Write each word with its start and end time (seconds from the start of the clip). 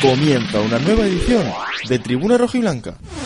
Comienza 0.00 0.60
una 0.60 0.78
nueva 0.78 1.06
edición 1.06 1.44
de 1.88 1.98
Tribuna 1.98 2.38
Rojiblanca. 2.38 2.94
Claro, 2.94 3.17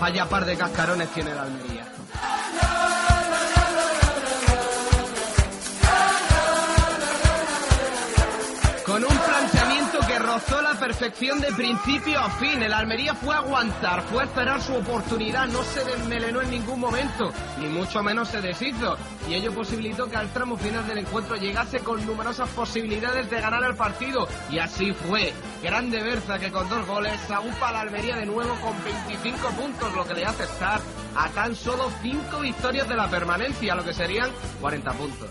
Vaya 0.00 0.26
par 0.28 0.44
de 0.44 0.56
cascarones 0.56 1.08
tiene 1.08 1.34
la 1.34 1.42
Almería. 1.42 1.95
Perfección 11.36 11.40
de 11.40 11.52
principio 11.52 12.20
a 12.20 12.30
fin. 12.30 12.62
El 12.62 12.72
Almería 12.72 13.14
fue 13.14 13.34
aguantar, 13.34 14.02
fue 14.02 14.24
esperar 14.24 14.60
su 14.60 14.74
oportunidad, 14.74 15.46
no 15.48 15.62
se 15.62 15.84
desmelenó 15.84 16.42
en 16.42 16.50
ningún 16.50 16.80
momento, 16.80 17.32
ni 17.58 17.68
mucho 17.68 18.02
menos 18.02 18.28
se 18.28 18.40
deshizo. 18.40 18.96
Y 19.28 19.34
ello 19.34 19.52
posibilitó 19.52 20.08
que 20.08 20.16
al 20.16 20.32
tramo 20.32 20.56
final 20.56 20.86
del 20.86 20.98
encuentro 20.98 21.36
llegase 21.36 21.80
con 21.80 22.04
numerosas 22.06 22.48
posibilidades 22.50 23.28
de 23.30 23.40
ganar 23.40 23.62
el 23.64 23.74
partido. 23.74 24.28
Y 24.50 24.58
así 24.58 24.92
fue. 24.92 25.32
Grande 25.62 26.02
Berza 26.02 26.38
que 26.38 26.50
con 26.50 26.68
dos 26.68 26.86
goles 26.86 27.18
aúpa 27.30 27.68
a 27.68 27.72
la 27.72 27.80
Almería 27.80 28.16
de 28.16 28.26
nuevo 28.26 28.54
con 28.60 28.72
25 28.84 29.48
puntos, 29.50 29.94
lo 29.94 30.04
que 30.06 30.14
le 30.14 30.24
hace 30.24 30.44
estar 30.44 30.80
a 31.16 31.28
tan 31.30 31.54
solo 31.54 31.90
5 32.02 32.40
victorias 32.40 32.88
de 32.88 32.96
la 32.96 33.08
permanencia, 33.08 33.74
lo 33.74 33.84
que 33.84 33.94
serían 33.94 34.30
40 34.60 34.92
puntos. 34.92 35.28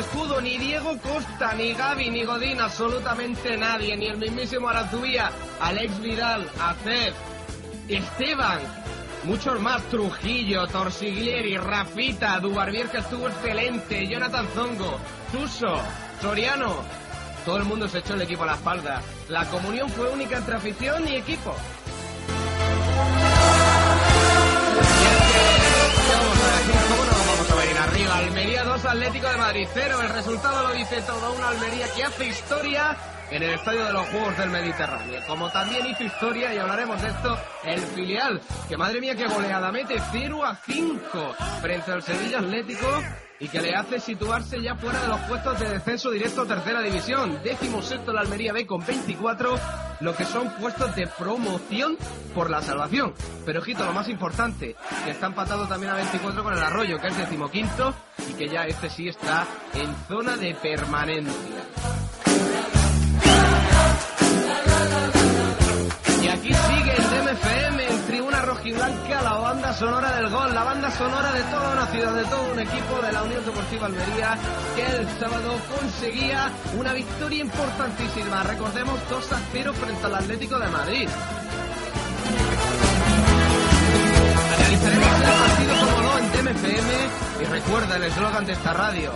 Escudo, 0.00 0.40
ni 0.40 0.58
Diego 0.58 0.98
Costa, 0.98 1.54
ni 1.54 1.72
Gaby, 1.72 2.10
ni 2.10 2.24
Godín, 2.24 2.60
absolutamente 2.60 3.56
nadie, 3.56 3.96
ni 3.96 4.06
el 4.06 4.16
mismísimo 4.16 4.68
Arazubía, 4.68 5.30
Alex 5.60 6.00
Vidal, 6.00 6.46
Acef, 6.60 7.14
Esteban, 7.88 8.60
muchos 9.24 9.60
más, 9.60 9.82
Trujillo, 9.84 10.66
Torsiglieri, 10.66 11.56
Rafita, 11.56 12.40
Dubarbier 12.40 12.88
que 12.88 12.98
estuvo 12.98 13.28
excelente, 13.28 14.06
Jonathan 14.06 14.46
Zongo, 14.54 14.98
Suso, 15.32 15.80
Soriano, 16.20 16.76
todo 17.44 17.56
el 17.56 17.64
mundo 17.64 17.88
se 17.88 17.98
echó 17.98 18.14
el 18.14 18.22
equipo 18.22 18.42
a 18.42 18.46
la 18.46 18.54
espalda. 18.54 19.02
La 19.28 19.46
comunión 19.46 19.88
fue 19.90 20.10
única 20.10 20.36
entre 20.36 20.56
afición 20.56 21.08
y 21.08 21.16
equipo. 21.16 21.54
Almería 28.08 28.64
2, 28.64 28.84
Atlético 28.84 29.28
de 29.28 29.36
Madrid 29.36 29.68
0. 29.72 29.98
El 30.02 30.08
resultado 30.08 30.68
lo 30.68 30.74
dice 30.74 31.00
todo. 31.02 31.32
Una 31.34 31.48
Almería 31.48 31.86
que 31.94 32.04
hace 32.04 32.26
historia 32.28 32.96
en 33.30 33.42
el 33.42 33.50
Estadio 33.50 33.84
de 33.86 33.92
los 33.92 34.06
Juegos 34.08 34.36
del 34.36 34.50
Mediterráneo. 34.50 35.20
Como 35.26 35.50
también 35.50 35.86
hizo 35.86 36.04
historia, 36.04 36.54
y 36.54 36.58
hablaremos 36.58 37.00
de 37.02 37.08
esto, 37.08 37.38
el 37.64 37.80
filial. 37.80 38.40
Que 38.68 38.76
madre 38.76 39.00
mía, 39.00 39.14
qué 39.14 39.26
goleada. 39.26 39.70
Mete 39.70 40.00
0 40.12 40.44
a 40.44 40.56
5 40.56 41.34
frente 41.60 41.92
al 41.92 42.02
Sevilla 42.02 42.38
Atlético 42.38 42.86
y 43.40 43.48
que 43.48 43.60
le 43.60 43.74
hace 43.74 43.98
situarse 43.98 44.60
ya 44.62 44.76
fuera 44.76 45.00
de 45.00 45.08
los 45.08 45.20
puestos 45.20 45.58
de 45.58 45.70
descenso 45.70 46.10
directo 46.10 46.44
tercera 46.46 46.82
división. 46.82 47.40
Décimo 47.42 47.80
sexto 47.80 48.12
la 48.12 48.20
Almería 48.20 48.52
B 48.52 48.66
con 48.66 48.84
24, 48.84 49.58
lo 50.00 50.14
que 50.14 50.26
son 50.26 50.50
puestos 50.60 50.94
de 50.94 51.06
promoción 51.06 51.96
por 52.34 52.50
la 52.50 52.60
salvación. 52.60 53.14
Pero 53.46 53.60
ojito, 53.60 53.84
lo 53.86 53.94
más 53.94 54.10
importante, 54.10 54.76
que 55.04 55.10
está 55.10 55.26
empatado 55.26 55.66
también 55.66 55.92
a 55.92 55.96
24 55.96 56.42
con 56.42 56.52
el 56.52 56.62
Arroyo, 56.62 57.00
que 57.00 57.08
es 57.08 57.16
decimoquinto, 57.16 57.94
y 58.28 58.34
que 58.34 58.48
ya 58.48 58.66
este 58.66 58.90
sí 58.90 59.08
está 59.08 59.46
en 59.74 59.94
zona 60.06 60.36
de 60.36 60.54
permanencia. 60.54 61.64
Y 66.22 66.28
aquí 66.28 66.52
sigue 66.52 66.94
el 66.94 67.04
DMFM 67.04 67.89
Rojiblanca, 68.60 69.22
la 69.22 69.38
banda 69.38 69.72
sonora 69.72 70.16
del 70.16 70.28
gol, 70.28 70.54
la 70.54 70.62
banda 70.64 70.90
sonora 70.90 71.32
de 71.32 71.42
toda 71.44 71.72
una 71.72 71.86
ciudad, 71.86 72.14
de 72.14 72.24
todo 72.24 72.52
un 72.52 72.60
equipo 72.60 73.00
de 73.00 73.10
la 73.10 73.22
Unión 73.22 73.42
Deportiva 73.42 73.86
Almería, 73.86 74.36
que 74.76 74.84
el 74.84 75.08
sábado 75.18 75.56
conseguía 75.80 76.50
una 76.78 76.92
victoria 76.92 77.40
importantísima. 77.40 78.42
Recordemos 78.42 79.00
2 79.08 79.32
a 79.32 79.40
0 79.52 79.72
frente 79.72 80.04
al 80.04 80.14
Atlético 80.14 80.58
de 80.58 80.68
Madrid. 80.68 81.08
Analizaremos 84.58 85.08
el 85.08 85.22
partido 85.22 85.74
como 85.86 86.02
no 86.02 86.18
en 86.18 86.32
DMFM 86.32 86.92
y 87.40 87.44
recuerda 87.46 87.96
el 87.96 88.04
eslogan 88.04 88.44
de 88.44 88.52
esta 88.52 88.74
radio. 88.74 89.12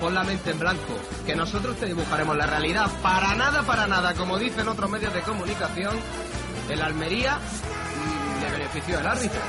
Pon 0.00 0.12
la 0.12 0.24
mente 0.24 0.50
en 0.50 0.58
blanco, 0.58 0.98
que 1.24 1.36
nosotros 1.36 1.76
te 1.76 1.86
dibujaremos 1.86 2.36
la 2.36 2.46
realidad. 2.46 2.90
Para 3.00 3.36
nada, 3.36 3.62
para 3.62 3.86
nada, 3.86 4.14
como 4.14 4.38
dicen 4.38 4.66
otros 4.66 4.90
medios 4.90 5.14
de 5.14 5.20
comunicación, 5.20 5.94
el 6.68 6.82
Almería 6.82 7.38
le 8.40 8.50
benefició 8.50 8.98
el 8.98 9.06
árbitro. 9.06 9.40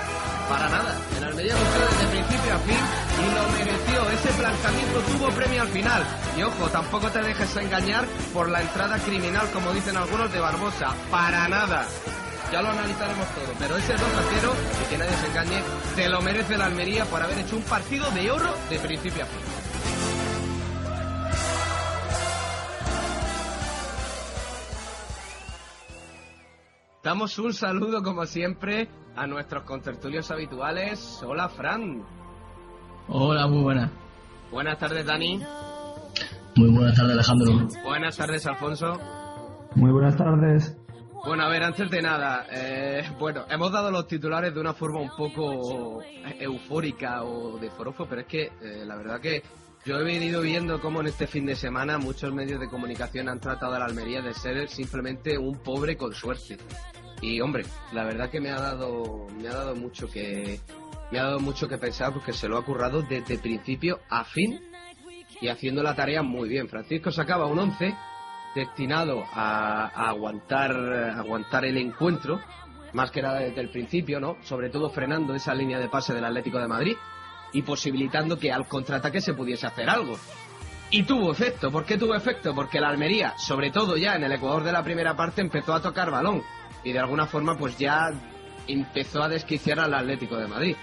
Para 0.50 0.68
nada. 0.70 0.96
El 1.18 1.24
Almería 1.24 1.54
luchó 1.54 1.80
desde 1.90 2.08
principio 2.08 2.56
a 2.56 2.60
fin 2.60 2.78
y 3.22 3.36
lo 3.36 3.50
mereció. 3.50 4.10
Ese 4.10 4.30
planteamiento 4.34 5.00
tuvo 5.02 5.30
premio 5.30 5.62
al 5.62 5.68
final. 5.68 6.04
Y 6.38 6.42
ojo, 6.44 6.70
tampoco 6.70 7.10
te 7.10 7.22
dejes 7.22 7.56
engañar 7.58 8.06
por 8.34 8.50
la 8.50 8.62
entrada 8.62 8.98
criminal, 9.00 9.48
como 9.54 9.72
dicen 9.74 9.96
algunos, 9.96 10.32
de 10.32 10.40
Barbosa. 10.40 10.96
Para 11.12 11.48
nada. 11.48 11.86
Ya 12.52 12.64
lo 12.64 12.70
analizaremos 12.70 13.28
todo. 13.36 13.54
Pero 13.60 13.78
ese 13.78 13.94
2 13.94 14.02
a 14.02 14.24
0, 14.40 14.54
y 14.84 14.90
que 14.90 14.98
nadie 14.98 15.18
se 15.18 15.28
engañe, 15.28 15.62
te 15.96 16.10
lo 16.10 16.22
merece 16.22 16.56
el 16.56 16.62
Almería 16.62 17.06
por 17.06 17.22
haber 17.22 17.38
hecho 17.38 17.56
un 17.56 17.64
partido 17.64 18.10
de 18.10 18.32
oro 18.32 18.56
de 18.70 18.80
principio 18.80 19.24
a 19.24 19.28
fin. 19.28 19.59
Damos 27.10 27.40
un 27.40 27.54
saludo, 27.54 28.04
como 28.04 28.24
siempre, 28.28 28.88
a 29.16 29.26
nuestros 29.26 29.64
contertulios 29.64 30.30
habituales. 30.30 31.20
Hola, 31.26 31.50
Fran. 31.50 32.04
Hola, 33.08 33.48
muy 33.48 33.64
buenas. 33.64 33.90
Buenas 34.52 34.78
tardes, 34.78 35.08
Dani. 35.08 35.42
Muy 36.56 36.70
buenas 36.70 36.96
tardes, 36.96 37.14
Alejandro. 37.14 37.68
Buenas 37.84 38.16
tardes, 38.16 38.46
Alfonso. 38.46 38.94
Muy 39.74 39.92
buenas 39.92 40.18
tardes. 40.18 40.78
Bueno, 41.26 41.46
a 41.46 41.50
ver, 41.50 41.64
antes 41.64 41.90
de 41.90 42.00
nada, 42.00 42.46
eh, 42.52 43.02
bueno, 43.18 43.44
hemos 43.50 43.72
dado 43.72 43.90
los 43.90 44.06
titulares 44.06 44.54
de 44.54 44.62
una 44.62 44.76
forma 44.76 45.00
un 45.00 45.10
poco 45.10 46.04
eufórica 46.40 47.24
o 47.24 47.58
de 47.58 47.72
forofo, 47.72 48.06
pero 48.08 48.22
es 48.22 48.28
que 48.28 48.44
eh, 48.62 48.86
la 48.86 48.96
verdad 48.96 49.20
que 49.20 49.42
yo 49.86 50.00
he 50.00 50.04
venido 50.04 50.42
viendo 50.42 50.82
cómo 50.82 51.02
en 51.02 51.08
este 51.08 51.26
fin 51.26 51.46
de 51.46 51.56
semana 51.56 51.98
muchos 51.98 52.34
medios 52.34 52.60
de 52.60 52.70
comunicación 52.70 53.30
han 53.30 53.40
tratado 53.40 53.76
a 53.76 53.80
la 53.80 53.86
Almería 53.86 54.22
de 54.22 54.34
ser 54.34 54.68
simplemente 54.68 55.38
un 55.38 55.60
pobre 55.60 55.96
con 55.96 56.14
suerte. 56.14 56.58
Y 57.22 57.40
hombre, 57.42 57.66
la 57.94 58.04
verdad 58.04 58.30
que 58.30 58.42
me 58.42 58.50
ha 58.50 58.60
dado, 58.60 59.28
me 59.38 59.48
ha 59.48 59.54
dado 59.54 59.76
mucho 59.76 60.08
que, 60.08 60.60
me 61.12 61.20
ha 61.20 61.24
dado 61.24 61.40
mucho 61.40 61.68
que 61.68 61.78
pensar 61.78 62.14
porque 62.14 62.34
se 62.34 62.48
lo 62.48 62.58
ha 62.58 62.66
currado 62.66 63.02
desde 63.02 63.38
principio 63.38 64.00
a 64.10 64.24
fin 64.26 64.60
y 65.42 65.48
haciendo 65.48 65.82
la 65.82 65.96
tarea 65.96 66.24
muy 66.24 66.50
bien. 66.50 66.68
Francisco 66.68 67.12
sacaba 67.12 67.46
un 67.46 67.60
11 67.60 67.96
destinado 68.56 69.24
a, 69.34 69.88
aguantar, 70.10 70.72
aguantar 71.18 71.66
el 71.66 71.78
encuentro, 71.78 72.42
más 72.94 73.12
que 73.12 73.22
nada 73.22 73.40
desde 73.40 73.62
el 73.62 73.70
principio, 73.70 74.20
¿no? 74.20 74.38
Sobre 74.44 74.70
todo 74.70 74.90
frenando 74.90 75.34
esa 75.36 75.54
línea 75.54 75.80
de 75.80 75.88
pase 75.88 76.14
del 76.14 76.26
Atlético 76.26 76.60
de 76.60 76.68
Madrid 76.68 76.98
y 77.54 77.62
posibilitando 77.62 78.38
que 78.38 78.52
al 78.52 78.68
contraataque 78.68 79.22
se 79.22 79.34
pudiese 79.34 79.68
hacer 79.68 79.90
algo. 79.90 80.18
Y 80.92 81.04
tuvo 81.04 81.32
efecto. 81.32 81.72
¿Por 81.72 81.86
qué 81.86 81.98
tuvo 81.98 82.16
efecto? 82.16 82.56
Porque 82.56 82.80
la 82.80 82.90
Almería, 82.90 83.38
sobre 83.38 83.72
todo 83.72 83.96
ya 83.96 84.16
en 84.16 84.24
el 84.24 84.32
Ecuador 84.32 84.64
de 84.64 84.72
la 84.72 84.84
primera 84.84 85.16
parte, 85.16 85.42
empezó 85.42 85.74
a 85.74 85.82
tocar 85.82 86.10
balón. 86.10 86.44
Y 86.84 86.92
de 86.92 87.00
alguna 87.00 87.28
forma, 87.28 87.58
pues 87.58 87.78
ya 87.78 88.10
empezó 88.68 89.22
a 89.22 89.30
desquiciar 89.30 89.80
al 89.80 89.94
Atlético 89.94 90.38
de 90.38 90.48
Madrid. 90.48 90.76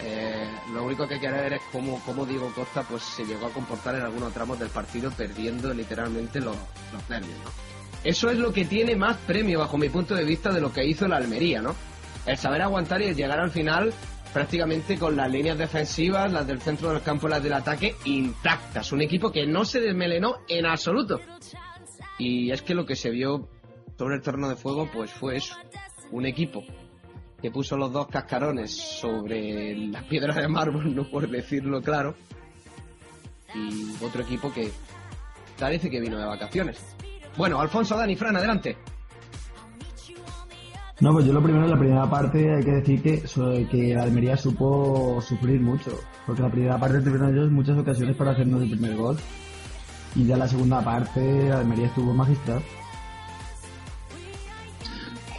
Eh, 0.00 0.50
lo 0.74 0.84
único 0.84 1.08
que 1.08 1.18
que 1.18 1.30
ver 1.30 1.54
es 1.54 1.62
cómo, 1.72 2.02
cómo 2.04 2.26
Diego 2.26 2.52
Costa 2.54 2.82
pues 2.82 3.02
se 3.02 3.24
llegó 3.24 3.46
a 3.46 3.50
comportar 3.50 3.94
en 3.94 4.02
algunos 4.02 4.32
tramos 4.32 4.58
del 4.58 4.68
partido 4.68 5.10
perdiendo 5.10 5.72
literalmente 5.72 6.38
los, 6.38 6.56
los 6.92 7.08
nervios, 7.08 7.38
¿no? 7.42 7.50
Eso 8.04 8.30
es 8.30 8.36
lo 8.36 8.52
que 8.52 8.66
tiene 8.66 8.94
más 8.94 9.16
premio 9.26 9.60
bajo 9.60 9.78
mi 9.78 9.88
punto 9.88 10.14
de 10.14 10.24
vista 10.24 10.52
de 10.52 10.60
lo 10.60 10.72
que 10.72 10.84
hizo 10.84 11.08
la 11.08 11.16
Almería, 11.16 11.62
¿no? 11.62 11.74
El 12.26 12.36
saber 12.36 12.62
aguantar 12.62 13.00
y 13.00 13.06
el 13.06 13.16
llegar 13.16 13.40
al 13.40 13.50
final 13.50 13.92
prácticamente 14.32 14.98
con 14.98 15.16
las 15.16 15.30
líneas 15.30 15.58
defensivas, 15.58 16.32
las 16.32 16.46
del 16.46 16.60
centro 16.60 16.92
del 16.92 17.02
campo 17.02 17.26
y 17.26 17.30
las 17.30 17.42
del 17.42 17.52
ataque 17.52 17.94
intactas. 18.04 18.92
Un 18.92 19.02
equipo 19.02 19.30
que 19.30 19.46
no 19.46 19.64
se 19.64 19.80
desmelenó 19.80 20.38
en 20.48 20.66
absoluto. 20.66 21.20
Y 22.18 22.50
es 22.50 22.62
que 22.62 22.74
lo 22.74 22.86
que 22.86 22.96
se 22.96 23.10
vio 23.10 23.48
sobre 23.98 24.16
el 24.16 24.22
terreno 24.22 24.48
de 24.48 24.56
fuego, 24.56 24.88
pues 24.92 25.10
fue 25.10 25.36
eso. 25.36 25.54
Un 26.10 26.26
equipo 26.26 26.62
que 27.40 27.50
puso 27.50 27.76
los 27.76 27.92
dos 27.92 28.06
cascarones 28.08 28.74
sobre 28.74 29.76
las 29.76 30.04
piedras 30.04 30.36
de 30.36 30.48
mármol, 30.48 30.94
no 30.96 31.08
por 31.08 31.28
decirlo 31.28 31.80
claro. 31.82 32.14
Y 33.54 33.94
otro 34.04 34.22
equipo 34.22 34.52
que 34.52 34.70
parece 35.58 35.88
que 35.88 36.00
vino 36.00 36.18
de 36.18 36.26
vacaciones. 36.26 36.96
Bueno, 37.36 37.60
Alfonso, 37.60 37.96
Dani, 37.96 38.16
Fran, 38.16 38.36
adelante. 38.36 38.76
No, 40.98 41.12
pues 41.12 41.26
yo 41.26 41.32
lo 41.34 41.42
primero, 41.42 41.66
la 41.66 41.78
primera 41.78 42.08
parte 42.08 42.54
hay 42.54 42.64
que 42.64 42.70
decir 42.70 43.02
que, 43.02 43.68
que 43.70 43.96
Almería 43.96 44.36
supo 44.36 45.20
sufrir 45.20 45.60
mucho, 45.60 45.90
porque 46.26 46.40
la 46.40 46.50
primera 46.50 46.78
parte 46.78 47.00
tuvieron 47.00 47.34
ellos 47.34 47.50
muchas 47.50 47.76
ocasiones 47.76 48.16
para 48.16 48.30
hacernos 48.30 48.62
el 48.62 48.70
primer 48.70 48.96
gol, 48.96 49.18
y 50.14 50.24
ya 50.24 50.38
la 50.38 50.48
segunda 50.48 50.82
parte 50.82 51.52
Almería 51.52 51.88
estuvo 51.88 52.14
magistral. 52.14 52.62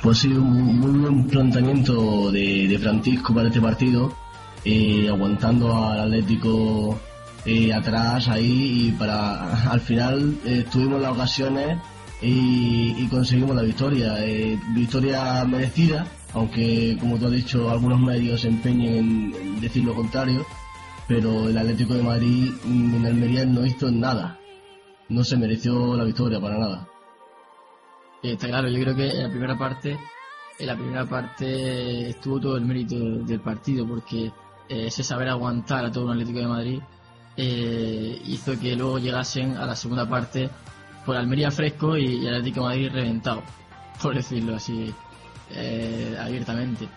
Pues 0.03 0.19
sí, 0.19 0.31
un 0.31 0.79
muy 0.79 0.99
buen 0.99 1.27
planteamiento 1.27 2.31
de, 2.31 2.67
de 2.67 2.77
Francisco 2.77 3.33
para 3.33 3.47
este 3.47 3.59
partido, 3.59 4.13
eh, 4.63 5.09
aguantando 5.09 5.75
al 5.75 6.01
Atlético 6.01 6.99
eh, 7.45 7.73
atrás 7.73 8.27
ahí 8.27 8.89
y 8.89 8.91
para 8.91 9.71
al 9.71 9.79
final 9.79 10.37
eh, 10.45 10.65
tuvimos 10.71 11.01
las 11.01 11.13
ocasiones 11.13 11.79
y, 12.21 12.95
y 12.97 13.07
conseguimos 13.07 13.55
la 13.55 13.61
victoria. 13.61 14.25
Eh, 14.25 14.59
victoria 14.73 15.43
merecida, 15.45 16.07
aunque 16.33 16.97
como 16.99 17.17
tú 17.17 17.25
has 17.25 17.31
dicho 17.31 17.69
algunos 17.69 17.99
medios 17.99 18.41
se 18.41 18.47
empeñen 18.47 19.33
en, 19.35 19.61
decir 19.61 19.83
lo 19.83 19.93
contrario, 19.93 20.45
pero 21.07 21.49
el 21.49 21.57
Atlético 21.57 21.93
de 21.93 22.03
Madrid 22.03 22.51
mm, 22.65 22.95
en 22.95 23.05
Almería 23.05 23.45
no 23.45 23.65
hizo 23.65 23.91
nada. 23.91 24.39
No 25.09 25.23
se 25.23 25.37
mereció 25.37 25.95
la 25.95 26.03
victoria 26.03 26.39
para 26.39 26.57
nada. 26.57 26.87
Está 28.21 28.47
claro, 28.47 28.67
yo 28.67 28.81
creo 28.81 28.95
que 28.95 29.09
en 29.09 29.23
la 29.23 29.29
primera 29.29 29.57
parte, 29.57 29.97
en 30.59 30.67
la 30.67 30.75
primera 30.75 31.05
parte 31.05 32.09
estuvo 32.09 32.39
todo 32.39 32.57
el 32.57 32.65
mérito 32.65 32.95
del 32.95 33.39
partido, 33.39 33.87
porque 33.87 34.25
eh, 34.25 34.87
ese 34.87 35.03
saber 35.03 35.29
aguantar 35.29 35.85
a 35.85 35.91
todo 35.91 36.05
un 36.05 36.11
Atlético 36.11 36.39
de 36.39 36.47
Madrid 36.47 36.79
eh, 37.37 38.21
hizo 38.25 38.59
que 38.59 38.75
luego 38.75 38.97
llegasen 38.97 39.55
a 39.55 39.65
la 39.65 39.75
segunda 39.75 40.09
parte 40.09 40.49
por 41.07 41.15
Almería 41.15 41.49
fresco 41.49 41.97
y, 41.97 42.27
Atlético 42.27 42.63
Madrid 42.63 42.91
reventado, 42.91 43.41
por 44.03 44.13
decirlo 44.13 44.57
así 44.57 44.93
eh, 45.51 46.17
abiertamente. 46.19 46.87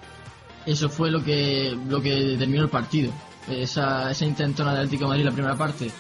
Eso 0.67 0.91
fue 0.91 1.11
lo 1.11 1.25
que 1.25 1.79
lo 1.89 2.03
que 2.03 2.11
determinó 2.11 2.65
el 2.65 2.69
partido. 2.69 3.13
Esa, 3.49 4.11
esa 4.11 4.25
intentona 4.27 4.73
Atlético 4.73 5.07
Madrid 5.07 5.25
la 5.25 5.31
primera 5.31 5.57
parte, 5.57 5.91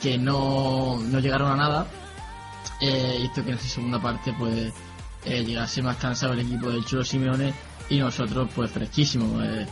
que 0.00 0.16
no, 0.16 0.98
no 0.98 1.18
llegaron 1.18 1.50
a 1.50 1.56
nada, 1.56 1.86
eh, 2.80 3.18
hizo 3.24 3.44
que 3.44 3.50
en 3.50 3.56
esa 3.58 3.68
segunda 3.68 4.00
parte 4.00 4.32
pues 4.38 4.72
eh, 5.24 5.44
llegase 5.44 5.82
más 5.82 5.96
cansado 5.96 6.32
el 6.32 6.40
equipo 6.40 6.70
del 6.70 6.84
Cholo 6.84 7.04
Simeone 7.04 7.52
y 7.90 7.98
nosotros 7.98 8.48
pues 8.54 8.70
fresquísimos 8.70 9.44
eh, 9.44 9.66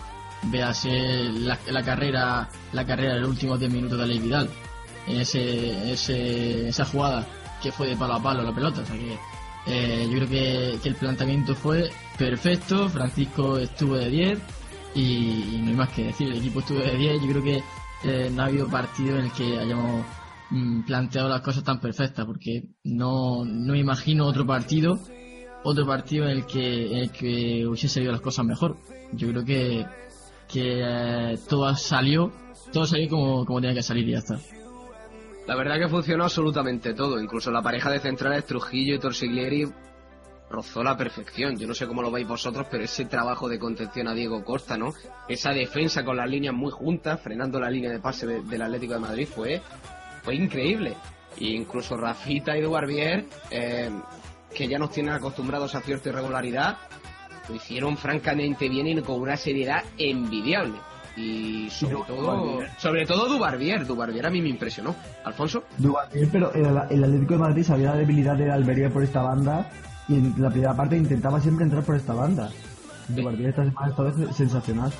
véase 0.44 1.30
la, 1.32 1.56
la 1.70 1.82
carrera 1.82 2.48
la 2.72 2.84
carrera 2.84 3.14
de 3.14 3.20
los 3.20 3.30
últimos 3.30 3.60
10 3.60 3.72
minutos 3.72 3.96
de 3.96 4.04
Aleix 4.04 4.22
Vidal 4.22 4.50
en 5.06 5.20
ese, 5.20 5.92
ese 5.92 6.68
esa 6.68 6.84
jugada 6.84 7.24
que 7.62 7.72
fue 7.72 7.88
de 7.88 7.96
palo 7.96 8.14
a 8.14 8.22
palo 8.22 8.42
la 8.42 8.54
pelota 8.54 8.82
o 8.82 8.84
sea 8.84 8.96
que 8.96 9.18
eh, 9.66 10.06
yo 10.08 10.18
creo 10.18 10.28
que, 10.28 10.78
que 10.82 10.88
el 10.88 10.94
planteamiento 10.94 11.54
fue 11.54 11.90
perfecto 12.18 12.88
Francisco 12.88 13.58
estuvo 13.58 13.96
de 13.96 14.08
10 14.08 14.38
y, 14.94 15.60
no 15.62 15.70
hay 15.70 15.74
más 15.74 15.88
que 15.90 16.04
decir 16.04 16.28
el 16.30 16.38
equipo 16.38 16.60
estuvo 16.60 16.78
de 16.78 16.96
10 16.96 17.22
yo 17.22 17.28
creo 17.28 17.42
que 17.42 17.62
eh, 18.04 18.30
no 18.32 18.42
ha 18.42 18.46
habido 18.46 18.68
partido 18.68 19.18
en 19.18 19.26
el 19.26 19.32
que 19.32 19.58
hayamos 19.58 20.04
mm, 20.50 20.82
planteado 20.82 21.28
las 21.28 21.40
cosas 21.42 21.64
tan 21.64 21.80
perfectas 21.80 22.24
porque 22.24 22.68
no, 22.84 23.44
no 23.44 23.74
imagino 23.74 24.26
otro 24.26 24.46
partido 24.46 24.98
otro 25.64 25.84
partido 25.84 26.26
en 26.26 26.30
el 26.30 26.46
que, 26.46 27.10
que 27.18 27.66
hubiese 27.66 27.88
salido 27.88 28.12
las 28.12 28.20
cosas 28.20 28.44
mejor. 28.44 28.76
Yo 29.12 29.28
creo 29.28 29.44
que, 29.44 29.84
que 30.48 30.80
eh, 30.80 31.38
todo 31.48 31.74
salió 31.74 32.32
todo 32.72 32.86
salió 32.86 33.08
como, 33.08 33.44
como 33.44 33.60
tenía 33.60 33.74
que 33.74 33.82
salir 33.82 34.08
y 34.08 34.12
ya 34.12 34.18
está 34.18 34.38
La 35.46 35.54
verdad 35.54 35.78
que 35.78 35.88
funcionó 35.88 36.24
absolutamente 36.24 36.92
todo, 36.94 37.20
incluso 37.20 37.50
la 37.50 37.62
pareja 37.62 37.90
de 37.90 38.00
centrales 38.00 38.46
Trujillo 38.46 38.94
y 38.96 38.98
Torsiglieri 38.98 39.66
rozó 40.50 40.82
la 40.82 40.96
perfección. 40.96 41.56
Yo 41.56 41.68
no 41.68 41.74
sé 41.74 41.86
cómo 41.86 42.02
lo 42.02 42.10
veis 42.10 42.26
vosotros, 42.26 42.66
pero 42.70 42.84
ese 42.84 43.04
trabajo 43.04 43.48
de 43.48 43.58
contención 43.58 44.08
a 44.08 44.14
Diego 44.14 44.44
Costa, 44.44 44.76
¿no? 44.76 44.92
Esa 45.28 45.50
defensa 45.52 46.04
con 46.04 46.16
las 46.16 46.28
líneas 46.28 46.54
muy 46.54 46.70
juntas, 46.72 47.20
frenando 47.20 47.60
la 47.60 47.70
línea 47.70 47.90
de 47.90 48.00
pase 48.00 48.26
de- 48.26 48.42
del 48.42 48.62
Atlético 48.62 48.94
de 48.94 49.00
Madrid 49.00 49.28
fue, 49.32 49.62
fue 50.24 50.34
increíble. 50.34 50.94
E 51.38 51.44
incluso 51.50 51.96
Rafita 51.96 52.56
y 52.56 52.62
Duarbier, 52.62 53.26
eh, 53.50 53.90
que 54.54 54.66
ya 54.66 54.78
nos 54.78 54.90
tienen 54.90 55.12
acostumbrados 55.14 55.74
a 55.74 55.80
cierta 55.80 56.08
irregularidad, 56.08 56.78
lo 57.48 57.54
hicieron 57.54 57.96
francamente 57.96 58.68
bien 58.68 58.86
y 58.88 59.00
con 59.02 59.20
una 59.20 59.36
seriedad 59.36 59.84
envidiable. 59.98 60.78
Y 61.16 61.70
sobre 61.70 61.96
todo, 62.06 62.60
sobre 62.78 63.06
todo 63.06 63.26
Dubarbier, 63.28 63.86
Dubarbier 63.86 64.26
a 64.26 64.30
mí 64.30 64.42
me 64.42 64.50
impresionó. 64.50 64.94
Alfonso. 65.24 65.64
Duvalier, 65.78 66.28
pero 66.30 66.52
el, 66.52 66.66
el 66.90 67.04
Atlético 67.04 67.34
de 67.34 67.40
Madrid 67.40 67.64
sabía 67.64 67.90
la 67.92 67.96
debilidad 67.96 68.36
de 68.36 68.50
Almería 68.50 68.90
por 68.90 69.02
esta 69.02 69.22
banda, 69.22 69.70
y 70.08 70.14
en 70.16 70.34
la 70.36 70.50
primera 70.50 70.74
parte 70.76 70.96
intentaba 70.96 71.40
siempre 71.40 71.64
entrar 71.64 71.82
por 71.84 71.96
esta 71.96 72.12
banda. 72.12 72.50
Duvalier 73.08 73.48
esta 73.50 73.64
semana 73.64 73.94
ha 74.28 74.32
sensacional. 74.34 74.92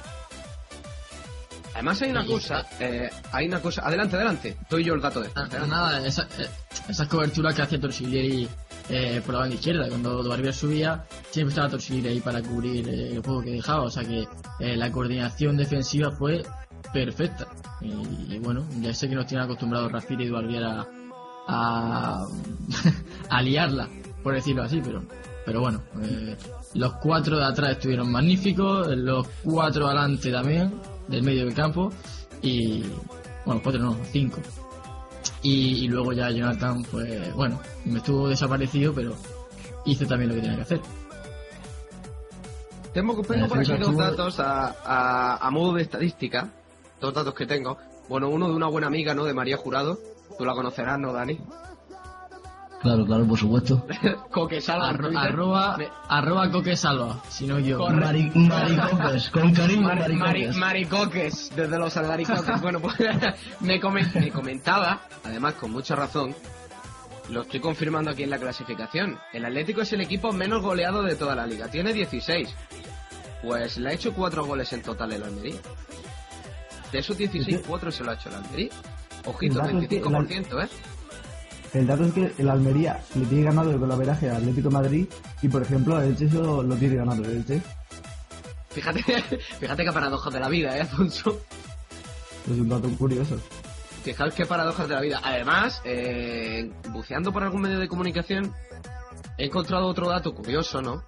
Además 1.75 2.01
hay 2.01 2.11
una 2.11 2.25
cosa, 2.25 2.65
eh, 2.81 3.11
hay 3.33 3.49
una 3.49 3.61
cosa, 3.61 3.83
adelante, 3.87 4.17
adelante, 4.17 4.57
doy 4.71 4.85
yo 4.85 4.95
el 4.95 5.01
dato 5.03 5.21
de 5.21 5.27
esto. 5.29 5.41
Ah, 5.41 5.47
pero 5.51 5.67
nada, 5.67 6.07
esa- 6.07 6.27
eh, 6.39 6.49
esas 6.89 7.07
coberturas 7.07 7.55
que 7.55 7.61
hacía 7.63 7.79
Torsiglieri 7.79 8.49
eh, 8.89 9.21
por 9.25 9.35
la 9.35 9.41
banda 9.41 9.57
izquierda, 9.57 9.89
cuando 9.89 10.23
Duarbier 10.23 10.55
subía, 10.55 11.05
siempre 11.31 11.51
estaba 11.51 11.71
Torsiglieri 11.71 12.09
ahí 12.09 12.21
para 12.21 12.43
cubrir 12.43 12.89
eh, 12.89 13.17
el 13.17 13.23
juego 13.23 13.43
que 13.43 13.51
dejaba, 13.51 13.83
o 13.83 13.91
sea 13.91 14.05
que 14.05 14.27
eh, 14.61 14.77
la 14.77 14.93
coordinación 14.93 15.57
defensiva 15.57 16.11
fue 16.11 16.43
perfecta. 16.93 17.49
Y, 17.81 18.39
bueno, 18.39 18.65
ya 18.81 18.95
sé 18.95 19.09
que 19.09 19.15
nos 19.15 19.27
tienen 19.27 19.45
acostumbrados 19.45 19.93
Rafita 19.93 20.23
y 20.23 20.29
Duarbier 20.29 20.65
a, 20.65 20.87
a, 21.49 22.27
a 23.31 23.43
liarla, 23.43 23.89
por 24.23 24.35
decirlo 24.35 24.63
así, 24.63 24.81
pero, 24.83 25.03
pero 25.45 25.61
bueno, 25.61 25.83
eh, 26.03 26.37
los 26.75 26.95
cuatro 26.95 27.39
de 27.39 27.45
atrás 27.45 27.73
estuvieron 27.73 28.11
magníficos, 28.11 28.89
los 28.97 29.27
cuatro 29.43 29.87
adelante 29.87 30.31
también, 30.31 30.81
del 31.09 31.23
medio 31.23 31.45
del 31.45 31.55
campo, 31.55 31.93
y 32.43 32.85
bueno, 33.45 33.61
cuatro 33.63 33.83
no, 33.83 33.97
cinco. 34.13 34.41
Y, 35.49 35.85
y 35.85 35.89
luego 35.89 36.13
ya 36.13 36.29
Jonathan, 36.31 36.83
pues 36.91 37.33
bueno, 37.35 37.61
me 37.85 37.99
estuvo 37.99 38.29
desaparecido, 38.29 38.93
pero 38.93 39.15
hizo 39.85 40.05
también 40.05 40.31
lo 40.31 40.35
que 40.35 40.41
tenía 40.41 40.57
que 40.57 40.63
hacer. 40.63 40.81
Tengo, 42.93 43.15
tengo 43.23 43.43
La 43.43 43.49
por 43.49 43.59
aquí 43.59 43.71
dos 43.73 43.81
estuvo- 43.81 44.01
datos 44.03 44.41
a, 44.41 44.75
a, 44.85 45.37
a 45.47 45.51
modo 45.51 45.75
de 45.75 45.83
estadística, 45.83 46.49
dos 47.01 47.15
datos 47.15 47.35
que 47.35 47.47
tengo. 47.47 47.77
Bueno, 48.09 48.29
uno 48.29 48.49
de 48.49 48.55
una 48.55 48.67
buena 48.69 48.87
amiga, 48.89 49.15
¿no? 49.15 49.25
De 49.25 49.35
María 49.35 49.57
Jurado, 49.57 49.99
tú 50.39 50.45
la 50.45 50.55
conocerás, 50.55 50.99
¿no, 50.99 51.13
Dani? 51.13 51.39
Claro, 52.83 53.05
claro, 53.07 53.27
por 53.27 53.39
supuesto. 53.39 53.85
Coquesalva 54.31 54.91
Arro- 54.91 55.19
arroba, 55.19 55.77
Me- 55.77 55.89
arroba 56.09 56.51
Coque 56.51 56.77
Salva, 56.77 57.21
si 57.29 57.47
no 57.47 57.59
yo. 57.59 57.79
Mari- 57.89 58.31
maricoques, 58.35 59.31
con 59.31 59.53
cariño, 59.53 59.83
mari- 59.89 60.15
maricoques. 60.15 60.57
maricoques, 60.57 61.53
desde 61.57 61.79
los 61.79 61.97
albaricoques. 61.97 62.61
bueno, 62.61 62.81
pues 62.81 62.95
me, 63.61 63.81
comen- 63.81 64.13
me 64.15 64.31
comentaba, 64.31 65.01
además 65.25 65.55
con 65.55 65.73
mucha 65.73 65.97
razón, 65.97 66.35
lo 67.31 67.43
estoy 67.43 67.59
confirmando 67.61 68.11
aquí 68.11 68.23
en 68.23 68.31
la 68.31 68.39
clasificación. 68.39 69.19
El 69.33 69.45
Atlético 69.47 69.81
es 69.81 69.93
el 69.93 70.03
equipo 70.03 70.33
menos 70.33 70.63
goleado 70.63 71.03
de 71.03 71.17
toda 71.17 71.35
la 71.35 71.47
liga, 71.47 71.69
tiene 71.69 71.93
16. 71.93 72.55
Pues 73.43 73.79
le 73.79 73.89
ha 73.89 73.93
hecho 73.93 74.13
4 74.13 74.45
goles 74.45 74.73
en 74.73 74.83
total 74.83 75.13
el 75.13 75.23
Almería. 75.23 75.57
De 76.93 76.99
esos 77.01 77.17
16, 77.17 77.63
4 77.67 77.91
se 77.91 78.05
lo 78.05 78.11
ha 78.11 78.15
hecho 78.15 78.29
el 78.29 78.37
Almería. 78.37 78.71
Ojito, 79.25 79.61
El 79.61 79.67
dato 79.67 79.79
es 79.81 79.89
que 79.89 79.97
el 79.99 80.05
25%, 80.05 80.65
¿eh? 80.65 80.69
El 81.73 81.87
dato 81.87 82.05
es 82.05 82.13
que 82.13 82.33
el 82.39 82.49
Almería 82.49 83.01
le 83.15 83.27
tiene 83.27 83.45
ganado 83.45 83.71
el 83.71 83.79
golaveraje 83.79 84.31
al 84.31 84.37
Atlético 84.37 84.69
de 84.69 84.75
Madrid, 84.75 85.07
y 85.43 85.49
por 85.49 85.63
ejemplo, 85.63 86.01
el 86.01 86.11
Elche 86.11 86.27
eso 86.27 86.63
lo 86.63 86.77
tiene 86.77 86.97
ganado 86.97 87.25
el 87.25 87.31
Elche. 87.31 87.61
Fíjate, 88.71 89.03
fíjate 89.61 89.85
qué 89.85 89.93
paradojas 89.93 90.33
de 90.33 90.41
la 90.41 90.49
vida, 90.49 90.77
¿eh, 90.77 90.83
Alfonso? 90.83 91.41
Es 92.45 92.59
un 92.59 92.69
dato 92.69 92.89
curioso. 92.97 93.41
Fijaos 94.05 94.35
qué 94.35 94.47
paradojas 94.47 94.87
de 94.89 94.95
la 94.95 95.01
vida. 95.01 95.21
Además, 95.25 95.83
eh, 95.85 96.71
buceando 96.91 97.33
por 97.33 97.43
algún 97.43 97.63
medio 97.63 97.81
de 97.81 97.89
comunicación, 97.89 98.55
he 99.37 99.47
encontrado 99.47 99.87
otro 99.87 100.09
dato 100.09 100.33
curioso, 100.35 100.81
¿no? 100.81 101.03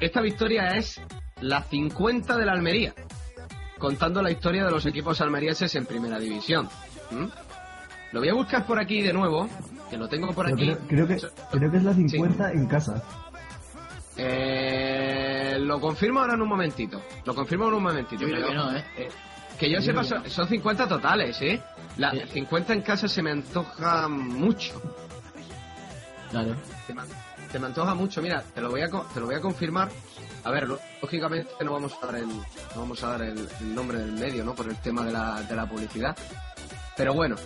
Esta 0.00 0.20
victoria 0.22 0.76
es 0.76 1.00
la 1.40 1.62
50 1.62 2.36
de 2.36 2.46
la 2.46 2.52
Almería, 2.52 2.94
contando 3.78 4.22
la 4.22 4.30
historia 4.30 4.64
de 4.64 4.70
los 4.70 4.86
equipos 4.86 5.20
almerienses 5.20 5.74
en 5.74 5.84
primera 5.84 6.18
división. 6.18 6.68
¿Mm? 7.10 7.26
Lo 8.12 8.20
voy 8.20 8.28
a 8.28 8.34
buscar 8.34 8.66
por 8.66 8.78
aquí 8.78 9.02
de 9.02 9.12
nuevo, 9.12 9.48
que 9.92 9.98
lo 9.98 10.08
tengo 10.08 10.32
por 10.32 10.46
Pero 10.46 10.56
aquí. 10.56 10.64
creo, 10.88 11.06
creo 11.06 11.06
que, 11.06 11.28
creo 11.58 11.70
que 11.70 11.76
es 11.76 11.82
la 11.84 11.92
50 11.94 12.52
en 12.52 12.66
casa. 12.66 13.02
Eh, 14.16 15.52
Eh, 15.54 15.58
lo 15.58 15.78
confirmo 15.80 16.20
ahora 16.20 16.32
en 16.34 16.40
un 16.42 16.48
momentito. 16.48 17.02
Lo 17.26 17.34
confirmo 17.34 17.68
en 17.68 17.74
un 17.74 17.82
momentito. 17.82 18.22
Yo 18.22 18.28
creo 18.28 18.46
pero, 18.46 18.48
que 18.48 18.54
no, 18.54 18.76
¿eh? 18.76 18.84
que 19.58 19.70
yo 19.70 19.80
sepa, 19.82 20.02
son, 20.02 20.28
son 20.30 20.48
50 20.48 20.88
totales, 20.88 21.40
¿eh? 21.42 21.62
La, 21.98 22.10
Sí. 22.10 22.22
50 22.32 22.72
en 22.72 22.80
casa 22.82 23.06
se 23.06 23.22
me 23.22 23.30
antoja 23.32 24.08
mucho. 24.08 24.80
Claro. 26.30 26.56
Se 26.86 26.94
me, 26.94 27.02
se 27.50 27.58
me 27.58 27.66
antoja 27.66 27.94
mucho. 27.94 28.22
Mira, 28.22 28.42
te 28.54 28.60
lo 28.62 28.70
voy 28.70 28.80
a, 28.80 28.88
te 28.88 29.20
lo 29.20 29.26
voy 29.26 29.34
a 29.34 29.40
confirmar. 29.40 29.90
A 30.44 30.50
ver, 30.50 30.66
lógicamente 31.02 31.50
no 31.62 31.72
vamos 31.74 31.92
a 32.02 32.06
dar 32.06 32.14
el, 32.16 32.28
no 32.28 32.76
vamos 32.76 33.04
a 33.04 33.08
dar 33.10 33.22
el, 33.22 33.46
el 33.60 33.74
nombre 33.74 33.98
del 33.98 34.12
medio, 34.12 34.42
¿no? 34.44 34.54
Por 34.54 34.68
el 34.68 34.76
tema 34.76 35.04
de 35.04 35.12
la, 35.12 35.42
de 35.42 35.54
la 35.54 35.66
publicidad. 35.66 36.16
Pero 36.96 37.12
bueno, 37.14 37.36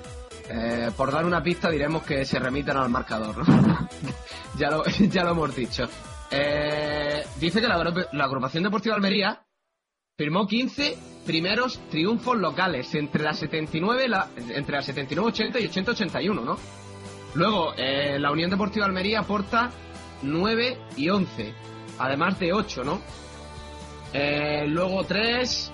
eh, 0.49 0.91
por 0.97 1.13
dar 1.13 1.25
una 1.25 1.43
pista 1.43 1.71
diremos 1.71 2.03
que 2.03 2.25
se 2.25 2.39
remiten 2.39 2.77
al 2.77 2.89
marcador, 2.89 3.47
¿no? 3.47 3.89
ya, 4.59 4.71
lo, 4.71 4.85
ya 5.11 5.25
lo 5.25 5.31
hemos 5.31 5.55
dicho. 5.55 5.89
Eh, 6.31 7.25
dice 7.39 7.61
que 7.61 7.69
la, 7.69 8.09
la 8.13 8.25
agrupación 8.25 8.65
deportiva 8.65 8.95
Almería 8.95 9.47
firmó 10.17 10.47
15 10.47 10.97
primeros 11.27 11.79
triunfos 11.91 12.39
locales 12.39 12.95
entre 12.95 13.23
la 13.23 13.35
79, 13.35 14.09
la, 14.09 14.31
entre 14.37 14.77
la 14.77 14.83
79-80 14.83 15.61
y 15.61 15.69
80-81, 15.69 16.43
¿no? 16.43 16.57
Luego, 17.35 17.75
eh, 17.77 18.19
la 18.19 18.31
Unión 18.31 18.49
Deportiva 18.49 18.87
Almería 18.87 19.21
aporta 19.21 19.71
9 20.23 20.79
y 20.97 21.11
11, 21.11 21.53
además 21.99 22.39
de 22.39 22.53
8, 22.55 22.83
¿no? 22.83 23.03
Eh, 24.13 24.65
luego 24.69 25.05
3 25.05 25.71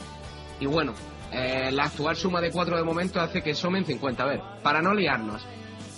y 0.59 0.67
bueno, 0.67 0.93
eh, 1.33 1.71
la 1.73 1.85
actual 1.85 2.15
suma 2.15 2.41
de 2.41 2.51
4 2.51 2.77
de 2.77 2.83
momento 2.83 3.21
hace 3.21 3.43
que 3.43 3.55
sumen 3.55 3.85
50. 3.87 4.23
A 4.23 4.27
ver, 4.27 4.41
para 4.63 4.83
no 4.83 4.93
liarnos, 4.93 5.43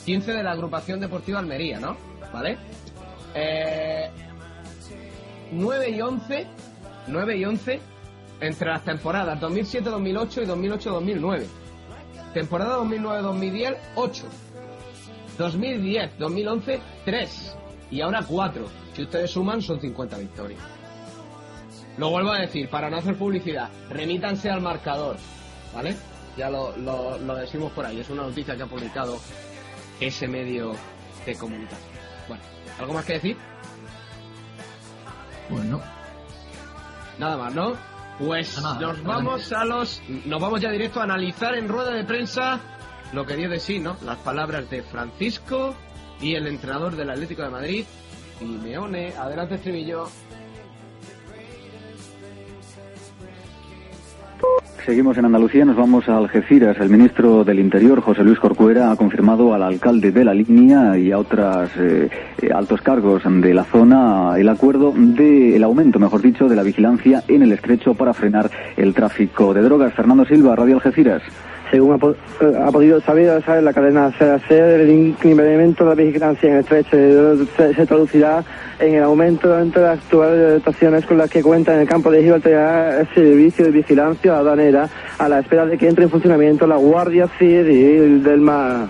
15 0.04 0.32
de 0.32 0.42
la 0.42 0.52
agrupación 0.52 1.00
deportiva 1.00 1.40
Almería, 1.40 1.80
¿no? 1.80 1.96
¿Vale? 2.32 2.56
Eh, 3.34 4.10
9 5.50 5.90
y 5.90 6.00
11, 6.00 6.46
9 7.08 7.36
y 7.36 7.44
11 7.44 7.80
entre 8.40 8.68
las 8.68 8.84
temporadas 8.84 9.40
2007-2008 9.40 10.42
y 10.42 10.46
2008-2009. 10.46 11.46
Temporada 12.32 12.78
2009-2010, 12.78 13.76
8. 13.96 14.24
2010, 15.38 16.18
2011, 16.18 16.80
3. 17.04 17.56
Y 17.90 18.00
ahora 18.00 18.24
4. 18.26 18.66
Si 18.94 19.02
ustedes 19.02 19.30
suman, 19.30 19.62
son 19.62 19.80
50 19.80 20.18
victorias. 20.18 20.60
Lo 21.96 22.10
vuelvo 22.10 22.32
a 22.32 22.38
decir, 22.38 22.68
para 22.68 22.90
no 22.90 22.96
hacer 22.96 23.16
publicidad, 23.16 23.70
remítanse 23.88 24.50
al 24.50 24.60
marcador. 24.60 25.16
¿Vale? 25.74 25.96
Ya 26.36 26.50
lo, 26.50 26.76
lo, 26.76 27.18
lo 27.18 27.34
decimos 27.36 27.72
por 27.72 27.86
ahí. 27.86 28.00
Es 28.00 28.10
una 28.10 28.22
noticia 28.22 28.56
que 28.56 28.62
ha 28.62 28.66
publicado 28.66 29.18
ese 30.00 30.26
medio 30.26 30.72
de 31.24 31.36
comunicación. 31.36 31.94
Bueno, 32.28 32.42
¿algo 32.78 32.94
más 32.94 33.04
que 33.04 33.14
decir? 33.14 33.36
Bueno, 35.48 35.80
Nada 37.18 37.36
más, 37.36 37.54
¿no? 37.54 37.76
Pues 38.18 38.60
Nada, 38.60 38.80
nos 38.80 39.02
vamos 39.02 39.52
a 39.52 39.64
los. 39.64 40.02
Nos 40.24 40.40
vamos 40.40 40.60
ya 40.60 40.70
directo 40.70 41.00
a 41.00 41.04
analizar 41.04 41.54
en 41.54 41.68
rueda 41.68 41.92
de 41.92 42.04
prensa 42.04 42.60
lo 43.12 43.26
que 43.26 43.36
dio 43.36 43.48
de 43.48 43.60
sí, 43.60 43.78
¿no? 43.78 43.96
Las 44.04 44.18
palabras 44.18 44.68
de 44.70 44.82
Francisco 44.82 45.74
y 46.20 46.34
el 46.34 46.46
entrenador 46.46 46.96
del 46.96 47.10
Atlético 47.10 47.42
de 47.42 47.50
Madrid, 47.50 47.84
Simeone. 48.38 49.14
Adelante, 49.16 49.56
estribillo. 49.56 50.08
Seguimos 54.84 55.16
en 55.16 55.24
Andalucía, 55.24 55.64
nos 55.64 55.76
vamos 55.76 56.08
a 56.10 56.18
Algeciras. 56.18 56.76
El 56.78 56.90
ministro 56.90 57.42
del 57.42 57.58
Interior, 57.58 58.02
José 58.02 58.22
Luis 58.22 58.38
Corcuera, 58.38 58.90
ha 58.90 58.96
confirmado 58.96 59.54
al 59.54 59.62
alcalde 59.62 60.12
de 60.12 60.24
la 60.26 60.34
línea 60.34 60.98
y 60.98 61.10
a 61.10 61.18
otros 61.18 61.70
altos 62.54 62.82
cargos 62.82 63.22
de 63.24 63.54
la 63.54 63.64
zona 63.64 64.38
el 64.38 64.46
acuerdo 64.46 64.92
del 64.94 65.64
aumento, 65.64 65.98
mejor 65.98 66.20
dicho, 66.20 66.48
de 66.48 66.56
la 66.56 66.62
vigilancia 66.62 67.24
en 67.28 67.42
el 67.42 67.52
estrecho 67.52 67.94
para 67.94 68.12
frenar 68.12 68.50
el 68.76 68.92
tráfico 68.92 69.54
de 69.54 69.62
drogas. 69.62 69.94
Fernando 69.94 70.26
Silva, 70.26 70.54
Radio 70.54 70.74
Algeciras. 70.74 71.22
Según 71.74 71.92
ha, 71.92 72.44
eh, 72.44 72.56
ha 72.64 72.70
podido 72.70 73.00
saber, 73.00 73.42
sabe 73.44 73.60
la 73.60 73.72
cadena 73.72 74.12
CAC, 74.16 74.48
el 74.48 74.90
incremento 74.90 75.82
de 75.82 75.90
la 75.90 75.96
vigilancia 75.96 76.48
en 76.48 76.54
el 76.54 76.60
estrecho 76.60 77.44
se, 77.56 77.74
se 77.74 77.84
traducirá 77.84 78.44
en 78.78 78.94
el 78.94 79.02
aumento 79.02 79.58
entre 79.58 79.82
las 79.82 79.98
actuales 79.98 80.62
dotaciones 80.62 81.04
con 81.04 81.18
las 81.18 81.28
que 81.28 81.42
cuenta 81.42 81.74
en 81.74 81.80
el 81.80 81.88
campo 81.88 82.12
de 82.12 82.22
Gibraltar 82.22 83.00
el 83.00 83.08
servicio 83.12 83.64
de 83.64 83.72
vigilancia 83.72 84.36
aduanera 84.36 84.88
a 85.18 85.28
la 85.28 85.40
espera 85.40 85.66
de 85.66 85.76
que 85.76 85.88
entre 85.88 86.04
en 86.04 86.10
funcionamiento 86.10 86.64
la 86.64 86.76
Guardia 86.76 87.26
Civil 87.40 88.22
del 88.22 88.40
Mar. 88.40 88.86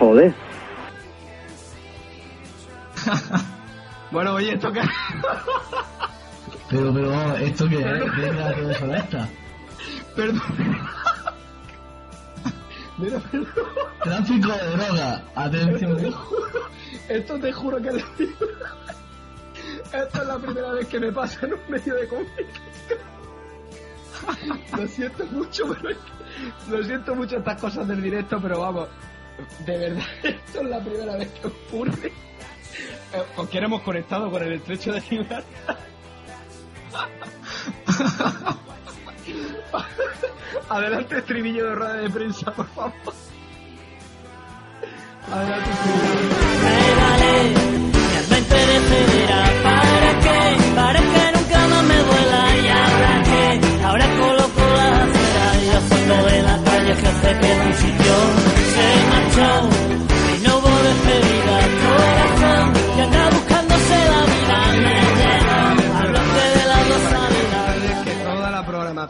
Joder. 0.00 0.34
Bueno, 4.10 4.34
oye, 4.34 4.52
esto 4.52 4.70
que. 4.70 4.82
Pero, 6.68 6.92
pero, 6.92 7.36
¿esto 7.36 7.66
qué 7.66 7.76
es? 7.76 8.12
¿Qué 8.14 8.26
es 8.26 8.36
la 8.36 8.54
que 8.54 8.96
esta? 8.98 9.28
Perdón. 10.14 10.42
Tráfico 14.02 14.48
de 14.52 14.76
droga. 14.76 15.24
Atención. 15.34 16.14
Esto 17.08 17.38
te 17.38 17.52
juro 17.52 17.80
que 17.82 17.88
es 17.88 18.04
Esta 19.92 20.22
es 20.22 20.26
la 20.26 20.38
primera 20.38 20.72
vez 20.72 20.86
que 20.88 21.00
me 21.00 21.12
pasa 21.12 21.46
en 21.46 21.54
un 21.54 21.60
medio 21.68 21.94
de 21.94 22.08
comunicación. 22.08 22.52
Lo 24.76 24.86
siento 24.88 25.26
mucho, 25.26 25.64
pero 25.74 25.90
es 25.90 25.96
que- 25.96 26.70
lo 26.70 26.82
siento 26.84 27.14
mucho 27.14 27.36
estas 27.38 27.60
cosas 27.60 27.86
del 27.88 28.00
directo, 28.02 28.38
pero 28.40 28.60
vamos, 28.60 28.88
de 29.66 29.78
verdad, 29.78 30.04
esto 30.22 30.60
es 30.60 30.68
la 30.68 30.80
primera 30.80 31.16
vez 31.16 31.28
que 31.32 31.46
ocurre. 31.48 32.06
Eh, 32.06 33.22
¿Con 33.36 33.46
quién 33.48 33.64
hemos 33.64 33.82
conectado 33.82 34.30
con 34.30 34.42
el 34.42 34.52
estrecho 34.54 34.92
de 34.92 35.00
Gibraltar? 35.00 35.44
Adelante, 40.68 41.18
estribillo 41.18 41.66
de 41.68 41.74
rueda 41.74 41.94
de 41.94 42.10
prensa, 42.10 42.52
por 42.52 42.66
favor. 42.68 42.92
Adelante, 45.30 45.70
estribillo. 45.70 46.12
Regale, 46.62 47.50
mi 47.50 47.71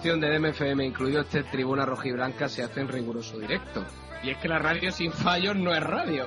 programación 0.02 0.20
de 0.20 0.50
DMFM, 0.50 0.84
incluido 0.84 1.20
este 1.20 1.44
Tribuna 1.44 1.86
Rojiblanca, 1.86 2.48
se 2.48 2.62
hace 2.62 2.80
en 2.80 2.88
riguroso 2.88 3.38
directo. 3.38 3.84
Y 4.22 4.30
es 4.30 4.38
que 4.38 4.48
la 4.48 4.58
radio 4.58 4.90
sin 4.90 5.12
fallos 5.12 5.54
no 5.54 5.72
es 5.72 5.80
radio. 5.80 6.26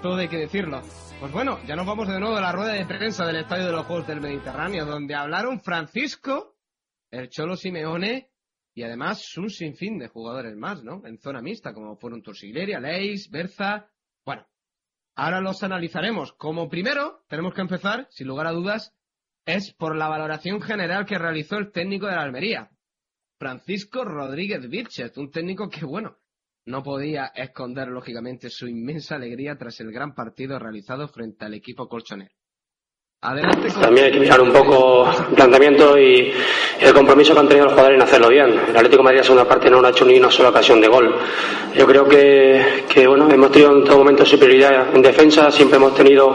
Todo 0.00 0.16
hay 0.16 0.28
que 0.28 0.36
decirlo. 0.36 0.80
Pues 1.18 1.32
bueno, 1.32 1.58
ya 1.66 1.74
nos 1.74 1.86
vamos 1.86 2.06
de 2.06 2.20
nuevo 2.20 2.36
a 2.36 2.40
la 2.40 2.52
rueda 2.52 2.74
de 2.74 2.86
prensa 2.86 3.26
del 3.26 3.36
Estadio 3.36 3.66
de 3.66 3.72
los 3.72 3.86
Juegos 3.86 4.06
del 4.06 4.20
Mediterráneo, 4.20 4.86
donde 4.86 5.14
hablaron 5.14 5.60
Francisco, 5.60 6.56
el 7.10 7.28
Cholo 7.28 7.56
Simeone 7.56 8.30
y 8.74 8.84
además 8.84 9.36
un 9.36 9.50
sinfín 9.50 9.98
de 9.98 10.08
jugadores 10.08 10.56
más, 10.56 10.84
¿no? 10.84 11.04
En 11.04 11.18
zona 11.18 11.42
mixta, 11.42 11.74
como 11.74 11.96
fueron 11.96 12.22
Torsiglieri, 12.22 12.80
Leis, 12.80 13.28
Berza. 13.28 13.88
Bueno, 14.24 14.46
ahora 15.16 15.40
los 15.40 15.64
analizaremos. 15.64 16.32
Como 16.34 16.68
primero, 16.68 17.24
tenemos 17.28 17.54
que 17.54 17.62
empezar, 17.62 18.06
sin 18.10 18.28
lugar 18.28 18.46
a 18.46 18.52
dudas, 18.52 18.94
es 19.46 19.72
por 19.72 19.96
la 19.96 20.08
valoración 20.08 20.60
general 20.60 21.06
que 21.06 21.18
realizó 21.18 21.56
el 21.56 21.72
técnico 21.72 22.06
de 22.06 22.14
la 22.14 22.22
Almería, 22.22 22.70
Francisco 23.40 24.04
Rodríguez 24.04 24.68
Vilchez, 24.68 25.16
un 25.16 25.30
técnico 25.30 25.70
que, 25.70 25.86
bueno, 25.86 26.18
no 26.66 26.82
podía 26.82 27.32
esconder 27.34 27.88
lógicamente 27.88 28.50
su 28.50 28.68
inmensa 28.68 29.14
alegría 29.14 29.56
tras 29.56 29.80
el 29.80 29.90
gran 29.92 30.14
partido 30.14 30.58
realizado 30.58 31.08
frente 31.08 31.46
al 31.46 31.54
equipo 31.54 31.88
colchonero. 31.88 32.34
También 33.22 34.06
hay 34.06 34.12
que 34.12 34.18
mirar 34.18 34.40
un 34.40 34.50
poco 34.50 35.06
el 35.28 35.34
planteamiento 35.34 35.98
y 35.98 36.32
el 36.80 36.94
compromiso 36.94 37.34
que 37.34 37.40
han 37.40 37.48
tenido 37.48 37.66
los 37.66 37.74
jugadores 37.74 37.98
en 37.98 38.02
hacerlo 38.02 38.30
bien. 38.30 38.48
El 38.48 38.74
Atlético 38.74 38.96
de 38.96 39.02
Madrid 39.02 39.20
segunda 39.20 39.44
parte 39.44 39.68
no 39.68 39.84
ha 39.84 39.90
hecho 39.90 40.06
ni 40.06 40.18
una 40.18 40.30
sola 40.30 40.48
ocasión 40.48 40.80
de 40.80 40.88
gol. 40.88 41.14
Yo 41.76 41.86
creo 41.86 42.08
que, 42.08 43.06
bueno, 43.06 43.28
hemos 43.30 43.52
tenido 43.52 43.76
en 43.76 43.84
todo 43.84 43.98
momento 43.98 44.24
superioridad 44.24 44.96
en 44.96 45.02
defensa, 45.02 45.50
siempre 45.50 45.76
hemos 45.76 45.94
tenido 45.94 46.34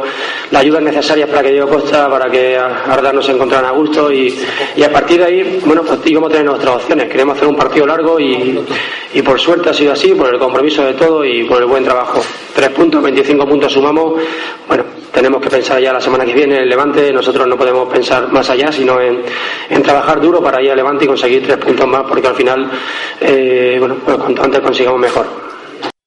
las 0.51 0.61
ayudas 0.61 0.83
necesarias 0.83 1.27
para 1.27 1.41
que 1.41 1.53
Diego 1.53 1.69
Costa, 1.69 2.07
para 2.07 2.29
que 2.29 2.55
Arda 2.55 3.11
no 3.11 3.23
se 3.23 3.31
encontraran 3.31 3.65
a 3.65 3.71
gusto 3.71 4.11
y, 4.11 4.37
y 4.75 4.83
a 4.83 4.91
partir 4.91 5.17
de 5.21 5.25
ahí, 5.25 5.59
bueno, 5.65 5.81
pues 5.81 5.99
íbamos 6.05 6.29
a 6.29 6.33
tener 6.33 6.45
nuestras 6.45 6.75
opciones. 6.75 7.09
Queremos 7.09 7.35
hacer 7.35 7.47
un 7.47 7.55
partido 7.55 7.87
largo 7.87 8.19
y, 8.19 8.63
y 9.11 9.21
por 9.23 9.39
suerte 9.39 9.71
ha 9.71 9.73
sido 9.73 9.91
así, 9.91 10.13
por 10.13 10.31
el 10.31 10.39
compromiso 10.39 10.83
de 10.83 10.93
todo 10.93 11.25
y 11.25 11.45
por 11.45 11.63
el 11.63 11.65
buen 11.65 11.83
trabajo. 11.83 12.21
Tres 12.53 12.69
puntos, 12.69 13.01
25 13.01 13.47
puntos 13.47 13.73
sumamos. 13.73 14.21
Bueno, 14.67 14.83
tenemos 15.15 15.41
que 15.41 15.49
pensar 15.49 15.81
ya 15.81 15.93
la 15.93 16.01
semana 16.01 16.25
que 16.25 16.33
viene 16.33 16.59
en 16.59 16.67
Levante. 16.67 17.11
Nosotros 17.13 17.47
no 17.47 17.57
podemos 17.57 17.91
pensar 17.91 18.31
más 18.31 18.49
allá, 18.49 18.71
sino 18.71 18.99
en, 18.99 19.21
en 19.69 19.81
trabajar 19.81 20.19
duro 20.19 20.43
para 20.43 20.61
ir 20.61 20.71
a 20.71 20.75
Levante 20.75 21.05
y 21.05 21.07
conseguir 21.07 21.41
tres 21.43 21.57
puntos 21.57 21.87
más, 21.87 22.03
porque 22.03 22.27
al 22.27 22.35
final, 22.35 22.69
eh, 23.21 23.77
bueno, 23.79 23.95
pues 24.03 24.17
cuanto 24.17 24.43
antes 24.43 24.59
consigamos 24.59 24.99
mejor. 24.99 25.25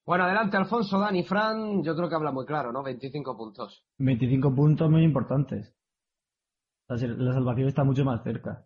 Bueno, 0.05 0.23
adelante 0.23 0.57
Alfonso, 0.57 0.99
Dani, 0.99 1.23
Fran, 1.23 1.83
yo 1.83 1.95
creo 1.95 2.07
que 2.07 2.15
habla 2.15 2.31
muy 2.31 2.45
claro, 2.45 2.71
¿no? 2.71 2.83
25 2.83 3.35
puntos. 3.35 3.83
25 3.97 4.55
puntos 4.55 4.89
muy 4.89 5.03
importantes. 5.03 5.73
La, 6.87 6.97
salvación 6.97 7.67
está 7.67 7.83
mucho 7.83 8.03
más 8.05 8.23
cerca. 8.23 8.65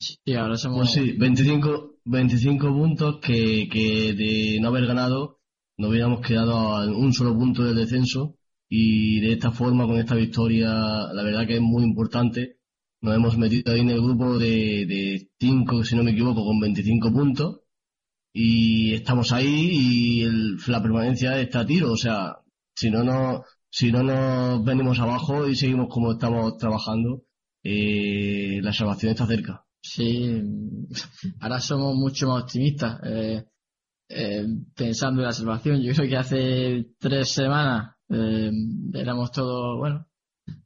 Sí, 0.00 0.34
ahora 0.34 0.56
somos... 0.56 0.92
Sí, 0.92 1.16
25, 1.18 1.96
25 2.04 2.66
puntos 2.68 3.18
que, 3.20 3.68
que 3.70 4.14
de 4.14 4.58
no 4.60 4.68
haber 4.68 4.86
ganado 4.86 5.38
nos 5.76 5.90
hubiéramos 5.90 6.20
quedado 6.26 6.56
a 6.56 6.86
un 6.86 7.12
solo 7.12 7.34
punto 7.34 7.62
del 7.62 7.76
descenso 7.76 8.37
y 8.68 9.20
de 9.20 9.32
esta 9.34 9.50
forma, 9.50 9.86
con 9.86 9.98
esta 9.98 10.14
victoria, 10.14 10.68
la 11.12 11.22
verdad 11.22 11.46
que 11.46 11.56
es 11.56 11.60
muy 11.60 11.82
importante. 11.84 12.58
Nos 13.00 13.14
hemos 13.16 13.38
metido 13.38 13.72
ahí 13.72 13.80
en 13.80 13.90
el 13.90 14.00
grupo 14.02 14.38
de, 14.38 14.84
de 14.86 15.30
5, 15.40 15.84
si 15.84 15.96
no 15.96 16.02
me 16.04 16.10
equivoco, 16.12 16.44
con 16.44 16.60
25 16.60 17.12
puntos 17.12 17.60
y 18.32 18.94
estamos 18.94 19.32
ahí 19.32 19.70
y 19.72 20.22
el- 20.22 20.56
la 20.68 20.82
permanencia 20.82 21.40
está 21.40 21.60
a 21.60 21.66
tiro. 21.66 21.92
O 21.92 21.96
sea, 21.96 22.36
si 22.74 22.90
no, 22.90 23.02
no, 23.04 23.44
si 23.70 23.90
no 23.92 24.02
nos 24.02 24.64
venimos 24.64 24.98
abajo 25.00 25.48
y 25.48 25.56
seguimos 25.56 25.88
como 25.88 26.12
estamos 26.12 26.56
trabajando, 26.58 27.24
eh, 27.62 28.60
la 28.62 28.72
salvación 28.72 29.12
está 29.12 29.26
cerca. 29.26 29.64
Sí, 29.80 30.42
ahora 31.40 31.60
somos 31.60 31.94
mucho 31.96 32.28
más 32.28 32.42
optimistas. 32.44 33.00
eh, 33.04 33.44
eh, 34.10 34.46
pensando 34.74 35.20
en 35.20 35.26
la 35.26 35.32
salvación, 35.32 35.82
yo 35.82 35.92
creo 35.94 36.08
que 36.08 36.16
hace 36.16 36.86
tres 36.98 37.30
semanas 37.30 37.94
eh, 38.10 38.50
éramos 38.94 39.30
todos, 39.32 39.78
bueno, 39.78 40.06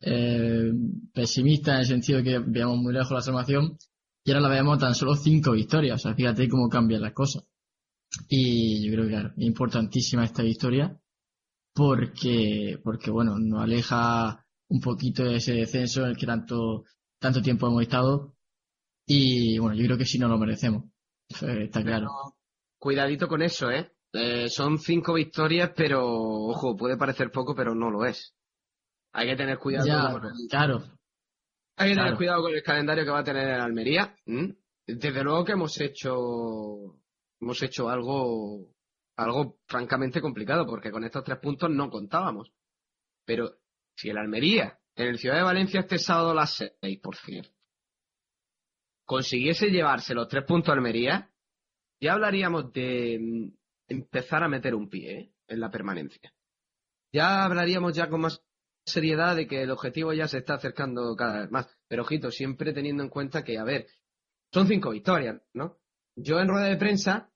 eh, 0.01 0.73
pesimistas 1.13 1.75
en 1.75 1.81
el 1.81 1.87
sentido 1.87 2.19
de 2.19 2.25
que 2.25 2.39
veíamos 2.39 2.79
muy 2.79 2.93
lejos 2.93 3.13
la 3.13 3.23
salvación 3.23 3.77
y 4.25 4.31
ahora 4.31 4.49
la 4.49 4.55
vemos 4.55 4.79
tan 4.79 4.95
solo 4.95 5.15
cinco 5.17 5.53
victorias. 5.53 6.01
O 6.01 6.03
sea, 6.03 6.15
fíjate 6.15 6.49
cómo 6.49 6.69
cambian 6.69 7.03
las 7.03 7.13
cosas. 7.13 7.45
Y 8.29 8.85
yo 8.85 8.93
creo 8.93 9.05
que 9.05 9.11
claro, 9.11 9.33
es 9.37 9.45
importantísima 9.45 10.25
esta 10.25 10.43
victoria 10.43 10.99
porque, 11.75 12.79
porque 12.83 13.11
bueno, 13.11 13.39
nos 13.39 13.63
aleja 13.63 14.45
un 14.69 14.81
poquito 14.81 15.25
de 15.25 15.37
ese 15.37 15.55
descenso 15.55 16.03
en 16.03 16.11
el 16.11 16.17
que 16.17 16.27
tanto, 16.27 16.85
tanto 17.19 17.43
tiempo 17.43 17.67
hemos 17.67 17.83
estado 17.83 18.37
y 19.07 19.59
bueno, 19.59 19.77
yo 19.77 19.85
creo 19.85 19.99
que 19.99 20.07
sí 20.07 20.19
nos 20.19 20.31
lo 20.31 20.39
merecemos. 20.39 20.85
Está 21.29 21.83
claro. 21.83 22.09
Cuidadito 22.79 23.29
con 23.29 23.43
eso, 23.43 23.71
¿eh? 23.71 23.93
Eh, 24.15 24.49
Son 24.49 24.79
cinco 24.79 25.15
victorias, 25.15 25.73
pero, 25.75 26.05
ojo, 26.07 26.77
puede 26.77 26.97
parecer 26.97 27.31
poco, 27.31 27.55
pero 27.55 27.75
no 27.75 27.91
lo 27.91 28.05
es. 28.05 28.35
Hay 29.15 29.29
que 29.29 29.37
tener 29.37 29.59
cuidado 29.59 29.87
Ya, 29.87 30.13
con 30.13 30.25
el- 30.27 30.33
claro. 30.51 30.79
Hay 31.77 31.89
que 31.91 31.95
tener 31.95 32.05
claro. 32.05 32.17
cuidado 32.17 32.43
con 32.43 32.55
el 32.55 32.63
calendario 32.63 33.05
que 33.05 33.11
va 33.11 33.21
a 33.21 33.25
tener 33.25 33.49
el 33.49 33.61
Almería. 33.61 34.15
Desde 34.87 35.23
luego 35.25 35.45
que 35.45 35.53
hemos 35.53 35.81
hecho 35.81 36.99
hemos 37.41 37.63
hecho 37.63 37.89
algo 37.89 38.69
algo 39.17 39.59
francamente 39.67 40.21
complicado 40.21 40.67
porque 40.67 40.91
con 40.91 41.05
estos 41.05 41.25
tres 41.25 41.39
puntos 41.39 41.71
no 41.71 41.89
contábamos. 41.91 42.53
Pero 43.25 43.51
si 43.97 44.11
el 44.11 44.19
Almería 44.19 44.79
en 44.95 45.09
el 45.09 45.19
Ciudad 45.19 45.37
de 45.37 45.43
Valencia 45.43 45.81
este 45.81 45.99
sábado 45.99 46.31
a 46.33 46.35
las 46.35 46.55
seis, 46.55 47.01
por 47.01 47.17
cierto, 47.17 47.51
consiguiese 49.05 49.69
llevarse 49.71 50.15
los 50.15 50.29
tres 50.29 50.45
puntos 50.45 50.71
a 50.71 50.73
Almería, 50.75 51.31
ya 52.01 52.15
hablaríamos 52.15 52.73
de 52.73 53.51
empezar 53.89 54.43
a 54.43 54.49
meter 54.49 54.75
un 54.75 54.89
pie 54.89 55.13
¿eh? 55.19 55.33
en 55.49 55.61
la 55.61 55.71
permanencia. 55.71 56.33
Ya 57.13 57.45
hablaríamos 57.45 57.95
ya 57.95 58.09
con 58.09 58.23
más 58.23 58.43
seriedad 58.87 59.37
de 59.37 59.47
que 59.47 59.63
el 59.63 59.71
objetivo 59.71 60.13
ya 60.13 60.27
se 60.29 60.39
está 60.39 60.55
acercando 60.55 61.15
cada 61.17 61.41
vez 61.43 61.51
más. 61.51 61.69
Pero 61.89 62.03
ojito, 62.03 62.31
siempre 62.31 62.73
teniendo 62.73 63.03
en 63.03 63.11
cuenta 63.11 63.45
que, 63.45 63.59
a 63.59 63.65
ver, 63.65 63.87
son 64.53 64.67
cinco 64.67 64.91
victorias, 64.91 65.41
¿no? 65.53 65.79
Yo 66.17 66.41
en 66.41 66.49
rueda 66.49 66.67
de 66.67 66.77
prensa, 66.77 67.31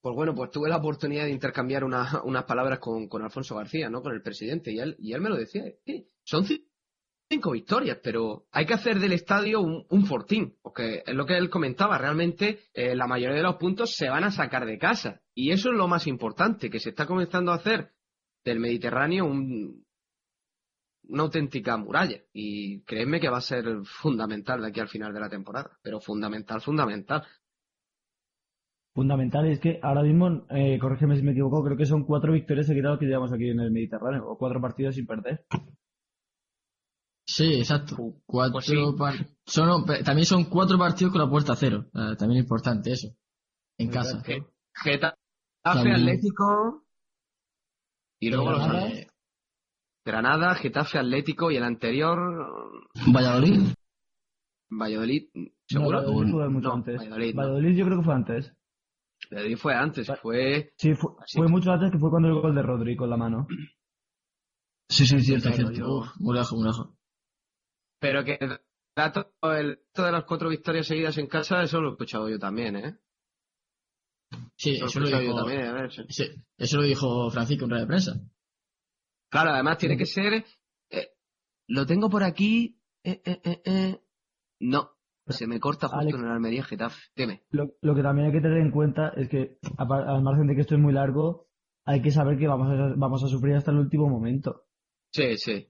pues 0.00 0.14
bueno, 0.14 0.34
pues 0.34 0.50
tuve 0.50 0.68
la 0.68 0.76
oportunidad 0.76 1.24
de 1.24 1.30
intercambiar 1.32 1.82
una- 1.84 2.22
unas 2.24 2.44
palabras 2.44 2.78
con, 2.78 3.08
Alfonso 3.22 3.56
García, 3.56 3.88
¿no? 3.90 4.02
Con 4.02 4.12
el 4.12 4.22
presidente, 4.22 4.72
y 4.72 4.78
él, 4.78 4.96
y 4.98 5.12
él 5.12 5.20
me 5.20 5.28
lo 5.30 5.36
decía, 5.36 5.64
"Sí, 5.84 6.08
son 6.24 6.44
ci- 6.44 6.65
cinco 7.28 7.52
victorias, 7.52 7.98
pero 8.02 8.46
hay 8.52 8.66
que 8.66 8.74
hacer 8.74 8.98
del 8.98 9.12
estadio 9.12 9.60
un, 9.60 9.84
un 9.88 10.06
fortín, 10.06 10.56
porque 10.62 11.02
es 11.06 11.14
lo 11.14 11.26
que 11.26 11.36
él 11.36 11.50
comentaba, 11.50 11.98
realmente 11.98 12.60
eh, 12.72 12.94
la 12.94 13.06
mayoría 13.06 13.36
de 13.36 13.42
los 13.42 13.56
puntos 13.56 13.94
se 13.94 14.08
van 14.08 14.24
a 14.24 14.30
sacar 14.30 14.66
de 14.66 14.78
casa, 14.78 15.22
y 15.34 15.50
eso 15.50 15.70
es 15.70 15.76
lo 15.76 15.88
más 15.88 16.06
importante, 16.06 16.70
que 16.70 16.80
se 16.80 16.90
está 16.90 17.06
comenzando 17.06 17.52
a 17.52 17.56
hacer 17.56 17.92
del 18.44 18.60
Mediterráneo 18.60 19.26
un, 19.26 19.84
una 21.08 21.22
auténtica 21.24 21.76
muralla. 21.76 22.20
Y 22.32 22.82
créeme 22.82 23.20
que 23.20 23.28
va 23.28 23.38
a 23.38 23.42
ser 23.42 23.64
fundamental 23.84 24.60
de 24.60 24.68
aquí 24.68 24.80
al 24.80 24.88
final 24.88 25.12
de 25.12 25.20
la 25.20 25.28
temporada. 25.28 25.70
Pero 25.82 26.00
fundamental, 26.00 26.60
fundamental. 26.60 27.24
Fundamental 28.94 29.46
es 29.46 29.60
que 29.60 29.78
ahora 29.82 30.02
mismo, 30.02 30.46
eh, 30.50 30.78
corrígeme 30.80 31.16
si 31.16 31.22
me 31.22 31.32
equivoco, 31.32 31.62
creo 31.62 31.76
que 31.76 31.84
son 31.84 32.04
cuatro 32.04 32.32
victorias 32.32 32.66
seguidas 32.66 32.98
que 32.98 33.04
llevamos 33.04 33.32
aquí 33.32 33.50
en 33.50 33.60
el 33.60 33.70
Mediterráneo, 33.70 34.26
o 34.26 34.38
cuatro 34.38 34.60
partidos 34.60 34.94
sin 34.94 35.06
perder. 35.06 35.44
Sí, 37.26 37.54
exacto. 37.54 37.96
Cuatro 38.24 38.52
pues 38.52 38.66
sí. 38.66 38.76
par- 38.96 39.26
son, 39.44 39.84
también 40.04 40.26
son 40.26 40.44
cuatro 40.44 40.78
partidos 40.78 41.12
con 41.12 41.20
la 41.22 41.28
puerta 41.28 41.54
a 41.54 41.56
cero. 41.56 41.86
Eh, 41.92 42.14
también 42.16 42.38
es 42.38 42.44
importante 42.44 42.92
eso. 42.92 43.08
En 43.78 43.90
casa. 43.90 44.22
Ge- 44.24 44.46
Getafe, 44.74 45.16
También. 45.62 45.96
Atlético. 45.96 46.84
Y 48.20 48.30
luego 48.30 48.52
los 48.52 48.60
Granada. 50.04 50.54
Getafe, 50.54 50.98
Atlético 50.98 51.50
y 51.50 51.56
el 51.56 51.64
anterior. 51.64 52.88
Valladolid. 53.12 53.60
Valladolid. 54.70 55.28
No, 55.34 55.50
¿Seguro? 55.68 55.98
Valladolid 55.98 56.30
fue 56.32 56.48
mucho 56.48 56.68
No, 56.68 56.74
antes. 56.74 56.98
Valladolid, 56.98 57.34
no. 57.34 57.42
Valladolid 57.42 57.76
yo 57.76 57.84
creo 57.86 57.98
que 57.98 58.04
fue 58.04 58.14
antes. 58.14 58.52
Valladolid 59.30 59.56
fue 59.56 59.74
antes, 59.74 60.12
fue. 60.22 60.72
Sí, 60.76 60.94
fue, 60.94 61.10
fue 61.34 61.48
mucho 61.48 61.72
antes 61.72 61.90
que 61.90 61.98
fue 61.98 62.10
cuando 62.10 62.28
el 62.28 62.34
gol 62.40 62.54
de 62.54 62.62
Rodri 62.62 62.96
con 62.96 63.10
la 63.10 63.16
mano. 63.16 63.48
Sí, 64.88 65.04
sí, 65.06 65.20
cierto, 65.20 65.50
cierto. 65.50 65.72
lejos, 65.72 66.12
muy 66.20 66.36
lejos. 66.36 66.90
Pero 68.06 68.24
que 68.24 68.38
el 68.40 68.58
dato, 68.96 69.34
el 69.42 69.78
dato 69.92 70.04
de 70.06 70.12
las 70.12 70.24
cuatro 70.24 70.48
victorias 70.48 70.86
seguidas 70.86 71.18
en 71.18 71.26
casa, 71.26 71.62
eso 71.62 71.80
lo 71.80 71.88
he 71.88 71.92
escuchado 71.92 72.28
yo 72.28 72.38
también, 72.38 72.76
¿eh? 72.76 72.98
Sí, 74.56 74.76
Eso 74.76 74.86
eso 74.86 75.00
lo 75.00 75.06
escuchado 75.06 75.22
yo 75.22 75.28
dijo, 75.28 75.36
también, 75.44 75.62
a 75.66 75.72
ver. 75.72 75.92
sí. 75.92 76.02
sí, 76.08 76.24
eso 76.56 76.76
lo 76.78 76.82
dijo 76.84 77.30
Francisco 77.30 77.64
en 77.64 77.70
rueda 77.70 77.82
de 77.82 77.88
prensa. 77.88 78.12
Claro, 79.30 79.50
además 79.50 79.78
tiene 79.78 79.96
que 79.96 80.06
ser. 80.06 80.44
eh, 80.90 81.08
lo 81.68 81.84
tengo 81.86 82.08
por 82.08 82.22
aquí. 82.22 82.80
eh, 83.04 83.20
eh, 83.24 83.40
eh, 83.44 83.62
eh. 83.64 84.00
No, 84.60 84.92
se 85.26 85.46
me 85.46 85.60
corta 85.60 85.88
justo 85.88 86.00
Alex. 86.00 86.18
en 86.18 86.24
el 86.24 86.30
Almería 86.30 86.64
Getafe. 86.64 87.00
Dime. 87.14 87.42
Lo, 87.50 87.72
lo 87.82 87.94
que 87.94 88.02
también 88.02 88.28
hay 88.28 88.32
que 88.32 88.40
tener 88.40 88.58
en 88.58 88.70
cuenta 88.70 89.08
es 89.16 89.28
que, 89.28 89.58
al 89.76 90.22
margen 90.22 90.46
de 90.46 90.54
que 90.54 90.60
esto 90.62 90.74
es 90.76 90.80
muy 90.80 90.92
largo, 90.92 91.48
hay 91.84 92.00
que 92.02 92.10
saber 92.10 92.38
que 92.38 92.46
vamos 92.46 92.68
a, 92.70 92.94
vamos 92.96 93.22
a 93.24 93.28
sufrir 93.28 93.54
hasta 93.56 93.72
el 93.72 93.78
último 93.78 94.08
momento. 94.08 94.64
Sí, 95.12 95.36
sí. 95.36 95.68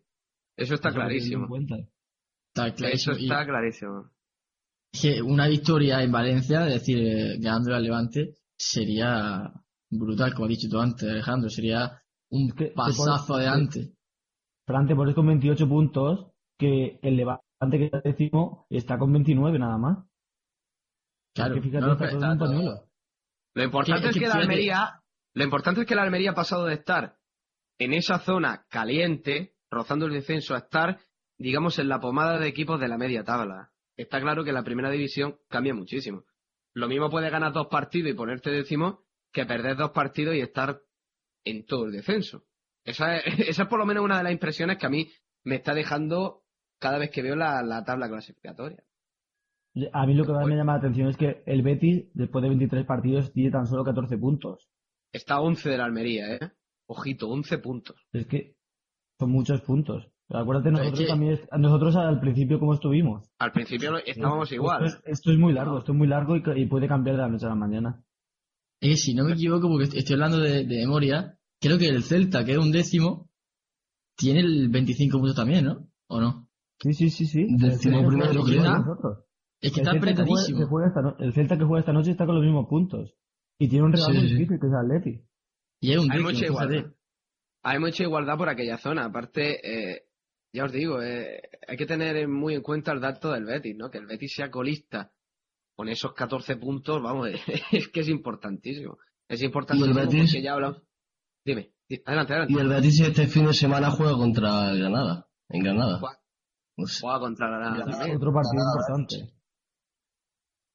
Eso 0.56 0.74
está 0.74 0.88
Eso 0.90 0.96
clarísimo. 0.96 1.48
Está 2.64 2.88
Eso 2.88 3.10
clarísimo. 3.12 3.16
Y 3.18 3.22
está 3.24 3.46
clarísimo. 3.46 4.10
que 4.92 5.20
una 5.22 5.46
victoria 5.48 6.02
en 6.02 6.10
Valencia, 6.12 6.66
es 6.66 6.74
decir, 6.74 6.98
eh, 6.98 7.36
ganándole 7.38 7.76
al 7.76 7.82
Levante, 7.82 8.34
sería 8.56 9.52
brutal, 9.90 10.32
como 10.32 10.46
has 10.46 10.50
dicho 10.50 10.68
tú 10.70 10.80
antes, 10.80 11.08
Alejandro. 11.08 11.50
Sería 11.50 12.02
un 12.30 12.52
Es 12.58 12.72
pasazo 12.74 13.26
pones- 13.34 13.46
adelante. 13.46 13.92
Fran, 14.66 14.86
te 14.86 14.94
pones 14.96 15.14
con 15.14 15.26
28 15.26 15.68
puntos, 15.68 16.32
que 16.58 16.98
el 17.02 17.16
Levante 17.16 17.42
que 17.78 17.84
está 17.84 18.00
décimo 18.00 18.66
está 18.70 18.98
con 18.98 19.12
29 19.12 19.58
nada 19.58 19.76
más. 19.78 19.98
Claro, 21.34 21.54
Es 21.56 21.60
que 21.60 21.68
fíjate, 21.68 21.84
no, 21.86 21.92
está 21.92 22.08
todo 22.08 22.32
está. 22.32 22.84
Lo 23.54 23.62
importante 23.64 24.02
Que- 24.02 24.08
es 24.10 24.14
que 24.18 24.26
la 24.28 24.34
Almería. 24.34 25.00
Lo 25.34 25.44
importante 25.44 25.82
es 25.82 25.86
que 25.86 25.94
la 25.94 26.02
Almería 26.02 26.30
ha 26.30 26.34
pasado 26.34 26.64
de 26.64 26.74
estar 26.74 27.16
en 27.78 27.92
esa 27.92 28.18
zona 28.20 28.64
caliente, 28.70 29.54
rozando 29.70 30.06
el 30.06 30.12
descenso, 30.14 30.54
a 30.54 30.58
estar, 30.58 30.98
digamos, 31.38 31.78
en 31.78 31.88
la 31.88 32.00
pomada 32.00 32.38
de 32.38 32.48
equipos 32.48 32.80
de 32.80 32.88
la 32.88 32.98
media 32.98 33.24
tabla. 33.24 33.72
Está 33.96 34.20
claro 34.20 34.44
que 34.44 34.52
la 34.52 34.62
primera 34.62 34.90
división 34.90 35.38
cambia 35.48 35.74
muchísimo. 35.74 36.24
Lo 36.74 36.88
mismo 36.88 37.10
puede 37.10 37.30
ganar 37.30 37.52
dos 37.52 37.68
partidos 37.68 38.10
y 38.10 38.14
ponerte 38.14 38.50
décimo 38.50 39.04
que 39.32 39.46
perder 39.46 39.76
dos 39.76 39.90
partidos 39.90 40.34
y 40.34 40.40
estar 40.40 40.80
en 41.44 41.64
todo 41.64 41.86
el 41.86 41.92
descenso. 41.92 42.44
Esa 42.84 43.16
es, 43.16 43.24
esa 43.48 43.62
es 43.62 43.68
por 43.68 43.78
lo 43.78 43.86
menos 43.86 44.04
una 44.04 44.18
de 44.18 44.24
las 44.24 44.32
impresiones 44.32 44.78
que 44.78 44.86
a 44.86 44.90
mí 44.90 45.08
me 45.44 45.56
está 45.56 45.74
dejando 45.74 46.44
cada 46.78 46.98
vez 46.98 47.10
que 47.10 47.22
veo 47.22 47.36
la, 47.36 47.62
la 47.62 47.84
tabla 47.84 48.08
clasificatoria. 48.08 48.82
A 49.92 50.06
mí 50.06 50.14
lo 50.14 50.24
que 50.24 50.32
más 50.32 50.46
me 50.46 50.56
llama 50.56 50.72
la 50.72 50.78
atención 50.78 51.08
es 51.10 51.16
que 51.16 51.42
el 51.44 51.62
Betis, 51.62 52.06
después 52.14 52.42
de 52.42 52.48
23 52.48 52.86
partidos, 52.86 53.32
tiene 53.32 53.50
tan 53.50 53.66
solo 53.66 53.84
14 53.84 54.16
puntos. 54.16 54.70
Está 55.12 55.34
a 55.34 55.40
11 55.40 55.68
de 55.68 55.78
la 55.78 55.84
Almería, 55.84 56.34
¿eh? 56.34 56.52
Ojito, 56.86 57.28
11 57.28 57.58
puntos. 57.58 57.96
Es 58.12 58.26
que 58.26 58.56
son 59.18 59.30
muchos 59.30 59.60
puntos. 59.60 60.10
Pero 60.28 60.40
acuérdate, 60.40 60.68
es 60.70 60.72
nosotros 60.72 60.98
que- 61.00 61.06
también, 61.06 61.40
nosotros 61.58 61.96
al 61.96 62.20
principio 62.20 62.58
cómo 62.58 62.74
estuvimos. 62.74 63.30
Al 63.38 63.52
principio 63.52 63.96
estábamos 64.04 64.50
igual. 64.52 64.84
Esto 64.84 64.98
es, 65.04 65.12
esto 65.18 65.30
es 65.32 65.38
muy 65.38 65.52
largo, 65.52 65.78
esto 65.78 65.92
es 65.92 65.98
muy 65.98 66.08
largo 66.08 66.34
y, 66.36 66.42
que- 66.42 66.58
y 66.58 66.66
puede 66.66 66.88
cambiar 66.88 67.16
de 67.16 67.22
la 67.22 67.28
noche 67.28 67.46
a 67.46 67.50
la 67.50 67.54
mañana. 67.54 68.02
Es 68.80 68.90
que 68.90 68.96
si 68.96 69.14
no 69.14 69.24
me 69.24 69.32
equivoco, 69.34 69.68
porque 69.68 69.84
est- 69.84 69.94
estoy 69.94 70.14
hablando 70.14 70.38
de, 70.38 70.64
de 70.64 70.76
memoria, 70.84 71.38
creo 71.60 71.78
que 71.78 71.88
el 71.88 72.02
Celta, 72.02 72.44
que 72.44 72.52
es 72.52 72.58
un 72.58 72.72
décimo, 72.72 73.30
tiene 74.16 74.40
el 74.40 74.68
25 74.68 75.18
puntos 75.18 75.36
también, 75.36 75.64
¿no? 75.64 75.88
¿O 76.08 76.20
no? 76.20 76.48
Sí, 76.80 76.92
sí, 76.92 77.10
sí, 77.10 77.26
sí. 77.26 77.46
Décimo 77.58 78.00
El 78.00 78.06
primero, 78.06 78.32
nosotros. 78.34 79.24
Es 79.60 79.72
que 79.72 79.80
El 79.80 79.86
está 79.86 79.92
que 79.92 79.98
juega- 79.98 80.12
apretadísimo. 80.12 80.58
que 80.58 80.64
juega 80.66 80.88
esta 80.88 81.02
no- 81.02 81.16
el 81.18 81.32
Celta 81.32 81.56
que 81.56 81.64
juega 81.64 81.80
esta 81.80 81.92
noche 81.92 82.10
está 82.10 82.26
con 82.26 82.34
los 82.34 82.44
mismos 82.44 82.66
puntos. 82.68 83.14
Y 83.58 83.68
tiene 83.68 83.86
un 83.86 83.92
rival 83.92 84.12
Sí, 84.12 84.20
difícil, 84.22 84.58
que 84.60 84.66
es 84.66 84.72
Atleti. 84.74 85.22
Y 85.80 85.92
es 85.92 85.98
un 85.98 86.10
Hay 86.10 86.18
décimo, 86.18 86.30
mucha 86.32 86.46
igualdad. 86.46 86.92
Hay 87.62 87.78
mucha 87.78 88.02
igualdad 88.02 88.36
por 88.36 88.48
aquella 88.50 88.76
zona. 88.78 89.06
Aparte, 89.06 89.94
eh, 89.94 90.02
ya 90.56 90.64
os 90.64 90.72
digo, 90.72 91.00
eh, 91.02 91.40
hay 91.68 91.76
que 91.76 91.86
tener 91.86 92.26
muy 92.28 92.54
en 92.54 92.62
cuenta 92.62 92.92
el 92.92 93.00
dato 93.00 93.30
del 93.32 93.44
Betis, 93.44 93.76
¿no? 93.76 93.90
Que 93.90 93.98
el 93.98 94.06
Betis 94.06 94.34
sea 94.34 94.50
colista 94.50 95.12
con 95.76 95.88
esos 95.88 96.14
14 96.14 96.56
puntos, 96.56 97.02
vamos, 97.02 97.28
es 97.72 97.88
que 97.88 98.00
es 98.00 98.08
importantísimo. 98.08 98.98
Es 99.28 99.42
importantísimo 99.42 99.94
¿Y 99.94 100.00
el 100.00 100.06
Betis? 100.06 100.30
porque 100.30 100.42
ya 100.42 100.52
hablamos. 100.54 100.82
Dime, 101.44 101.72
di- 101.88 102.02
adelante, 102.04 102.32
adelante. 102.32 102.54
Y 102.54 102.58
el 102.58 102.68
Betis 102.68 103.00
este 103.00 103.26
fin 103.26 103.46
de 103.46 103.54
semana 103.54 103.90
juega 103.90 104.12
contra 104.16 104.70
el 104.70 104.78
Granada, 104.80 105.28
en 105.50 105.62
Granada. 105.62 105.98
Juega- 106.00 106.20
Pues, 106.76 107.00
Juega 107.00 107.18
contra 107.20 107.50
la 107.50 107.58
Granada. 107.58 108.14
Otro 108.16 108.32
partido 108.32 108.62
importante. 108.64 109.32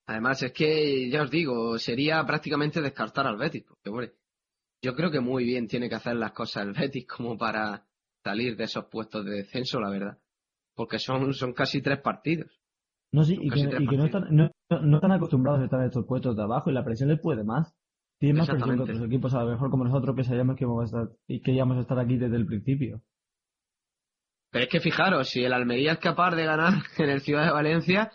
Además, 0.07 0.41
es 0.43 0.51
que, 0.51 1.09
ya 1.09 1.21
os 1.23 1.31
digo, 1.31 1.77
sería 1.79 2.23
prácticamente 2.25 2.81
descartar 2.81 3.27
al 3.27 3.37
Betis, 3.37 3.63
porque, 3.67 3.89
hombre, 3.89 4.13
yo 4.83 4.95
creo 4.95 5.11
que 5.11 5.19
muy 5.19 5.45
bien 5.45 5.67
tiene 5.67 5.87
que 5.89 5.95
hacer 5.95 6.15
las 6.15 6.31
cosas 6.33 6.65
el 6.65 6.73
Betis 6.73 7.05
como 7.07 7.37
para 7.37 7.85
salir 8.23 8.55
de 8.55 8.63
esos 8.65 8.85
puestos 8.85 9.25
de 9.25 9.31
descenso, 9.31 9.79
la 9.79 9.89
verdad. 9.89 10.17
Porque 10.75 10.99
son, 10.99 11.33
son 11.33 11.53
casi 11.53 11.81
tres 11.81 11.99
partidos. 12.01 12.49
No, 13.11 13.23
sí, 13.23 13.37
y 13.41 13.49
que, 13.49 13.59
y 13.83 13.87
que 13.87 13.97
no, 13.97 14.05
están, 14.05 14.27
no, 14.35 14.49
no- 14.81 14.95
están 14.97 15.11
acostumbrados 15.11 15.61
a 15.61 15.65
estar 15.65 15.79
en 15.81 15.87
estos 15.87 16.05
puestos 16.05 16.35
de 16.35 16.43
abajo 16.43 16.69
y 16.69 16.73
la 16.73 16.85
presión 16.85 17.09
les 17.09 17.19
puede 17.19 17.43
más. 17.43 17.75
Tienen 18.19 18.37
más 18.37 18.47
presión 18.49 18.69
que 18.77 18.83
otros 18.83 19.07
equipos, 19.07 19.33
a 19.33 19.43
lo 19.43 19.51
mejor 19.51 19.69
como 19.71 19.83
nosotros 19.83 20.15
que 20.15 20.23
sabíamos 20.23 20.55
que 20.55 20.63
íbamos 20.63 20.83
a 20.83 20.85
estar, 20.85 21.17
y 21.27 21.41
que 21.41 21.51
íbamos 21.51 21.77
a 21.77 21.81
estar 21.81 21.99
aquí 21.99 22.17
desde 22.17 22.35
el 22.37 22.45
principio. 22.45 23.01
Pero 24.51 24.65
es 24.65 24.69
que 24.69 24.79
fijaros, 24.79 25.29
si 25.29 25.43
el 25.43 25.53
Almería 25.53 25.93
es 25.93 25.99
capaz 25.99 26.35
de 26.35 26.45
ganar 26.45 26.73
en 26.97 27.09
el 27.09 27.21
Ciudad 27.21 27.45
de 27.45 27.51
Valencia, 27.51 28.11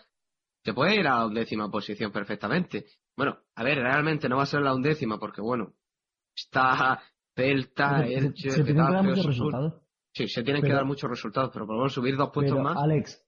se 0.63 0.73
puede 0.73 0.95
ir 0.95 1.07
a 1.07 1.19
la 1.19 1.25
undécima 1.25 1.69
posición 1.69 2.11
perfectamente. 2.11 2.85
Bueno, 3.15 3.37
a 3.55 3.63
ver, 3.63 3.77
realmente 3.79 4.29
no 4.29 4.37
va 4.37 4.43
a 4.43 4.47
ser 4.47 4.61
la 4.61 4.73
undécima, 4.73 5.19
porque 5.19 5.41
bueno, 5.41 5.73
está 6.35 7.01
Celta, 7.35 8.03
se, 8.03 8.13
Elche, 8.13 8.49
se 8.51 8.63
tienen 8.63 8.85
que 8.87 9.21
Sí, 10.17 10.27
se 10.27 10.43
tienen 10.43 10.61
que 10.63 10.73
dar 10.73 10.85
muchos 10.85 11.09
resultados, 11.09 11.51
pero 11.53 11.65
por 11.65 11.75
lo 11.75 11.81
menos 11.81 11.93
subir 11.93 12.15
dos 12.17 12.31
Pero, 12.33 12.61
más. 12.61 12.77
Alex, 12.77 13.23